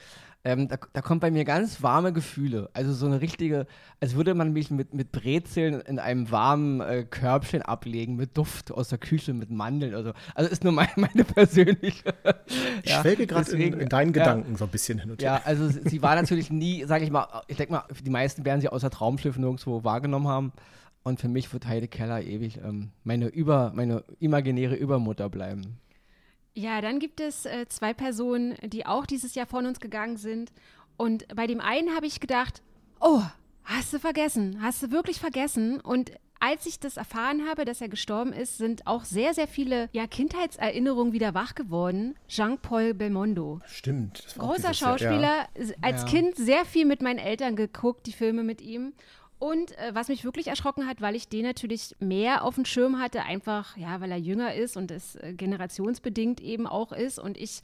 ähm, 0.43 0.67
da, 0.67 0.77
da, 0.93 1.01
kommt 1.01 1.21
bei 1.21 1.29
mir 1.29 1.45
ganz 1.45 1.83
warme 1.83 2.13
Gefühle. 2.13 2.69
Also 2.73 2.93
so 2.93 3.05
eine 3.05 3.21
richtige, 3.21 3.67
als 3.99 4.15
würde 4.15 4.33
man 4.33 4.53
mich 4.53 4.71
mit, 4.71 4.93
mit 4.93 5.11
Brezeln 5.11 5.81
in 5.81 5.99
einem 5.99 6.31
warmen 6.31 6.81
äh, 6.81 7.05
Körbchen 7.07 7.61
ablegen, 7.61 8.15
mit 8.15 8.35
Duft 8.37 8.71
aus 8.71 8.89
der 8.89 8.97
Küche, 8.97 9.33
mit 9.33 9.51
Mandeln. 9.51 9.93
Also, 9.93 10.13
also 10.33 10.49
ist 10.49 10.63
nur 10.63 10.73
mein, 10.73 10.87
meine 10.95 11.23
persönliche. 11.25 12.13
ich 12.83 12.91
schwelge 12.91 13.27
gerade 13.27 13.51
in, 13.51 13.81
in, 13.81 13.89
deinen 13.89 14.13
ja, 14.13 14.23
Gedanken 14.23 14.55
so 14.55 14.65
ein 14.65 14.71
bisschen 14.71 14.97
hin 14.97 15.11
und 15.11 15.21
her. 15.21 15.33
Ja, 15.33 15.41
also 15.45 15.67
sie 15.67 16.01
war 16.01 16.15
natürlich 16.19 16.49
nie, 16.49 16.85
sage 16.85 17.03
ich 17.03 17.11
mal, 17.11 17.43
ich 17.47 17.57
denke 17.57 17.73
mal, 17.73 17.83
die 18.03 18.09
meisten 18.09 18.43
werden 18.43 18.61
sie 18.61 18.69
außer 18.69 18.89
Traumschiff 18.89 19.37
nirgendwo 19.37 19.83
wahrgenommen 19.83 20.27
haben. 20.27 20.53
Und 21.03 21.19
für 21.19 21.27
mich 21.27 21.51
wird 21.51 21.67
Heide 21.67 21.87
Keller 21.87 22.21
ewig 22.21 22.57
ähm, 22.57 22.91
meine, 23.03 23.27
über, 23.27 23.71
meine 23.73 24.03
imaginäre 24.19 24.75
Übermutter 24.75 25.29
bleiben. 25.29 25.79
Ja, 26.53 26.81
dann 26.81 26.99
gibt 26.99 27.19
es 27.19 27.45
äh, 27.45 27.67
zwei 27.69 27.93
Personen, 27.93 28.55
die 28.63 28.85
auch 28.85 29.05
dieses 29.05 29.35
Jahr 29.35 29.47
von 29.47 29.65
uns 29.65 29.79
gegangen 29.79 30.17
sind. 30.17 30.51
Und 30.97 31.27
bei 31.35 31.47
dem 31.47 31.61
einen 31.61 31.95
habe 31.95 32.05
ich 32.05 32.19
gedacht, 32.19 32.61
oh, 32.99 33.23
hast 33.63 33.93
du 33.93 33.99
vergessen, 33.99 34.61
hast 34.61 34.83
du 34.83 34.91
wirklich 34.91 35.19
vergessen. 35.19 35.79
Und 35.79 36.11
als 36.41 36.65
ich 36.65 36.79
das 36.79 36.97
erfahren 36.97 37.47
habe, 37.47 37.65
dass 37.65 37.81
er 37.81 37.89
gestorben 37.89 38.33
ist, 38.33 38.57
sind 38.57 38.87
auch 38.87 39.05
sehr, 39.05 39.33
sehr 39.33 39.47
viele 39.47 39.89
ja, 39.93 40.07
Kindheitserinnerungen 40.07 41.13
wieder 41.13 41.33
wach 41.33 41.55
geworden. 41.55 42.15
Jean-Paul 42.27 42.95
Belmondo. 42.95 43.61
Stimmt. 43.65 44.25
Großer 44.37 44.73
Schauspieler, 44.73 45.21
Jahr. 45.21 45.47
als 45.81 46.01
ja. 46.01 46.07
Kind 46.07 46.35
sehr 46.35 46.65
viel 46.65 46.85
mit 46.85 47.01
meinen 47.01 47.19
Eltern 47.19 47.55
geguckt, 47.55 48.07
die 48.07 48.11
Filme 48.11 48.43
mit 48.43 48.59
ihm. 48.59 48.93
Und 49.41 49.75
äh, 49.79 49.95
was 49.95 50.07
mich 50.07 50.23
wirklich 50.23 50.49
erschrocken 50.49 50.85
hat, 50.85 51.01
weil 51.01 51.15
ich 51.15 51.27
den 51.27 51.45
natürlich 51.45 51.95
mehr 51.99 52.45
auf 52.45 52.53
dem 52.53 52.65
Schirm 52.65 52.99
hatte, 52.99 53.23
einfach, 53.23 53.75
ja, 53.75 53.99
weil 53.99 54.11
er 54.11 54.19
jünger 54.19 54.53
ist 54.53 54.77
und 54.77 54.91
es 54.91 55.15
äh, 55.15 55.33
generationsbedingt 55.33 56.39
eben 56.41 56.67
auch 56.67 56.91
ist 56.91 57.17
und 57.17 57.39
ich 57.39 57.63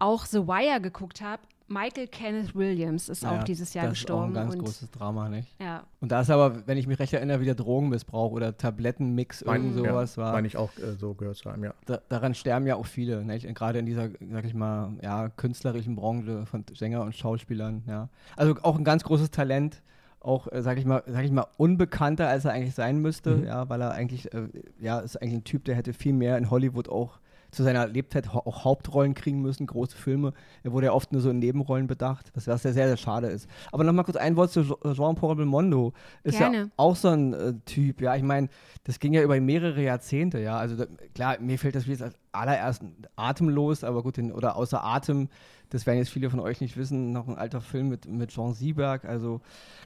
auch 0.00 0.26
The 0.26 0.48
Wire 0.48 0.80
geguckt 0.80 1.20
habe. 1.20 1.40
Michael 1.68 2.08
Kenneth 2.08 2.56
Williams 2.56 3.08
ist 3.08 3.22
ja, 3.22 3.38
auch 3.38 3.44
dieses 3.44 3.72
Jahr 3.72 3.84
das 3.84 3.92
gestorben. 3.94 4.34
Das 4.34 4.42
ist 4.42 4.48
auch 4.48 4.52
ein 4.52 4.58
ganz 4.58 4.64
großes 4.64 4.90
Drama, 4.90 5.28
nicht? 5.28 5.48
Ja. 5.60 5.84
Und 6.00 6.10
da 6.10 6.22
ist 6.22 6.30
aber, 6.30 6.66
wenn 6.66 6.76
ich 6.76 6.88
mich 6.88 6.98
recht 6.98 7.12
erinnere, 7.12 7.40
wieder 7.40 7.54
Drogenmissbrauch 7.54 8.32
oder 8.32 8.58
Tablettenmix, 8.58 9.42
irgend 9.42 9.76
sowas 9.76 10.16
ja, 10.16 10.24
war. 10.24 10.32
Meine 10.32 10.48
ich 10.48 10.56
auch 10.56 10.76
äh, 10.78 10.96
so 10.96 11.14
gehört 11.14 11.36
zu 11.36 11.52
haben, 11.52 11.62
ja. 11.62 11.72
Da, 11.86 12.00
daran 12.08 12.34
sterben 12.34 12.66
ja 12.66 12.74
auch 12.74 12.86
viele, 12.86 13.24
nicht? 13.24 13.46
gerade 13.54 13.78
in 13.78 13.86
dieser, 13.86 14.08
sag 14.32 14.44
ich 14.44 14.54
mal, 14.54 14.90
ja, 15.02 15.28
künstlerischen 15.28 15.94
Branche 15.94 16.46
von 16.46 16.64
Sänger 16.74 17.02
und 17.02 17.14
Schauspielern, 17.14 17.84
ja. 17.86 18.08
Also 18.34 18.56
auch 18.62 18.76
ein 18.76 18.82
ganz 18.82 19.04
großes 19.04 19.30
Talent 19.30 19.82
auch, 20.24 20.50
äh, 20.50 20.62
sag 20.62 20.78
ich 20.78 20.84
mal, 20.84 21.02
sag 21.06 21.24
ich 21.24 21.30
mal, 21.30 21.46
unbekannter, 21.56 22.28
als 22.28 22.44
er 22.44 22.52
eigentlich 22.52 22.74
sein 22.74 22.98
müsste, 22.98 23.36
mhm. 23.36 23.44
ja, 23.44 23.68
weil 23.68 23.80
er 23.80 23.92
eigentlich, 23.92 24.32
äh, 24.32 24.48
ja, 24.80 25.00
ist 25.00 25.20
eigentlich 25.20 25.34
ein 25.34 25.44
Typ, 25.44 25.64
der 25.64 25.74
hätte 25.74 25.92
viel 25.92 26.12
mehr 26.12 26.38
in 26.38 26.50
Hollywood 26.50 26.88
auch 26.88 27.20
zu 27.52 27.62
seiner 27.62 27.86
Lebzeit 27.86 28.30
auch 28.30 28.64
Hauptrollen 28.64 29.14
kriegen 29.14 29.42
müssen, 29.42 29.66
große 29.66 29.96
Filme. 29.96 30.32
Er 30.62 30.72
wurde 30.72 30.86
ja 30.86 30.92
oft 30.92 31.12
nur 31.12 31.20
so 31.20 31.28
in 31.28 31.38
Nebenrollen 31.38 31.86
bedacht, 31.86 32.32
was, 32.34 32.46
was 32.46 32.62
sehr, 32.62 32.72
sehr 32.72 32.96
schade 32.96 33.26
ist. 33.28 33.46
Aber 33.70 33.84
nochmal 33.84 34.06
kurz 34.06 34.16
ein 34.16 34.36
Wort 34.36 34.50
zu 34.50 34.62
Jean-Paul 34.64 35.36
Belmondo. 35.36 35.92
Ist 36.24 36.38
Gerne. 36.38 36.56
ja 36.56 36.66
auch 36.76 36.96
so 36.96 37.08
ein 37.08 37.34
äh, 37.34 37.52
Typ, 37.66 38.00
ja, 38.00 38.16
ich 38.16 38.22
meine, 38.22 38.48
das 38.84 38.98
ging 38.98 39.12
ja 39.12 39.22
über 39.22 39.38
mehrere 39.38 39.82
Jahrzehnte, 39.82 40.40
ja. 40.40 40.56
Also 40.56 40.76
da, 40.76 40.86
klar, 41.14 41.38
mir 41.40 41.58
fällt 41.58 41.74
das 41.74 41.86
wie 41.86 42.02
als 42.02 42.14
allererst 42.32 42.82
atemlos, 43.16 43.84
aber 43.84 44.02
gut, 44.02 44.16
den, 44.16 44.32
oder 44.32 44.56
außer 44.56 44.82
Atem 44.82 45.28
das 45.72 45.86
werden 45.86 45.98
jetzt 45.98 46.10
viele 46.10 46.28
von 46.28 46.40
euch 46.40 46.60
nicht 46.60 46.76
wissen, 46.76 47.12
noch 47.12 47.28
ein 47.28 47.36
alter 47.36 47.60
Film 47.60 47.88
mit, 47.88 48.06
mit 48.06 48.30
Jean 48.30 48.52
Sieberg. 48.52 49.04
Also 49.06 49.40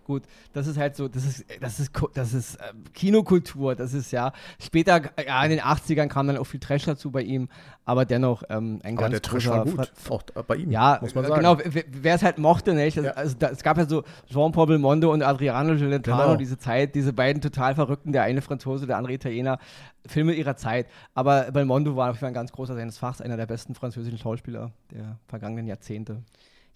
gut, 0.05 0.25
das 0.53 0.67
ist 0.67 0.79
halt 0.79 0.97
so, 0.97 1.07
das 1.07 1.25
ist, 1.25 1.45
das 1.61 1.79
ist, 1.79 1.93
das 2.15 2.35
ist 2.35 2.57
äh, 2.57 2.73
Kinokultur, 2.93 3.77
das 3.77 3.95
ist 3.95 4.11
ja, 4.11 4.33
später, 4.61 5.01
ja, 5.25 5.45
in 5.45 5.51
den 5.51 5.61
80ern 5.61 6.09
kam 6.09 6.27
dann 6.27 6.39
auch 6.39 6.45
viel 6.45 6.61
Trash 6.61 6.85
dazu 6.85 7.11
bei 7.13 7.23
ihm, 7.23 7.49
aber 7.85 8.05
dennoch 8.05 8.43
ähm, 8.49 8.81
ein 8.83 8.99
aber 8.99 9.09
ganz 9.09 9.13
der 9.13 9.23
Trash 9.23 9.49
war 9.49 9.65
gut, 9.65 9.93
auch 10.09 10.23
bei 10.45 10.57
ihm, 10.57 10.73
ja, 10.73 10.99
muss 11.01 11.15
man 11.15 11.25
sagen. 11.25 11.41
Genau, 11.41 11.59
wer 11.63 12.15
es 12.15 12.23
halt 12.23 12.39
mochte, 12.39 12.75
nicht? 12.75 12.99
Also, 12.99 13.09
ja. 13.09 13.15
also 13.15 13.37
da, 13.39 13.49
es 13.49 13.63
gab 13.63 13.79
ja 13.79 13.87
so 13.87 14.03
Jean-Paul 14.29 14.67
Belmondo 14.67 15.13
und 15.13 15.23
Adriano 15.23 15.77
Gelentano, 15.77 16.23
genau. 16.23 16.37
diese 16.37 16.59
Zeit, 16.59 16.97
diese 16.97 17.13
beiden 17.13 17.41
total 17.41 17.77
Verrückten, 17.77 18.13
der 18.13 18.25
eine 18.25 18.43
Franzose, 18.43 18.87
der 18.87 18.97
andere 18.97 19.15
Italiener, 19.15 19.59
Filme 20.09 20.35
ihrer 20.35 20.57
Zeit. 20.57 20.87
Aber 21.15 21.51
Belmondo 21.53 21.97
war 21.97 22.17
ein 22.21 22.35
ganz 22.35 22.53
großer 22.53 22.75
seines 22.75 22.99
Fachs, 22.99 23.21
einer 23.21 23.37
der 23.37 23.47
besten 23.47 23.75
französischen 23.75 24.19
Schauspieler 24.19 24.73
der 24.91 25.19
vergangenen 25.29 25.67
Jahrzehnte. 25.67 26.23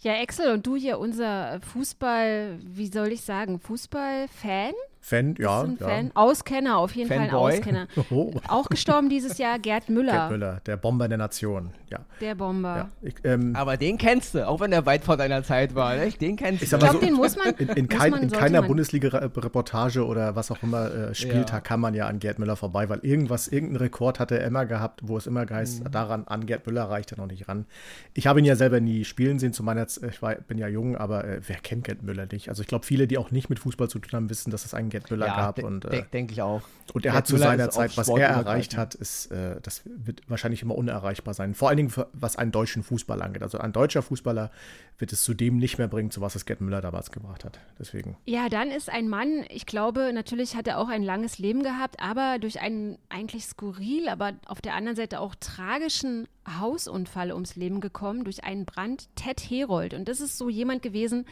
Ja, 0.01 0.15
Axel, 0.15 0.55
und 0.55 0.67
du 0.67 0.77
hier, 0.77 0.99
unser 0.99 1.61
Fußball, 1.61 2.59
wie 2.63 2.87
soll 2.87 3.09
ich 3.09 3.21
sagen, 3.21 3.61
Fußballfan? 3.61 4.73
Fan, 5.03 5.35
ja. 5.39 5.65
ja. 5.65 5.89
Fan. 5.89 6.11
Auskenner, 6.15 6.79
auf 6.79 6.95
jeden 6.95 7.09
Fanboy. 7.09 7.29
Fall 7.31 7.39
ein 7.39 7.57
Auskenner. 7.59 7.87
Oh. 8.11 8.33
Auch 8.49 8.69
gestorben 8.69 9.09
dieses 9.09 9.39
Jahr, 9.39 9.59
Gerd 9.59 9.89
Müller. 9.89 10.13
Gerd 10.13 10.31
Müller, 10.31 10.61
der 10.67 10.77
Bomber 10.77 11.07
der 11.07 11.19
Nation, 11.19 11.71
ja. 11.91 12.01
Der 12.21 12.35
Bomber. 12.35 12.77
Ja. 12.77 12.89
Ich, 13.03 13.15
ähm, 13.25 13.55
Aber 13.55 13.77
den 13.77 13.99
kennst 13.99 14.35
du, 14.35 14.47
auch 14.47 14.61
wenn 14.61 14.73
er 14.73 14.85
weit 14.85 15.05
vor 15.05 15.17
deiner 15.17 15.43
Zeit 15.43 15.75
war. 15.75 15.97
Nicht? 15.97 16.21
Den 16.21 16.37
kennst 16.37 16.63
ich 16.63 16.71
du. 16.71 16.77
Ich 16.77 16.81
glaube, 16.81 16.99
so, 16.99 17.01
den 17.01 17.15
muss 17.15 17.37
man. 17.37 17.55
In, 17.55 17.69
in, 17.69 17.89
kein, 17.89 18.11
man, 18.11 18.23
in 18.23 18.31
keiner 18.31 18.63
Bundesliga-Reportage 18.63 20.05
oder 20.05 20.35
was 20.35 20.51
auch 20.51 20.63
immer 20.63 20.93
äh, 20.93 21.15
Spieltag 21.15 21.53
ja. 21.53 21.61
kann 21.61 21.81
man 21.81 21.95
ja 21.95 22.07
an 22.07 22.19
Gerd 22.19 22.39
Müller 22.39 22.57
vorbei, 22.57 22.89
weil 22.89 23.01
irgendwas, 23.03 23.49
irgendein 23.49 23.77
Rekord 23.77 24.19
hat 24.19 24.33
er 24.33 24.45
immer 24.45 24.67
gehabt, 24.67 25.01
wo 25.05 25.17
es 25.17 25.27
immer 25.27 25.47
heißt, 25.49 25.85
mhm. 25.85 25.91
daran, 25.91 26.25
an 26.27 26.47
Gerd 26.47 26.67
Müller 26.67 26.85
reicht 26.85 27.13
er 27.13 27.19
noch 27.19 27.27
nicht 27.27 27.49
ran. 27.49 27.67
Ich 28.15 28.27
habe 28.27 28.41
ihn 28.41 28.45
ja 28.45 28.57
selber 28.57 28.81
nie 28.81 29.05
spielen 29.05 29.39
sehen, 29.39 29.53
zu 29.53 29.63
meiner 29.63 29.87
Zeit, 29.87 30.11
ich 30.11 30.23
war, 30.23 30.35
bin 30.35 30.59
ja 30.59 30.69
jung, 30.69 30.97
aber 30.97 31.25
äh, 31.25 31.41
wer 31.47 31.57
kennt 31.57 31.85
Gerd 31.85 32.03
Müller 32.03 32.27
nicht? 32.31 32.49
Also 32.49 32.63
ich 32.63 32.69
glaube, 32.69 32.85
viele, 32.87 33.07
die 33.07 33.19
auch 33.19 33.31
nicht 33.31 33.51
mit 33.51 33.59
Fußball 33.59 33.89
zu 33.89 33.99
tun 33.99 34.13
haben, 34.13 34.31
wissen, 34.31 34.51
dass 34.51 34.65
es 34.65 34.75
einen 34.91 35.01
Gerd 35.03 35.11
Müller 35.11 35.27
gab 35.27 35.59
und 35.63 35.85
äh, 35.85 36.05
denke 36.13 36.33
ich 36.33 36.43
auch. 36.43 36.63
Und 36.93 37.07
er 37.07 37.13
hat 37.13 37.27
zu 37.27 37.37
seiner 37.37 37.71
Zeit, 37.71 37.97
was 37.97 38.09
er 38.09 38.29
erreicht 38.29 38.77
hat, 38.77 38.95
ist, 38.95 39.31
äh, 39.31 39.61
das 39.63 39.83
wird 39.85 40.23
wahrscheinlich 40.29 40.63
immer 40.63 40.75
unerreichbar 40.75 41.35
sein. 41.35 41.55
Vor 41.55 41.69
allen 41.69 41.77
Dingen, 41.77 41.91
für, 41.91 42.09
was 42.13 42.37
einen 42.37 42.53
deutschen 42.53 42.83
Fußball 42.83 43.23
angeht. 43.23 43.43
Also 43.43 43.59
ein 43.59 43.73
deutscher 43.73 44.03
Fußballer 44.03 44.51
wird 44.99 45.13
es 45.13 45.23
zu 45.23 45.35
dem 45.35 45.59
nicht 45.59 45.79
mehr 45.79 45.89
bringen, 45.89 46.11
zu 46.11 46.21
was 46.21 46.35
es 46.35 46.45
Gerd 46.45 46.61
Müller 46.61 46.81
damals 46.81 47.11
gebracht 47.11 47.45
hat. 47.45 47.61
Deswegen. 47.79 48.17
Ja, 48.27 48.49
dann 48.49 48.71
ist 48.71 48.91
ein 48.91 49.09
Mann, 49.09 49.45
ich 49.49 49.67
glaube, 49.67 50.13
natürlich 50.13 50.57
hat 50.57 50.67
er 50.67 50.79
auch 50.79 50.89
ein 50.89 51.03
langes 51.03 51.39
Leben 51.39 51.63
gehabt, 51.63 52.01
aber 52.01 52.39
durch 52.39 52.61
einen 52.61 52.99
eigentlich 53.09 53.45
skurril, 53.45 54.09
aber 54.09 54.33
auf 54.47 54.61
der 54.61 54.75
anderen 54.75 54.97
Seite 54.97 55.21
auch 55.21 55.35
tragischen 55.37 56.27
Hausunfall 56.59 57.33
ums 57.33 57.57
Leben 57.57 57.81
gekommen, 57.81 58.25
durch 58.25 58.45
einen 58.45 58.65
Brand, 58.65 59.09
Ted 59.15 59.41
Herold. 59.41 59.95
Und 59.95 60.09
das 60.09 60.21
ist 60.21 60.39
so 60.39 60.49
jemand 60.49 60.83
gewesen, 60.83 61.27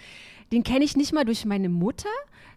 den 0.53 0.63
kenne 0.63 0.85
ich 0.85 0.97
nicht 0.97 1.13
mal 1.13 1.25
durch 1.25 1.45
meine 1.45 1.69
Mutter, 1.69 2.09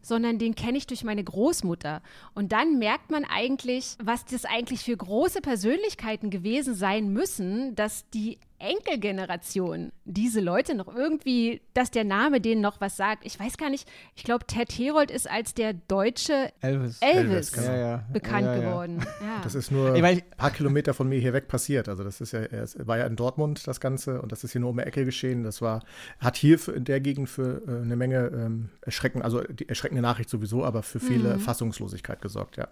sondern 0.01 0.39
den 0.39 0.55
kenne 0.55 0.77
ich 0.77 0.87
durch 0.87 1.03
meine 1.03 1.23
Großmutter. 1.23 2.01
Und 2.33 2.51
dann 2.51 2.79
merkt 2.79 3.11
man 3.11 3.25
eigentlich, 3.25 3.95
was 4.03 4.25
das 4.25 4.45
eigentlich 4.45 4.81
für 4.81 4.97
große 4.97 5.41
Persönlichkeiten 5.41 6.29
gewesen 6.29 6.73
sein 6.73 7.13
müssen, 7.13 7.75
dass 7.75 8.09
die 8.09 8.39
Enkelgeneration 8.61 9.91
diese 10.05 10.39
Leute 10.39 10.75
noch 10.75 10.93
irgendwie, 10.93 11.61
dass 11.73 11.91
der 11.91 12.03
Name 12.03 12.41
denen 12.41 12.61
noch 12.61 12.81
was 12.81 12.97
sagt. 12.97 13.25
Ich 13.25 13.39
weiß 13.39 13.57
gar 13.57 13.69
nicht, 13.69 13.87
ich 14.15 14.23
glaube, 14.23 14.45
Ted 14.45 14.71
Herold 14.71 15.11
ist 15.11 15.29
als 15.29 15.53
der 15.53 15.73
deutsche 15.73 16.51
Elvis, 16.61 16.99
Elvis, 16.99 17.01
Elvis 17.01 17.51
genau. 17.51 17.67
ja, 17.67 17.77
ja. 17.77 18.05
bekannt 18.11 18.45
ja, 18.45 18.55
geworden. 18.57 19.05
Das 19.43 19.55
ist 19.55 19.71
nur 19.71 19.95
ich 19.95 20.01
mein, 20.01 20.17
ein 20.17 20.37
paar 20.37 20.51
Kilometer 20.51 20.93
von 20.93 21.07
mir 21.09 21.19
hier 21.19 21.33
weg 21.33 21.47
passiert. 21.47 21.89
Also 21.89 22.03
das 22.03 22.21
ist 22.21 22.31
ja, 22.31 22.41
es 22.41 22.75
war 22.87 22.97
ja 22.97 23.05
in 23.05 23.15
Dortmund 23.15 23.67
das 23.67 23.79
Ganze 23.79 24.21
und 24.21 24.31
das 24.31 24.43
ist 24.43 24.51
hier 24.51 24.61
nur 24.61 24.69
um 24.71 24.77
die 24.77 24.83
Ecke 24.83 25.05
geschehen. 25.05 25.43
Das 25.43 25.61
war, 25.61 25.81
hat 26.19 26.37
hier 26.37 26.59
in 26.73 26.85
der 26.85 26.99
Gegend 26.99 27.29
für 27.29 27.61
äh, 27.67 27.81
eine 27.81 27.95
Menge 27.95 28.31
ähm, 28.33 28.69
erschrecken, 28.81 29.21
also 29.21 29.41
die 29.41 29.67
erschreckende 29.67 30.01
Nachricht 30.01 30.29
sowieso, 30.29 30.63
aber 30.63 30.83
für 30.83 30.99
viele 30.99 31.35
mhm. 31.35 31.39
Fassungslosigkeit 31.39 32.21
gesorgt, 32.21 32.57
ja. 32.57 32.67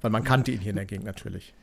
Weil 0.00 0.10
man 0.10 0.24
kannte 0.24 0.50
ihn 0.50 0.60
hier 0.60 0.70
in 0.70 0.76
der 0.76 0.84
Gegend 0.84 1.06
natürlich. 1.06 1.54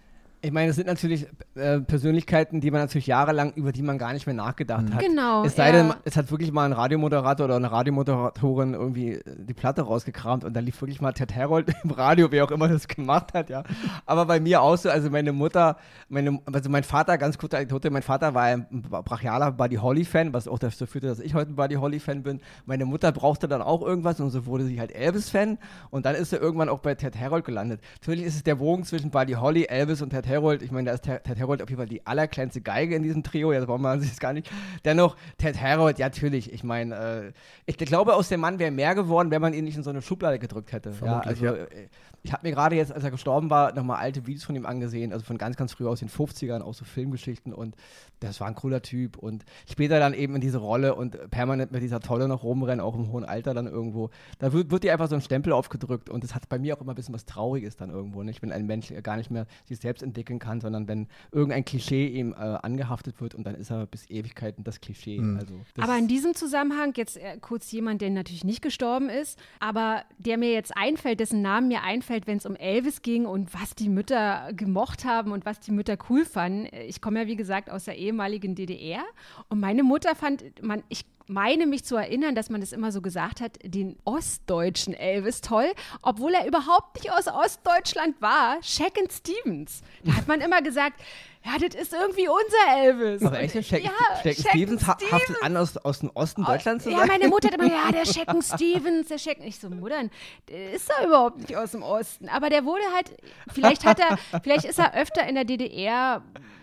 Ich 0.43 0.51
meine, 0.51 0.71
es 0.71 0.75
sind 0.75 0.88
natürlich 0.88 1.27
äh, 1.54 1.80
Persönlichkeiten, 1.82 2.62
die 2.62 2.71
man 2.71 2.82
natürlich 2.82 3.06
jahrelang, 3.06 3.54
über 3.54 3.71
die 3.71 3.84
man 3.84 3.99
gar 3.99 4.12
nicht 4.12 4.25
mehr 4.25 4.34
nachgedacht 4.34 4.89
mhm. 4.89 4.93
hat. 4.95 5.01
Genau. 5.01 5.43
Es 5.45 5.56
sei 5.56 5.67
ja. 5.67 5.71
denn, 5.73 5.93
es 6.04 6.17
hat 6.17 6.32
wirklich 6.32 6.51
mal 6.51 6.65
ein 6.65 6.73
Radiomoderator 6.73 7.45
oder 7.45 7.58
eine 7.58 7.71
Radiomoderatorin 7.71 8.73
irgendwie 8.73 9.12
äh, 9.12 9.21
die 9.38 9.54
Platte 9.54 9.84
rausgekramt 9.84 10.43
und 10.43 10.56
da 10.56 10.60
lief 10.60 10.82
wirklich 10.82 10.99
mal 10.99 11.12
Ted 11.13 11.32
Herold 11.32 11.71
im 11.84 11.91
Radio, 11.91 12.32
wer 12.32 12.43
auch 12.45 12.49
immer 12.49 12.67
das 12.67 12.88
gemacht 12.88 13.36
hat, 13.36 13.51
ja. 13.51 13.62
Aber 14.08 14.25
bei 14.25 14.39
mir 14.39 14.63
auch 14.63 14.77
so, 14.77 14.89
also 14.89 15.12
meine 15.12 15.32
Mutter, 15.32 15.77
meine, 16.10 16.39
also 16.51 16.71
mein 16.71 16.84
Vater, 16.84 17.19
ganz 17.19 17.38
kurze 17.38 17.58
Anekdote, 17.58 17.91
mein 17.91 18.01
Vater 18.01 18.34
war 18.34 18.45
ein 18.45 18.65
brachialer 18.71 19.51
Buddy 19.51 19.75
Holly-Fan, 19.75 20.34
was 20.34 20.47
auch 20.47 20.58
dazu 20.58 20.88
führte, 20.88 21.06
dass 21.06 21.19
ich 21.19 21.36
heute 21.36 21.51
ein 21.51 21.56
Buddy 21.56 21.75
Holly-Fan 21.75 22.23
bin. 22.23 22.41
Meine 22.65 22.86
Mutter 22.86 23.12
brauchte 23.12 23.47
dann 23.47 23.62
auch 23.62 23.84
irgendwas 23.84 24.19
und 24.19 24.32
so 24.32 24.47
wurde 24.47 24.65
sie 24.65 24.80
halt 24.80 24.91
Elvis-Fan 24.95 25.60
und 25.91 26.08
dann 26.08 26.15
ist 26.15 26.34
er 26.34 26.41
irgendwann 26.41 26.69
auch 26.69 26.80
bei 26.80 26.95
Ted 26.95 27.15
Herold 27.15 27.45
gelandet. 27.45 27.80
Natürlich 28.01 28.25
ist 28.25 28.38
es 28.38 28.43
der 28.43 28.56
Bogen 28.56 28.86
zwischen 28.86 29.12
Buddy 29.12 29.34
Holly, 29.34 29.65
Elvis 29.65 30.01
und 30.01 30.10
Ted 30.10 30.25
Herold, 30.25 30.30
ich 30.61 30.71
meine, 30.71 30.89
da 30.89 30.93
ist 30.93 31.03
Ted, 31.03 31.23
Ted 31.23 31.37
Herold 31.37 31.61
auf 31.61 31.69
jeden 31.69 31.79
Fall 31.79 31.87
die 31.87 32.05
allerkleinste 32.05 32.61
Geige 32.61 32.95
in 32.95 33.03
diesem 33.03 33.23
Trio, 33.23 33.51
jetzt 33.53 33.67
brauchen 33.67 33.81
wir 33.81 33.99
sich 33.99 34.19
gar 34.19 34.33
nicht. 34.33 34.49
Dennoch, 34.85 35.15
Ted 35.37 35.57
Herold, 35.57 35.99
ja, 35.99 36.07
natürlich, 36.07 36.51
ich 36.51 36.63
meine, 36.63 36.95
äh, 36.95 37.31
ich 37.65 37.77
glaube, 37.77 38.15
aus 38.15 38.29
dem 38.29 38.41
Mann 38.41 38.59
wäre 38.59 38.71
mehr 38.71 38.95
geworden, 38.95 39.31
wenn 39.31 39.41
man 39.41 39.53
ihn 39.53 39.63
nicht 39.63 39.77
in 39.77 39.83
so 39.83 39.89
eine 39.89 40.01
Schublade 40.01 40.39
gedrückt 40.39 40.71
hätte. 40.71 40.91
Vermutlich, 40.91 41.41
ja, 41.41 41.51
also, 41.51 41.61
ja. 41.61 41.67
äh, 41.67 41.87
ich 42.23 42.33
habe 42.33 42.47
mir 42.47 42.53
gerade 42.53 42.75
jetzt, 42.75 42.91
als 42.91 43.03
er 43.03 43.09
gestorben 43.09 43.49
war, 43.49 43.73
nochmal 43.73 43.97
alte 43.97 44.27
Videos 44.27 44.43
von 44.43 44.55
ihm 44.55 44.65
angesehen, 44.65 45.11
also 45.11 45.25
von 45.25 45.37
ganz, 45.37 45.55
ganz 45.55 45.73
früh 45.73 45.87
aus 45.87 45.99
den 45.99 46.09
50ern, 46.09 46.61
auch 46.61 46.73
so 46.73 46.85
Filmgeschichten 46.85 47.53
und 47.53 47.75
das 48.19 48.39
war 48.39 48.47
ein 48.47 48.55
cooler 48.55 48.83
Typ 48.83 49.17
und 49.17 49.43
später 49.67 49.99
dann 49.99 50.13
eben 50.13 50.35
in 50.35 50.41
diese 50.41 50.59
Rolle 50.59 50.93
und 50.93 51.31
permanent 51.31 51.71
mit 51.71 51.81
dieser 51.81 51.99
Tolle 51.99 52.27
noch 52.27 52.43
rumrennen, 52.43 52.79
auch 52.79 52.95
im 52.95 53.11
hohen 53.11 53.25
Alter 53.25 53.55
dann 53.55 53.65
irgendwo. 53.65 54.11
Da 54.37 54.53
wird, 54.53 54.69
wird 54.69 54.83
dir 54.83 54.93
einfach 54.93 55.07
so 55.07 55.15
ein 55.15 55.21
Stempel 55.21 55.51
aufgedrückt 55.51 56.09
und 56.09 56.23
das 56.23 56.35
hat 56.35 56.47
bei 56.47 56.59
mir 56.59 56.77
auch 56.77 56.81
immer 56.81 56.93
ein 56.93 56.95
bisschen 56.95 57.15
was 57.15 57.25
Trauriges 57.25 57.75
dann 57.75 57.89
irgendwo, 57.89 58.21
nicht? 58.21 58.41
Wenn 58.43 58.51
ein 58.51 58.67
Mensch 58.67 58.93
gar 59.01 59.17
nicht 59.17 59.31
mehr 59.31 59.47
sich 59.65 59.79
selbst 59.79 60.03
entwickeln 60.21 60.39
kann, 60.39 60.62
sondern 60.62 60.88
wenn 60.88 61.07
irgendein 61.31 61.65
Klischee 61.65 62.07
ihm 62.07 62.34
äh, 62.34 62.36
angehaftet 62.36 63.19
wird 63.19 63.36
und 63.36 63.43
dann 63.43 63.55
ist 63.55 63.71
er 63.71 63.88
bis 63.88 64.10
Ewigkeiten 64.10 64.63
das 64.63 64.79
Klischee. 64.79 65.19
Mhm. 65.19 65.38
Also, 65.38 65.53
das 65.75 65.84
Aber 65.84 65.97
in 65.97 66.07
diesem 66.07 66.36
Zusammenhang 66.36 66.93
jetzt 66.95 67.17
äh, 67.17 67.38
kurz 67.41 67.71
jemand, 67.71 68.01
der 68.01 68.10
natürlich 68.12 68.43
nicht 68.43 68.62
gestorben 68.62 69.10
ist, 69.10 69.39
aber 69.60 70.03
der 70.19 70.38
mir 70.38 70.51
jetzt 70.51 70.75
einfällt, 70.75 71.19
dessen 71.19 71.41
Namen 71.41 71.67
mir 71.67 71.84
einfällt, 71.84 72.27
wenn 72.27 72.38
es 72.38 72.45
um 72.45 72.55
Elvis 72.55 73.01
ging 73.01 73.25
und 73.25 73.53
was 73.53 73.75
die 73.75 73.89
Mütter 73.89 74.51
gemocht 74.53 75.05
haben 75.05 75.31
und 75.31 75.45
was 75.45 75.60
die 75.60 75.71
Mütter 75.71 75.97
cool 76.10 76.25
fanden. 76.25 76.67
Ich 76.88 77.01
komme 77.01 77.21
ja, 77.21 77.27
wie 77.27 77.36
gesagt, 77.36 77.69
aus 77.69 77.86
der 77.86 77.97
ehemaligen 77.97 78.55
DDR 78.55 79.03
und 79.49 79.60
meine 79.60 79.84
Mutter 79.84 80.15
fand, 80.15 80.43
man, 80.62 80.84
ich 80.89 81.05
meine 81.31 81.65
mich 81.65 81.83
zu 81.85 81.95
erinnern, 81.95 82.35
dass 82.35 82.49
man 82.49 82.61
das 82.61 82.71
immer 82.73 82.91
so 82.91 83.01
gesagt 83.01 83.41
hat, 83.41 83.57
den 83.63 83.97
ostdeutschen 84.03 84.93
Elvis 84.93 85.41
toll, 85.41 85.71
obwohl 86.01 86.33
er 86.33 86.45
überhaupt 86.47 86.95
nicht 86.95 87.11
aus 87.11 87.27
Ostdeutschland 87.27 88.21
war, 88.21 88.57
Shacken 88.61 89.07
Stevens. 89.09 89.81
Da 90.03 90.13
hat 90.15 90.27
man 90.27 90.41
immer 90.41 90.61
gesagt, 90.61 90.99
ja, 91.43 91.53
das 91.57 91.73
ist 91.81 91.93
irgendwie 91.93 92.27
unser 92.27 92.83
Elvis. 92.83 93.23
aber 93.25 93.39
echt, 93.39 93.53
Shaq, 93.65 93.83
ja, 93.83 93.89
Shaq 94.21 94.35
Shacken 94.35 94.49
Stevens 94.51 94.81
Stevens. 94.83 95.11
haftet 95.11 95.35
an, 95.41 95.57
aus, 95.57 95.75
aus 95.77 95.99
dem 96.01 96.11
Osten 96.13 96.43
Deutschlands 96.45 96.83
zu 96.83 96.91
Ja, 96.91 96.99
sein? 96.99 97.07
meine 97.07 97.27
Mutter 97.29 97.47
hat 97.47 97.55
immer, 97.55 97.65
ja, 97.71 97.91
der 97.91 98.05
Shacken 98.13 98.41
Stevens, 98.43 99.07
der 99.07 99.17
Shacken. 99.17 99.43
Ich 99.45 99.57
so, 99.59 99.69
Mutter, 99.69 100.03
der 100.49 100.73
ist 100.73 100.87
doch 100.89 101.03
überhaupt 101.05 101.39
nicht 101.39 101.55
aus 101.55 101.71
dem 101.71 101.81
Osten. 101.81 102.29
Aber 102.29 102.49
der 102.49 102.63
wurde 102.65 102.83
halt, 102.93 103.11
vielleicht 103.51 103.85
hat 103.85 103.99
er, 103.99 104.17
vielleicht 104.43 104.65
ist 104.65 104.77
er 104.77 104.93
öfter 104.93 105.25
in 105.27 105.33
der 105.35 105.45
DDR 105.45 106.21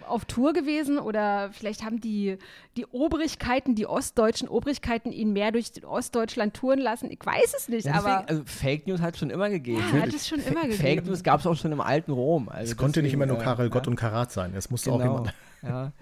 auf 0.09 0.25
Tour 0.25 0.53
gewesen 0.53 0.99
oder 0.99 1.51
vielleicht 1.53 1.85
haben 1.85 2.01
die, 2.01 2.39
die 2.77 2.87
Obrigkeiten, 2.87 3.75
die 3.75 3.87
ostdeutschen 3.87 4.49
Obrigkeiten 4.49 5.13
ihn 5.13 5.33
mehr 5.33 5.53
durch 5.53 5.71
Ostdeutschland 5.85 6.55
touren 6.55 6.79
lassen. 6.79 7.11
Ich 7.11 7.21
weiß 7.25 7.55
es 7.57 7.69
nicht, 7.69 7.85
Ja, 7.87 7.93
deswegen, 7.95 8.13
aber 8.15 8.29
also 8.29 8.43
Fake 8.47 8.87
News 8.87 9.01
hat 9.01 9.15
es 9.15 9.21
schon 9.21 9.31
immer 9.31 9.51
gegeben. 9.51 9.83
ja, 9.95 10.01
hat 10.03 10.13
es 10.15 10.27
schon 10.29 10.41
immer 10.41 10.61
Fake 10.63 10.79
gegeben. 10.79 11.07
News 11.09 11.23
gab 11.23 11.41
es 11.41 11.47
auch 11.47 11.55
schon 11.57 11.73
im 11.73 11.81
alten 11.81 12.13
Rom. 12.13 12.49
Also 12.49 12.73
Es 12.73 12.77
konnte 12.77 13.03
nicht 13.03 13.13
immer 13.13 13.27
nur 13.27 13.39
äh, 13.39 13.43
Karel 13.45 13.71
Gott 13.71 13.87
und 13.89 13.97
Karat 13.97 14.33
sein. 14.33 14.53
Es 14.57 14.71
musste 14.71 14.91
auch 14.93 14.99
Genau. 14.99 15.13
jemand. 15.19 15.35
Ja. 15.63 15.93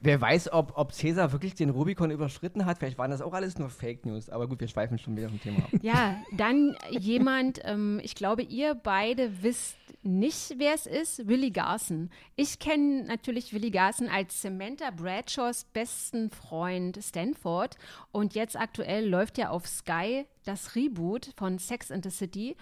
Wer- 0.00 0.20
weiß, 0.20 0.52
ob, 0.52 0.72
ob 0.76 0.92
Cäsar 0.92 1.32
wirklich 1.32 1.54
den 1.54 1.70
Rubikon 1.70 2.10
überschritten 2.10 2.64
hat. 2.64 2.78
Vielleicht 2.78 2.96
waren 2.98 3.10
das 3.10 3.20
auch 3.20 3.32
alles 3.34 3.58
nur 3.58 3.68
Fake 3.68 4.06
News. 4.06 4.30
Aber 4.30 4.48
gut, 4.48 4.60
wir 4.60 4.68
schweifen 4.68 4.98
schon 4.98 5.16
wieder 5.16 5.28
vom 5.28 5.40
Thema 5.40 5.58
ab. 5.58 5.70
Ja, 5.82 6.16
dann 6.32 6.76
jemand, 6.90 7.60
ähm, 7.64 8.00
ich 8.02 8.14
glaube, 8.14 8.42
ihr 8.42 8.74
beide 8.74 9.42
wisst 9.42 9.76
nicht, 10.02 10.54
wer 10.58 10.74
es 10.74 10.86
ist, 10.86 11.26
Willie 11.28 11.50
Garson. 11.50 12.10
Ich 12.36 12.58
kenne 12.58 13.04
natürlich 13.04 13.52
Willie 13.52 13.70
Garson 13.70 14.08
als 14.08 14.40
Samantha 14.40 14.90
Bradshaws 14.90 15.64
besten 15.64 16.30
Freund 16.30 16.98
Stanford 17.02 17.76
und 18.12 18.34
jetzt 18.34 18.58
aktuell 18.58 19.08
läuft 19.08 19.38
ja 19.38 19.50
auf 19.50 19.66
Sky 19.66 20.26
das 20.44 20.76
Reboot 20.76 21.30
von 21.36 21.58
Sex 21.58 21.90
and 21.90 22.04
the 22.04 22.10
City 22.10 22.54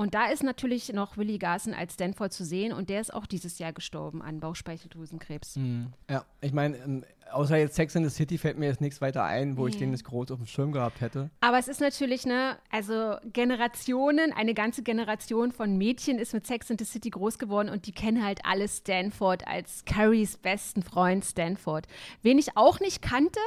und 0.00 0.14
da 0.14 0.26
ist 0.30 0.42
natürlich 0.42 0.90
noch 0.94 1.18
Willie 1.18 1.38
Garson 1.38 1.74
als 1.74 1.92
Stanford 1.92 2.32
zu 2.32 2.42
sehen 2.44 2.72
und 2.72 2.88
der 2.88 3.02
ist 3.02 3.12
auch 3.12 3.26
dieses 3.26 3.58
Jahr 3.58 3.74
gestorben 3.74 4.22
an 4.22 4.40
Bauchspeicheldrüsenkrebs. 4.40 5.58
Ja, 6.08 6.24
ich 6.40 6.52
meine, 6.54 6.78
ähm, 6.78 7.04
außer 7.30 7.56
jetzt 7.58 7.76
Sex 7.76 7.94
in 7.94 8.04
the 8.08 8.10
City 8.10 8.38
fällt 8.38 8.58
mir 8.58 8.66
jetzt 8.66 8.80
nichts 8.80 9.02
weiter 9.02 9.24
ein, 9.24 9.58
wo 9.58 9.66
ich 9.66 9.74
Nee. 9.74 9.80
den 9.80 9.90
jetzt 9.92 10.04
groß 10.04 10.30
auf 10.30 10.38
dem 10.38 10.46
Schirm 10.46 10.72
gehabt 10.72 11.02
hätte. 11.02 11.28
Aber 11.40 11.58
es 11.58 11.68
ist 11.68 11.80
natürlich, 11.82 12.24
ne, 12.24 12.56
also 12.70 13.16
Generationen, 13.32 14.32
eine 14.32 14.54
ganze 14.54 14.82
Generation 14.82 15.52
von 15.52 15.76
Mädchen 15.76 16.18
ist 16.18 16.32
mit 16.32 16.46
Sex 16.46 16.70
in 16.70 16.78
the 16.78 16.84
City 16.86 17.10
groß 17.10 17.38
geworden 17.38 17.68
und 17.68 17.86
die 17.86 17.92
kennen 17.92 18.24
halt 18.24 18.40
alle 18.44 18.66
Stanford 18.68 19.46
als 19.46 19.84
Carries 19.84 20.38
besten 20.38 20.82
Freund 20.82 21.24
Stanford. 21.26 21.86
Wen 22.22 22.38
ich 22.38 22.56
auch 22.56 22.80
nicht 22.80 23.02
kannte, 23.02 23.38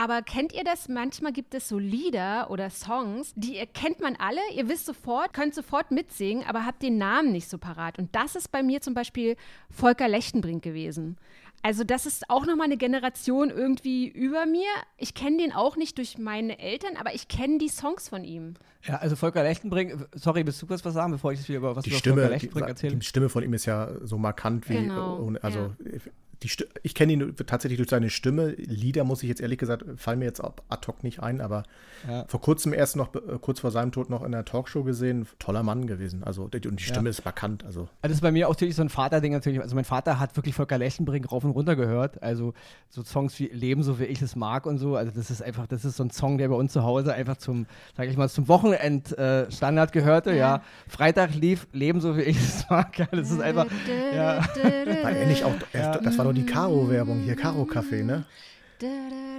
aber 0.00 0.22
kennt 0.22 0.54
ihr 0.54 0.64
das? 0.64 0.88
Manchmal 0.88 1.30
gibt 1.30 1.52
es 1.52 1.68
so 1.68 1.78
Lieder 1.78 2.50
oder 2.50 2.70
Songs, 2.70 3.34
die 3.36 3.56
ihr 3.58 3.66
kennt 3.66 4.00
man 4.00 4.16
alle, 4.16 4.40
ihr 4.54 4.66
wisst 4.66 4.86
sofort, 4.86 5.34
könnt 5.34 5.54
sofort 5.54 5.90
mitsingen, 5.90 6.42
aber 6.48 6.64
habt 6.64 6.82
den 6.82 6.96
Namen 6.96 7.32
nicht 7.32 7.50
so 7.50 7.58
parat. 7.58 7.98
Und 7.98 8.16
das 8.16 8.34
ist 8.34 8.50
bei 8.50 8.62
mir 8.62 8.80
zum 8.80 8.94
Beispiel 8.94 9.36
Volker 9.68 10.08
Lechtenbrink 10.08 10.62
gewesen. 10.62 11.18
Also 11.62 11.84
das 11.84 12.06
ist 12.06 12.30
auch 12.30 12.46
nochmal 12.46 12.64
eine 12.64 12.78
Generation 12.78 13.50
irgendwie 13.50 14.08
über 14.08 14.46
mir. 14.46 14.70
Ich 14.96 15.12
kenne 15.12 15.36
den 15.36 15.52
auch 15.52 15.76
nicht 15.76 15.98
durch 15.98 16.16
meine 16.16 16.58
Eltern, 16.58 16.96
aber 16.96 17.14
ich 17.14 17.28
kenne 17.28 17.58
die 17.58 17.68
Songs 17.68 18.08
von 18.08 18.24
ihm. 18.24 18.54
Ja, 18.84 18.96
also 18.96 19.16
Volker 19.16 19.42
Lechtenbrink, 19.42 20.08
sorry, 20.14 20.46
willst 20.46 20.62
du 20.62 20.66
kurz 20.66 20.82
was 20.82 20.94
sagen, 20.94 21.12
bevor 21.12 21.32
ich 21.32 21.40
jetzt 21.40 21.50
wieder 21.50 21.58
über 21.58 21.76
was 21.76 21.84
Die 21.84 21.90
über 21.90 21.98
Stimme, 21.98 22.22
Volker 22.22 22.28
die, 22.28 22.32
Lechtenbrink 22.32 22.68
erzähle? 22.68 22.96
die 22.96 23.04
Stimme 23.04 23.28
von 23.28 23.44
ihm 23.44 23.52
ist 23.52 23.66
ja 23.66 23.90
so 24.00 24.16
markant 24.16 24.66
wie. 24.70 24.76
Genau, 24.76 25.30
also, 25.42 25.58
ja. 25.58 26.00
Die 26.42 26.50
ich 26.82 26.94
kenne 26.94 27.12
ihn 27.12 27.34
tatsächlich 27.46 27.76
durch 27.78 27.90
seine 27.90 28.08
Stimme. 28.10 28.48
Lieder, 28.52 29.04
muss 29.04 29.22
ich 29.22 29.28
jetzt 29.28 29.40
ehrlich 29.40 29.58
gesagt, 29.58 29.84
fallen 29.96 30.18
mir 30.20 30.24
jetzt 30.24 30.42
ad 30.42 30.86
hoc 30.86 31.04
nicht 31.04 31.22
ein, 31.22 31.40
aber 31.40 31.64
Ja. 32.08 32.24
vor 32.28 32.40
kurzem 32.40 32.72
erst 32.72 32.96
noch, 32.96 33.14
äh, 33.14 33.18
kurz 33.40 33.60
vor 33.60 33.70
seinem 33.70 33.92
Tod 33.92 34.08
noch 34.10 34.22
in 34.24 34.32
der 34.32 34.44
Talkshow 34.44 34.82
gesehen. 34.84 35.26
Toller 35.38 35.62
Mann 35.62 35.86
gewesen. 35.86 36.24
Also, 36.24 36.48
die- 36.48 36.66
und 36.66 36.80
die 36.80 36.84
Stimme 36.84 37.10
ist 37.10 37.24
markant. 37.24 37.64
Also, 37.64 37.80
Also 37.80 37.88
Das 38.02 38.12
ist 38.12 38.20
bei 38.22 38.32
mir 38.32 38.48
auch 38.48 38.52
natürlich 38.54 38.74
so 38.74 38.82
ein 38.82 38.88
Vaterding 38.88 39.32
natürlich. 39.32 39.60
Also 39.60 39.74
mein 39.74 39.84
Vater 39.84 40.18
hat 40.18 40.34
wirklich 40.36 40.54
Volker 40.54 40.78
Lechtenbrink 40.78 41.30
rauf 41.30 41.44
und 41.44 41.50
runter 41.50 41.76
gehört. 41.76 42.22
Also 42.22 42.54
so 42.88 43.02
Songs 43.04 43.38
wie 43.38 43.46
Leben 43.48 43.82
so 43.82 43.98
wie 44.00 44.04
ich 44.04 44.20
es 44.22 44.34
mag 44.34 44.66
und 44.66 44.78
so. 44.78 44.96
Also 44.96 45.12
das 45.14 45.30
ist 45.30 45.42
einfach, 45.42 45.66
das 45.66 45.84
ist 45.84 45.96
so 45.96 46.04
ein 46.04 46.10
Song, 46.10 46.38
der 46.38 46.48
bei 46.48 46.54
uns 46.54 46.72
zu 46.72 46.82
Hause 46.82 47.12
einfach 47.14 47.36
zum, 47.36 47.66
sag 47.96 48.08
ich 48.08 48.16
mal, 48.16 48.28
zum 48.28 48.48
Wochenend 48.48 49.16
äh, 49.18 49.50
Standard 49.52 49.92
gehörte. 49.92 50.32
Ja. 50.34 50.62
Freitag 50.88 51.34
lief 51.34 51.66
Leben 51.72 52.00
so 52.00 52.16
wie 52.16 52.22
ich 52.22 52.36
es 52.38 52.64
mag. 52.70 52.98
Ja, 52.98 53.06
das 53.12 53.30
ist 53.30 53.40
einfach. 53.40 53.66
Ja. 54.14 54.38
war 55.02 55.12
er 55.12 55.26
nicht 55.26 55.44
auch, 55.44 55.52
er, 55.72 55.98
das 56.00 56.16
war 56.18 56.29
doch 56.30 56.34
die 56.34 56.46
Caro-Werbung 56.46 57.20
hier, 57.20 57.36
Caro-Café, 57.36 58.04
ne? 58.04 58.24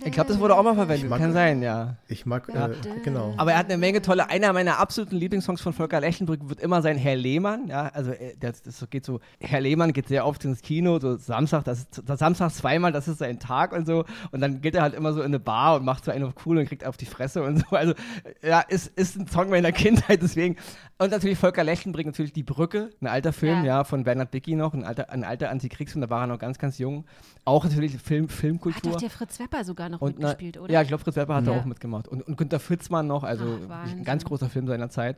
Ich 0.04 0.12
glaube, 0.12 0.30
das 0.30 0.40
wurde 0.40 0.56
auch 0.56 0.64
mal 0.64 0.76
verwendet. 0.76 1.10
mag- 1.10 1.20
Kann 1.20 1.34
sein, 1.34 1.62
ja. 1.62 1.96
Ich 2.08 2.26
mag, 2.26 2.50
äh, 2.50 2.70
genau. 3.04 3.34
Aber 3.38 3.52
er 3.54 3.58
hat 3.60 3.66
eine 3.68 3.78
Menge 3.78 4.02
tolle, 4.02 4.30
einer 4.30 4.52
meiner 4.54 4.80
absoluten 4.80 5.16
Lieblingssongs 5.16 5.62
von 5.62 5.74
Volker 5.74 6.00
Lechtenbrück 6.00 6.48
wird 6.50 6.60
immer 6.60 6.82
sein 6.82 6.98
Herr 6.98 7.16
Lehmann, 7.16 7.68
ja, 7.68 7.88
also 7.94 8.12
äh, 8.12 8.36
das, 8.40 8.62
das 8.62 8.86
geht 8.90 9.06
so, 9.06 9.20
Herr 9.40 9.62
Lehmann 9.62 9.94
geht 9.94 10.08
sehr 10.08 10.26
oft 10.26 10.44
ins 10.46 10.62
Kino, 10.62 11.00
so 11.00 11.18
Samstag, 11.18 11.64
das 11.66 11.80
ist, 11.80 12.02
das 12.06 12.20
Samstag 12.20 12.52
zweimal, 12.52 12.92
das 12.92 13.08
ist 13.08 13.20
sein 13.20 13.40
Tag 13.40 13.74
und 13.74 13.86
so 13.86 14.06
und 14.32 14.42
dann 14.42 14.62
geht 14.62 14.76
er 14.76 14.82
halt 14.82 14.94
immer 14.96 15.14
so 15.14 15.20
in 15.22 15.28
eine 15.28 15.40
Bar 15.40 15.76
und 15.76 15.86
macht 15.86 16.06
so 16.06 16.12
einen 16.12 16.24
auf 16.26 16.34
cool 16.46 16.58
und 16.58 16.66
kriegt 16.66 16.86
auf 16.86 16.98
die 16.98 17.06
Fresse 17.06 17.44
und 17.44 17.60
so, 17.60 17.76
also 17.76 17.94
äh, 18.42 18.50
ja, 18.50 18.62
ist, 18.62 18.88
ist 18.98 19.18
ein 19.18 19.28
Song 19.28 19.50
meiner 19.50 19.72
Kindheit, 19.72 20.22
deswegen 20.22 20.56
und 20.98 21.12
natürlich 21.12 21.38
Volker 21.38 21.64
Lechtenbrink, 21.64 22.08
natürlich 22.08 22.34
Die 22.34 22.44
Brücke, 22.44 22.90
ein 23.02 23.08
alter 23.08 23.34
Film, 23.34 23.60
Ja. 23.60 23.78
ja, 23.78 23.84
von 23.84 24.04
Bernhard 24.04 24.32
Bicky 24.32 24.56
noch, 24.56 24.74
ein 24.74 24.84
alter, 24.84 25.10
ein 25.12 25.24
alter 25.24 25.50
Antikriegsfilm, 25.50 26.02
da 26.02 26.10
war 26.10 26.22
er 26.22 26.28
noch 26.28 26.40
ganz, 26.40 26.58
ganz 26.60 26.78
jung, 26.78 27.06
auch 27.46 27.64
natürlich 27.64 27.98
Film, 28.00 28.26
Hat 28.26 28.32
Filmkultur. 28.34 28.92
doch 28.94 29.00
der 29.00 29.10
Fritz 29.10 29.31
Wepper 29.40 29.64
sogar 29.64 29.90
noch 29.90 30.02
Und 30.02 30.20
na, 30.20 30.28
mitgespielt, 30.30 30.58
oder? 30.58 30.74
Ja, 30.74 30.82
ich 30.82 30.88
glaube, 30.88 31.04
Fritz 31.04 31.16
Wepper 31.16 31.36
hat 31.36 31.48
da 31.48 31.52
Ja. 31.54 31.60
auch 31.62 31.66
mitgemacht. 31.66 32.08
Und, 32.08 32.22
und 32.28 32.38
Günter 32.38 32.60
Fitzmann 32.60 33.08
noch, 33.08 33.24
also 33.24 33.60
Ach, 33.70 33.86
ein 33.92 34.04
ganz 34.04 34.24
großer 34.26 34.50
Film 34.50 34.68
seiner 34.68 34.90
Zeit. 34.90 35.18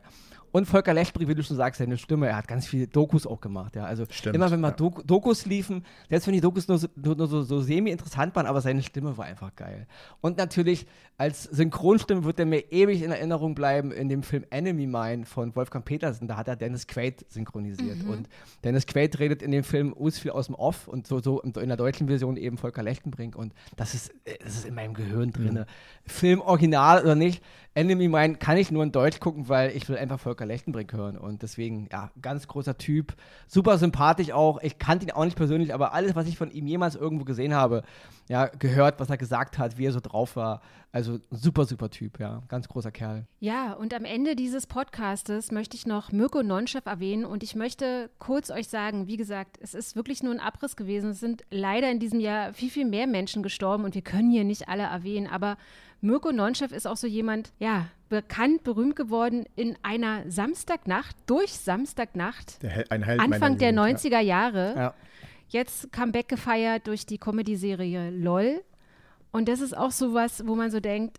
Und 0.54 0.66
Volker 0.66 0.94
Lechtenbrink, 0.94 1.28
wie 1.28 1.34
du 1.34 1.42
schon 1.42 1.56
sagst, 1.56 1.78
seine 1.78 1.98
Stimme, 1.98 2.28
er 2.28 2.36
hat 2.36 2.46
ganz 2.46 2.64
viele 2.64 2.86
Dokus 2.86 3.26
auch 3.26 3.40
gemacht. 3.40 3.74
Ja. 3.74 3.86
Also 3.86 4.04
Stimmt, 4.08 4.36
immer 4.36 4.48
wenn 4.52 4.60
mal 4.60 4.68
ja. 4.68 4.74
Doku, 4.76 5.02
Dokus 5.02 5.46
liefen, 5.46 5.84
selbst 6.08 6.28
wenn 6.28 6.34
die 6.34 6.40
Dokus 6.40 6.68
nur, 6.68 6.78
so- 6.78 6.86
nur, 6.94 7.16
nur 7.16 7.26
so, 7.26 7.42
so 7.42 7.60
semi-interessant 7.60 8.36
waren, 8.36 8.46
aber 8.46 8.60
seine 8.60 8.80
Stimme 8.84 9.16
war 9.18 9.24
einfach 9.24 9.56
geil. 9.56 9.88
Und 10.20 10.38
natürlich 10.38 10.86
als 11.16 11.42
Synchronstimme 11.44 12.22
wird 12.22 12.38
er 12.38 12.46
mir 12.46 12.70
ewig 12.72 13.02
in 13.02 13.10
Erinnerung 13.10 13.56
bleiben 13.56 13.90
in 13.90 14.08
dem 14.08 14.22
Film 14.22 14.44
Enemy 14.50 14.86
Mine 14.86 15.26
von 15.26 15.54
Wolfgang 15.56 15.84
Petersen. 15.84 16.28
Da 16.28 16.36
hat 16.36 16.46
er 16.46 16.54
Dennis 16.54 16.86
Quaid 16.86 17.26
synchronisiert. 17.28 18.04
Mhm. 18.04 18.10
Und 18.10 18.28
Dennis 18.62 18.86
Quaid 18.86 19.18
redet 19.18 19.42
in 19.42 19.50
dem 19.50 19.64
Film 19.64 19.92
us 19.92 20.20
viel 20.20 20.30
aus 20.30 20.46
dem 20.46 20.54
Off 20.54 20.86
und 20.86 21.08
so, 21.08 21.18
so 21.20 21.40
in 21.40 21.52
der 21.52 21.76
deutschen 21.76 22.06
Version 22.06 22.36
eben 22.36 22.58
Volker 22.58 22.84
Lechtenbrink. 22.84 23.34
Und 23.34 23.54
das 23.76 23.94
ist, 23.94 24.10
äh, 24.24 24.38
das 24.44 24.54
ist 24.54 24.66
in 24.66 24.74
meinem 24.74 24.94
Gehirn 24.94 25.32
drin. 25.32 25.64
Film 26.06 26.40
original 26.40 27.02
oder 27.02 27.16
nicht, 27.16 27.42
Enemy 27.76 28.06
Mine 28.08 28.36
kann 28.36 28.56
ich 28.56 28.70
nur 28.70 28.84
in 28.84 28.92
Deutsch 28.92 29.18
gucken, 29.18 29.48
weil 29.48 29.76
ich 29.76 29.88
will 29.88 29.96
einfach 29.96 30.20
Volker 30.20 30.46
Lechtenbrink 30.46 30.92
hören. 30.92 31.18
Und 31.18 31.42
deswegen, 31.42 31.88
ja, 31.90 32.10
ganz 32.22 32.46
großer 32.46 32.78
Typ. 32.78 33.14
Super 33.48 33.78
sympathisch 33.78 34.30
auch. 34.30 34.62
Ich 34.62 34.78
kannte 34.78 35.06
ihn 35.06 35.10
auch 35.10 35.24
nicht 35.24 35.36
persönlich, 35.36 35.74
aber 35.74 35.92
alles, 35.92 36.14
was 36.14 36.28
ich 36.28 36.38
von 36.38 36.52
ihm 36.52 36.68
jemals 36.68 36.94
irgendwo 36.94 37.24
gesehen 37.24 37.52
habe, 37.52 37.82
ja, 38.28 38.46
gehört, 38.46 39.00
was 39.00 39.10
er 39.10 39.16
gesagt 39.16 39.58
hat, 39.58 39.76
wie 39.76 39.86
er 39.86 39.92
so 39.92 40.00
drauf 40.00 40.36
war. 40.36 40.60
Also 40.92 41.18
super, 41.32 41.64
super 41.64 41.90
Typ, 41.90 42.20
ja. 42.20 42.44
Ganz 42.46 42.68
großer 42.68 42.92
Kerl. 42.92 43.26
Ja, 43.40 43.72
und 43.72 43.92
am 43.92 44.04
Ende 44.04 44.36
dieses 44.36 44.68
Podcastes 44.68 45.50
möchte 45.50 45.76
ich 45.76 45.86
noch 45.86 46.12
Mirko 46.12 46.44
Nonchef 46.44 46.86
erwähnen 46.86 47.24
und 47.24 47.42
ich 47.42 47.56
möchte 47.56 48.08
kurz 48.20 48.50
euch 48.50 48.68
sagen, 48.68 49.08
wie 49.08 49.16
gesagt, 49.16 49.58
es 49.60 49.74
ist 49.74 49.96
wirklich 49.96 50.22
nur 50.22 50.32
ein 50.32 50.38
Abriss 50.38 50.76
gewesen. 50.76 51.10
Es 51.10 51.18
sind 51.18 51.42
leider 51.50 51.90
in 51.90 51.98
diesem 51.98 52.20
Jahr 52.20 52.54
viel, 52.54 52.70
viel 52.70 52.84
mehr 52.84 53.08
Menschen 53.08 53.42
gestorben 53.42 53.84
und 53.84 53.96
wir 53.96 54.02
können 54.02 54.30
hier 54.30 54.44
nicht 54.44 54.68
alle 54.68 54.84
erwähnen, 54.84 55.26
aber 55.26 55.56
Mirko 56.04 56.32
Nonchef 56.32 56.70
ist 56.70 56.86
auch 56.86 56.98
so 56.98 57.06
jemand, 57.06 57.52
ja, 57.58 57.86
bekannt, 58.10 58.62
berühmt 58.62 58.94
geworden 58.94 59.46
in 59.56 59.76
einer 59.82 60.30
Samstagnacht, 60.30 61.16
durch 61.26 61.52
Samstagnacht, 61.52 62.62
Der 62.62 62.84
Anfang 62.90 63.56
der 63.56 63.70
Jugend, 63.70 63.98
90er 63.98 64.20
Jahre. 64.20 64.74
Ja. 64.76 64.94
jetzt 65.48 65.92
Comeback 65.92 66.28
gefeiert 66.28 66.86
durch 66.86 67.06
die 67.06 67.16
Comedy-Serie 67.16 68.10
LOL. 68.10 68.62
Und 69.32 69.48
das 69.48 69.60
ist 69.60 69.74
auch 69.74 69.90
sowas, 69.90 70.46
wo 70.46 70.54
man 70.54 70.70
so 70.70 70.78
denkt, 70.78 71.18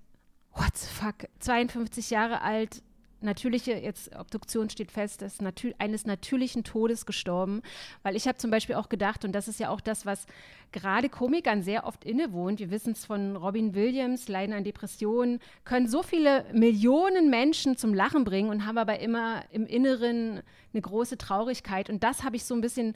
what 0.54 0.78
the 0.78 0.88
fuck, 0.88 1.28
52 1.40 2.12
Jahre 2.12 2.42
alt, 2.42 2.84
natürliche, 3.26 3.74
jetzt 3.74 4.16
Obduktion 4.16 4.70
steht 4.70 4.92
fest, 4.92 5.22
ist 5.22 5.42
natür 5.42 5.74
eines 5.80 6.06
natürlichen 6.06 6.64
Todes 6.64 7.06
gestorben. 7.06 7.62
Weil 8.04 8.16
ich 8.16 8.28
habe 8.28 8.38
zum 8.38 8.52
Beispiel 8.52 8.76
auch 8.76 8.88
gedacht, 8.88 9.26
und 9.26 9.34
das 9.34 9.48
ist 9.48 9.60
ja 9.60 9.70
auch 9.70 9.82
das, 9.82 10.06
was 10.06 10.26
gerade 10.72 11.10
Komikern 11.10 11.62
sehr 11.64 11.86
oft 11.86 12.06
innewohnt, 12.06 12.60
wir 12.60 12.72
wissen 12.72 12.94
es 12.94 13.06
von 13.06 13.36
Robin 13.36 13.76
Williams, 13.76 14.28
Leiden 14.28 14.54
an 14.54 14.64
Depressionen, 14.64 15.40
können 15.64 15.88
so 15.88 16.04
viele 16.04 16.46
Millionen 16.54 17.30
Menschen 17.30 17.78
zum 17.78 17.94
Lachen 17.94 18.24
bringen 18.24 18.50
und 18.50 18.66
haben 18.66 18.78
aber 18.78 19.00
immer 19.00 19.44
im 19.52 19.66
Inneren 19.66 20.42
eine 20.74 20.82
große 20.82 21.18
Traurigkeit. 21.18 21.90
Und 21.90 22.04
das 22.04 22.24
habe 22.24 22.36
ich 22.36 22.46
so 22.46 22.54
ein 22.54 22.62
bisschen 22.62 22.96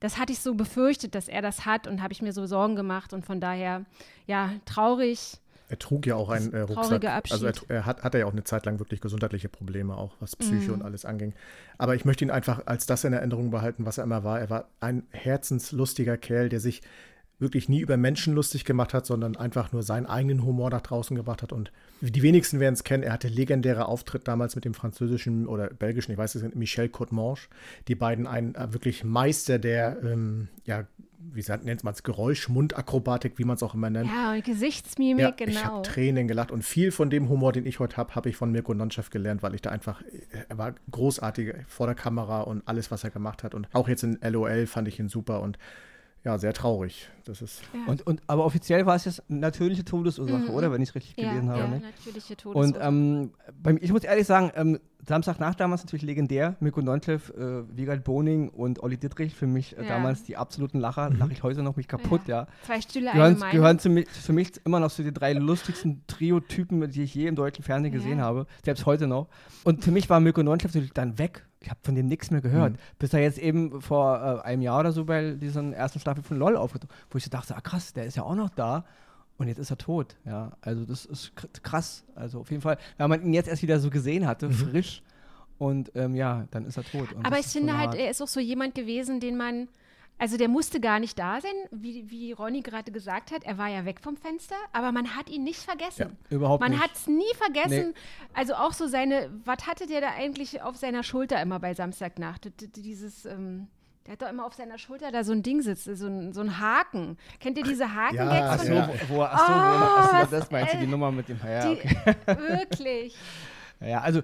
das 0.00 0.18
hatte 0.18 0.32
ich 0.32 0.40
so 0.40 0.54
befürchtet, 0.54 1.14
dass 1.14 1.28
er 1.28 1.40
das 1.40 1.64
hat 1.64 1.86
und 1.86 2.02
habe 2.02 2.12
ich 2.12 2.20
mir 2.20 2.32
so 2.32 2.46
Sorgen 2.46 2.76
gemacht 2.76 3.12
und 3.12 3.24
von 3.24 3.40
daher, 3.40 3.84
ja, 4.26 4.52
traurig, 4.66 5.38
er 5.68 5.78
trug 5.78 6.06
ja 6.06 6.14
auch 6.14 6.30
einen 6.30 6.52
äh, 6.52 6.60
Rucksack. 6.60 7.04
Also 7.30 7.46
er, 7.46 7.54
er, 7.68 7.86
hat, 7.86 8.04
hatte 8.04 8.18
ja 8.18 8.26
auch 8.26 8.32
eine 8.32 8.44
Zeit 8.44 8.66
lang 8.66 8.78
wirklich 8.78 9.00
gesundheitliche 9.00 9.48
Probleme, 9.48 9.96
auch 9.96 10.14
was 10.20 10.36
Psyche 10.36 10.70
mm. 10.70 10.74
und 10.74 10.82
alles 10.82 11.04
anging. 11.04 11.34
Aber 11.76 11.94
ich 11.94 12.04
möchte 12.04 12.24
ihn 12.24 12.30
einfach 12.30 12.66
als 12.66 12.86
das 12.86 13.04
in 13.04 13.12
Erinnerung 13.12 13.50
behalten, 13.50 13.84
was 13.84 13.98
er 13.98 14.04
immer 14.04 14.22
war. 14.22 14.40
Er 14.40 14.50
war 14.50 14.68
ein 14.80 15.04
herzenslustiger 15.10 16.16
Kerl, 16.16 16.48
der 16.48 16.60
sich 16.60 16.82
wirklich 17.38 17.68
nie 17.68 17.80
über 17.80 17.96
Menschen 17.96 18.34
lustig 18.34 18.64
gemacht 18.64 18.94
hat, 18.94 19.06
sondern 19.06 19.36
einfach 19.36 19.72
nur 19.72 19.82
seinen 19.82 20.06
eigenen 20.06 20.44
Humor 20.44 20.70
nach 20.70 20.80
draußen 20.80 21.14
gebracht 21.16 21.42
hat. 21.42 21.52
Und 21.52 21.70
die 22.00 22.22
wenigsten 22.22 22.60
werden 22.60 22.74
es 22.74 22.84
kennen, 22.84 23.02
er 23.02 23.12
hatte 23.12 23.28
legendäre 23.28 23.86
Auftritt 23.86 24.26
damals 24.26 24.54
mit 24.54 24.64
dem 24.64 24.74
französischen 24.74 25.46
oder 25.46 25.68
belgischen, 25.68 26.12
ich 26.12 26.18
weiß 26.18 26.34
es 26.34 26.42
nicht, 26.42 26.56
Michel 26.56 26.88
Cotemanche. 26.88 27.48
Die 27.88 27.94
beiden 27.94 28.26
ein 28.26 28.54
äh, 28.54 28.72
wirklich 28.72 29.04
Meister 29.04 29.58
der 29.58 30.02
ähm, 30.02 30.48
ja, 30.64 30.86
wie 31.32 31.44
nennt 31.64 31.84
man 31.84 31.94
es, 31.94 32.02
Geräusch, 32.02 32.48
Mundakrobatik, 32.48 33.38
wie 33.38 33.44
man 33.44 33.56
es 33.56 33.62
auch 33.62 33.74
immer 33.74 33.90
nennt. 33.90 34.10
Ja, 34.10 34.32
und 34.32 34.44
Gesichtsmimik, 34.44 35.20
ja, 35.20 35.30
genau. 35.30 35.50
Ich 35.50 35.64
habe 35.64 35.82
Tränen 35.82 36.28
gelacht 36.28 36.50
und 36.50 36.62
viel 36.62 36.92
von 36.92 37.10
dem 37.10 37.28
Humor, 37.28 37.52
den 37.52 37.66
ich 37.66 37.78
heute 37.78 37.96
habe, 37.96 38.14
habe 38.14 38.28
ich 38.28 38.36
von 38.36 38.52
Mirko 38.52 38.74
Nonchev 38.74 39.10
gelernt, 39.10 39.42
weil 39.42 39.54
ich 39.54 39.62
da 39.62 39.70
einfach, 39.70 40.02
er 40.48 40.58
war 40.58 40.74
großartig 40.90 41.54
vor 41.66 41.86
der 41.86 41.94
Kamera 41.94 42.42
und 42.42 42.66
alles, 42.66 42.90
was 42.90 43.04
er 43.04 43.10
gemacht 43.10 43.42
hat. 43.42 43.54
Und 43.54 43.68
auch 43.72 43.88
jetzt 43.88 44.04
in 44.04 44.18
LOL 44.22 44.66
fand 44.66 44.88
ich 44.88 44.98
ihn 44.98 45.08
super 45.08 45.40
und 45.40 45.58
ja, 46.26 46.38
sehr 46.38 46.52
traurig. 46.52 47.08
Das 47.24 47.40
ist 47.40 47.62
ja. 47.72 47.80
und, 47.86 48.04
und, 48.04 48.20
aber 48.26 48.44
offiziell 48.44 48.84
war 48.84 48.96
es 48.96 49.04
jetzt 49.04 49.22
natürliche 49.28 49.84
Todesursache, 49.84 50.50
mhm. 50.50 50.50
oder? 50.50 50.72
Wenn 50.72 50.82
ich 50.82 50.88
es 50.88 50.94
richtig 50.96 51.14
gelesen 51.14 51.46
ja, 51.46 51.52
habe. 51.52 51.60
Ja, 51.60 51.68
ne? 51.68 51.80
natürliche 51.80 52.36
Todesursache. 52.36 52.88
Und 52.88 53.30
ähm, 53.64 53.78
ich 53.80 53.92
muss 53.92 54.02
ehrlich 54.02 54.26
sagen, 54.26 54.50
ähm, 54.56 54.80
Samstagnacht 55.08 55.60
damals 55.60 55.84
natürlich 55.84 56.02
legendär. 56.02 56.56
Mirko 56.60 56.82
Nontlev, 56.82 57.30
äh, 57.30 57.76
Wiegald 57.76 58.04
Boning 58.04 58.48
und 58.48 58.82
Olli 58.82 58.96
Dittrich. 58.96 59.34
Für 59.34 59.46
mich 59.46 59.76
äh, 59.76 59.82
ja. 59.82 59.88
damals 59.88 60.24
die 60.24 60.36
absoluten 60.36 60.80
Lacher. 60.80 61.10
Lache 61.18 61.32
ich 61.32 61.42
heute 61.42 61.62
noch 61.62 61.76
mich 61.76 61.88
kaputt, 61.88 62.22
ja. 62.26 62.42
ja. 62.42 62.48
Zwei 62.64 62.80
Stühle 62.80 63.12
gehören, 63.12 63.42
gehören 63.50 63.78
zu 63.78 63.88
mich, 63.88 64.08
für 64.08 64.32
mich 64.32 64.52
immer 64.64 64.80
noch 64.80 64.90
zu 64.90 65.02
den 65.02 65.14
drei 65.14 65.32
lustigsten 65.32 66.02
Trio-Typen, 66.06 66.90
die 66.90 67.02
ich 67.02 67.14
je 67.14 67.26
im 67.26 67.36
deutschen 67.36 67.62
Fernsehen 67.62 67.92
gesehen 67.92 68.20
habe. 68.20 68.46
Selbst 68.64 68.84
heute 68.86 69.06
noch. 69.06 69.28
Und 69.64 69.84
für 69.84 69.90
mich 69.90 70.10
war 70.10 70.20
Mirko 70.20 70.42
Nontlev 70.42 70.72
natürlich 70.74 70.92
dann 70.92 71.18
weg. 71.18 71.46
Ich 71.60 71.70
habe 71.70 71.80
von 71.82 71.94
dem 71.94 72.06
nichts 72.06 72.30
mehr 72.30 72.40
gehört. 72.40 72.74
Mhm. 72.74 72.78
Bis 72.98 73.12
er 73.12 73.20
jetzt 73.20 73.38
eben 73.38 73.80
vor 73.80 74.42
äh, 74.44 74.46
einem 74.46 74.62
Jahr 74.62 74.80
oder 74.80 74.92
so 74.92 75.04
bei 75.04 75.32
dieser 75.32 75.62
ersten 75.72 76.00
Staffel 76.00 76.22
von 76.22 76.36
LOL 76.36 76.56
aufgetaucht 76.56 76.92
wo 77.10 77.18
ich 77.18 77.24
so 77.24 77.30
dachte, 77.30 77.56
ah 77.56 77.60
krass, 77.60 77.92
der 77.92 78.06
ist 78.06 78.16
ja 78.16 78.22
auch 78.22 78.34
noch 78.34 78.50
da. 78.50 78.84
Und 79.38 79.48
jetzt 79.48 79.58
ist 79.58 79.70
er 79.70 79.78
tot, 79.78 80.16
ja. 80.24 80.52
Also 80.60 80.84
das 80.84 81.04
ist 81.04 81.32
krass. 81.62 82.04
Also 82.14 82.40
auf 82.40 82.50
jeden 82.50 82.62
Fall, 82.62 82.78
weil 82.96 83.08
man 83.08 83.22
ihn 83.22 83.34
jetzt 83.34 83.48
erst 83.48 83.62
wieder 83.62 83.78
so 83.80 83.90
gesehen 83.90 84.26
hatte, 84.26 84.48
mhm. 84.48 84.52
frisch. 84.52 85.02
Und 85.58 85.92
ähm, 85.94 86.14
ja, 86.14 86.46
dann 86.50 86.64
ist 86.66 86.76
er 86.76 86.84
tot. 86.84 87.12
Und 87.12 87.24
Aber 87.24 87.38
ich 87.38 87.46
finde 87.46 87.72
so 87.72 87.78
halt, 87.78 87.94
er 87.94 88.10
ist 88.10 88.22
auch 88.22 88.28
so 88.28 88.40
jemand 88.40 88.74
gewesen, 88.74 89.20
den 89.20 89.36
man, 89.36 89.68
also 90.18 90.36
der 90.36 90.48
musste 90.48 90.80
gar 90.80 91.00
nicht 91.00 91.18
da 91.18 91.40
sein, 91.40 91.52
wie, 91.70 92.10
wie 92.10 92.32
Ronny 92.32 92.62
gerade 92.62 92.92
gesagt 92.92 93.30
hat. 93.30 93.44
Er 93.44 93.58
war 93.58 93.68
ja 93.68 93.84
weg 93.84 94.00
vom 94.00 94.16
Fenster, 94.16 94.56
aber 94.72 94.92
man 94.92 95.16
hat 95.16 95.30
ihn 95.30 95.44
nicht 95.44 95.60
vergessen. 95.60 96.16
Ja, 96.30 96.36
überhaupt 96.36 96.60
man 96.60 96.70
nicht. 96.70 96.80
Man 96.80 96.88
hat 96.88 96.96
es 96.96 97.06
nie 97.06 97.34
vergessen. 97.36 97.88
Nee. 97.88 98.30
Also 98.34 98.54
auch 98.54 98.72
so 98.72 98.86
seine, 98.86 99.30
was 99.44 99.66
hatte 99.66 99.86
der 99.86 100.00
da 100.00 100.08
eigentlich 100.14 100.62
auf 100.62 100.76
seiner 100.76 101.02
Schulter 101.02 101.40
immer 101.40 101.58
bei 101.58 101.74
Samstagnacht? 101.74 102.50
Dieses, 102.76 103.24
ähm, 103.24 103.68
der 104.06 104.12
hat 104.12 104.22
doch 104.22 104.30
immer 104.30 104.46
auf 104.46 104.54
seiner 104.54 104.78
Schulter 104.78 105.10
da 105.10 105.24
so 105.24 105.32
ein 105.32 105.42
Ding 105.42 105.62
sitzen, 105.62 105.96
so 105.96 106.06
ein, 106.06 106.32
so 106.32 106.40
ein 106.40 106.60
Haken. 106.60 107.16
Kennt 107.40 107.58
ihr 107.58 107.64
diese 107.64 107.92
Haken-Gags 107.92 108.68
ja, 108.68 108.86
von 108.86 108.94
ja. 108.94 109.08
Wo, 109.08 109.22
achso, 109.22 109.52
oh, 109.52 109.56
achso, 109.56 110.30
das 110.30 110.50
meinst 110.50 110.74
du, 110.74 110.78
die 110.78 110.86
Nummer 110.86 111.10
mit 111.10 111.28
dem 111.28 111.40
ja, 111.44 111.70
okay. 111.70 111.96
Wirklich. 112.26 113.16
Ja, 113.80 114.00
also 114.00 114.22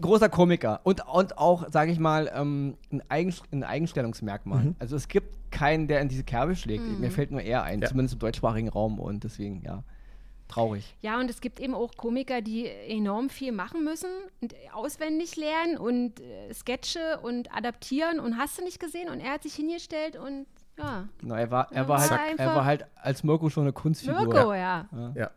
großer 0.00 0.28
Komiker 0.28 0.80
und, 0.84 1.06
und 1.08 1.38
auch, 1.38 1.68
sage 1.72 1.90
ich 1.90 1.98
mal, 1.98 2.30
ähm, 2.34 2.76
ein, 2.92 3.02
Eigen, 3.08 3.34
ein 3.50 3.64
Eigenstellungsmerkmal. 3.64 4.64
Mhm. 4.64 4.76
Also 4.78 4.94
es 4.94 5.08
gibt 5.08 5.50
keinen, 5.50 5.88
der 5.88 6.00
in 6.00 6.08
diese 6.08 6.22
Kerbe 6.22 6.54
schlägt. 6.54 6.84
Mhm. 6.84 7.00
Mir 7.00 7.10
fällt 7.10 7.30
nur 7.30 7.40
er 7.40 7.64
ein, 7.64 7.80
ja. 7.80 7.88
zumindest 7.88 8.14
im 8.14 8.20
deutschsprachigen 8.20 8.68
Raum 8.68 9.00
und 9.00 9.24
deswegen, 9.24 9.62
ja 9.64 9.82
traurig. 10.52 10.94
Ja, 11.00 11.18
und 11.18 11.30
es 11.30 11.40
gibt 11.40 11.60
eben 11.60 11.74
auch 11.74 11.96
Komiker, 11.96 12.40
die 12.40 12.66
enorm 12.66 13.30
viel 13.30 13.52
machen 13.52 13.84
müssen 13.84 14.10
und 14.40 14.54
auswendig 14.72 15.36
lernen 15.36 15.76
und 15.76 16.20
äh, 16.20 16.52
Sketche 16.52 17.20
und 17.22 17.54
adaptieren 17.54 18.20
und 18.20 18.36
hast 18.36 18.58
du 18.58 18.64
nicht 18.64 18.80
gesehen 18.80 19.08
und 19.08 19.20
er 19.20 19.32
hat 19.32 19.42
sich 19.42 19.54
hingestellt 19.54 20.16
und 20.16 20.46
ja. 20.78 21.08
Genau, 21.18 21.34
er 21.34 21.50
war, 21.50 21.70
er 21.70 21.86
war, 21.86 22.00
halt, 22.00 22.38
er 22.38 22.46
war 22.46 22.64
halt 22.64 22.86
als 22.96 23.22
Mirko 23.24 23.50
schon 23.50 23.64
eine 23.64 23.72
Kunstfigur. 23.72 24.20
Mirko, 24.20 24.54
ja. 24.54 24.88
ja. 24.90 25.12
ja. 25.14 25.30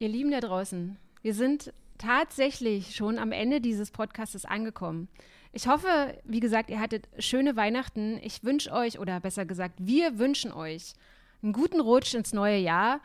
Ihr 0.00 0.08
Lieben 0.08 0.30
da 0.30 0.40
draußen, 0.40 0.96
wir 1.22 1.34
sind 1.34 1.72
tatsächlich 1.98 2.96
schon 2.96 3.18
am 3.18 3.32
Ende 3.32 3.60
dieses 3.60 3.90
Podcasts 3.90 4.44
angekommen. 4.44 5.08
Ich 5.52 5.66
hoffe, 5.66 6.16
wie 6.24 6.40
gesagt, 6.40 6.70
ihr 6.70 6.80
hattet 6.80 7.08
schöne 7.18 7.56
Weihnachten. 7.56 8.18
Ich 8.22 8.44
wünsche 8.44 8.72
euch, 8.72 8.98
oder 8.98 9.20
besser 9.20 9.44
gesagt, 9.44 9.74
wir 9.78 10.18
wünschen 10.18 10.52
euch 10.52 10.94
einen 11.42 11.52
guten 11.52 11.80
Rutsch 11.80 12.14
ins 12.14 12.32
neue 12.32 12.58
Jahr. 12.58 13.00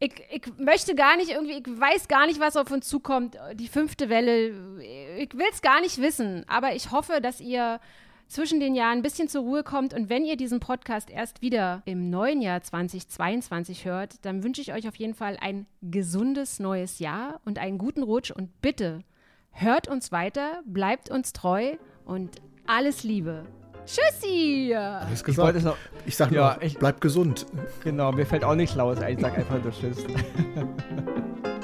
Ich, 0.00 0.12
ich 0.30 0.42
möchte 0.58 0.94
gar 0.94 1.16
nicht 1.16 1.30
irgendwie, 1.30 1.58
ich 1.58 1.66
weiß 1.66 2.06
gar 2.08 2.26
nicht, 2.26 2.38
was 2.38 2.56
auf 2.56 2.70
uns 2.70 2.86
zukommt. 2.86 3.36
Die 3.54 3.68
fünfte 3.68 4.08
Welle, 4.08 4.80
ich 5.18 5.34
will 5.34 5.46
es 5.52 5.60
gar 5.60 5.80
nicht 5.80 5.98
wissen. 6.00 6.44
Aber 6.48 6.74
ich 6.74 6.92
hoffe, 6.92 7.20
dass 7.20 7.40
ihr 7.40 7.80
zwischen 8.28 8.60
den 8.60 8.74
Jahren 8.74 8.98
ein 8.98 9.02
bisschen 9.02 9.28
zur 9.28 9.42
Ruhe 9.42 9.64
kommt. 9.64 9.94
Und 9.94 10.08
wenn 10.08 10.24
ihr 10.24 10.36
diesen 10.36 10.60
Podcast 10.60 11.10
erst 11.10 11.42
wieder 11.42 11.82
im 11.84 12.10
neuen 12.10 12.40
Jahr 12.40 12.62
2022 12.62 13.86
hört, 13.86 14.24
dann 14.24 14.44
wünsche 14.44 14.60
ich 14.60 14.72
euch 14.72 14.86
auf 14.86 14.96
jeden 14.96 15.14
Fall 15.14 15.36
ein 15.40 15.66
gesundes 15.82 16.60
neues 16.60 16.98
Jahr 17.00 17.40
und 17.44 17.58
einen 17.58 17.78
guten 17.78 18.02
Rutsch. 18.02 18.30
Und 18.30 18.60
bitte 18.60 19.00
hört 19.50 19.88
uns 19.88 20.12
weiter, 20.12 20.62
bleibt 20.64 21.10
uns 21.10 21.32
treu 21.32 21.76
und 22.04 22.36
alles 22.66 23.02
Liebe. 23.02 23.46
Tschüssi! 23.88 24.74
Alles 24.74 25.24
gesagt. 25.24 25.56
Ich, 25.56 25.64
noch, 25.64 25.76
ich 26.04 26.16
sag 26.16 26.30
ja, 26.30 26.54
nur, 26.54 26.62
ich, 26.62 26.78
bleib 26.78 27.00
gesund. 27.00 27.46
Genau, 27.82 28.12
mir 28.12 28.26
fällt 28.26 28.44
auch 28.44 28.54
nichts 28.54 28.74
Schlaues 28.74 29.00
ein. 29.00 29.14
Ich 29.14 29.20
sag 29.20 29.36
einfach 29.36 29.62
nur 29.62 29.72
Tschüss. 29.72 30.04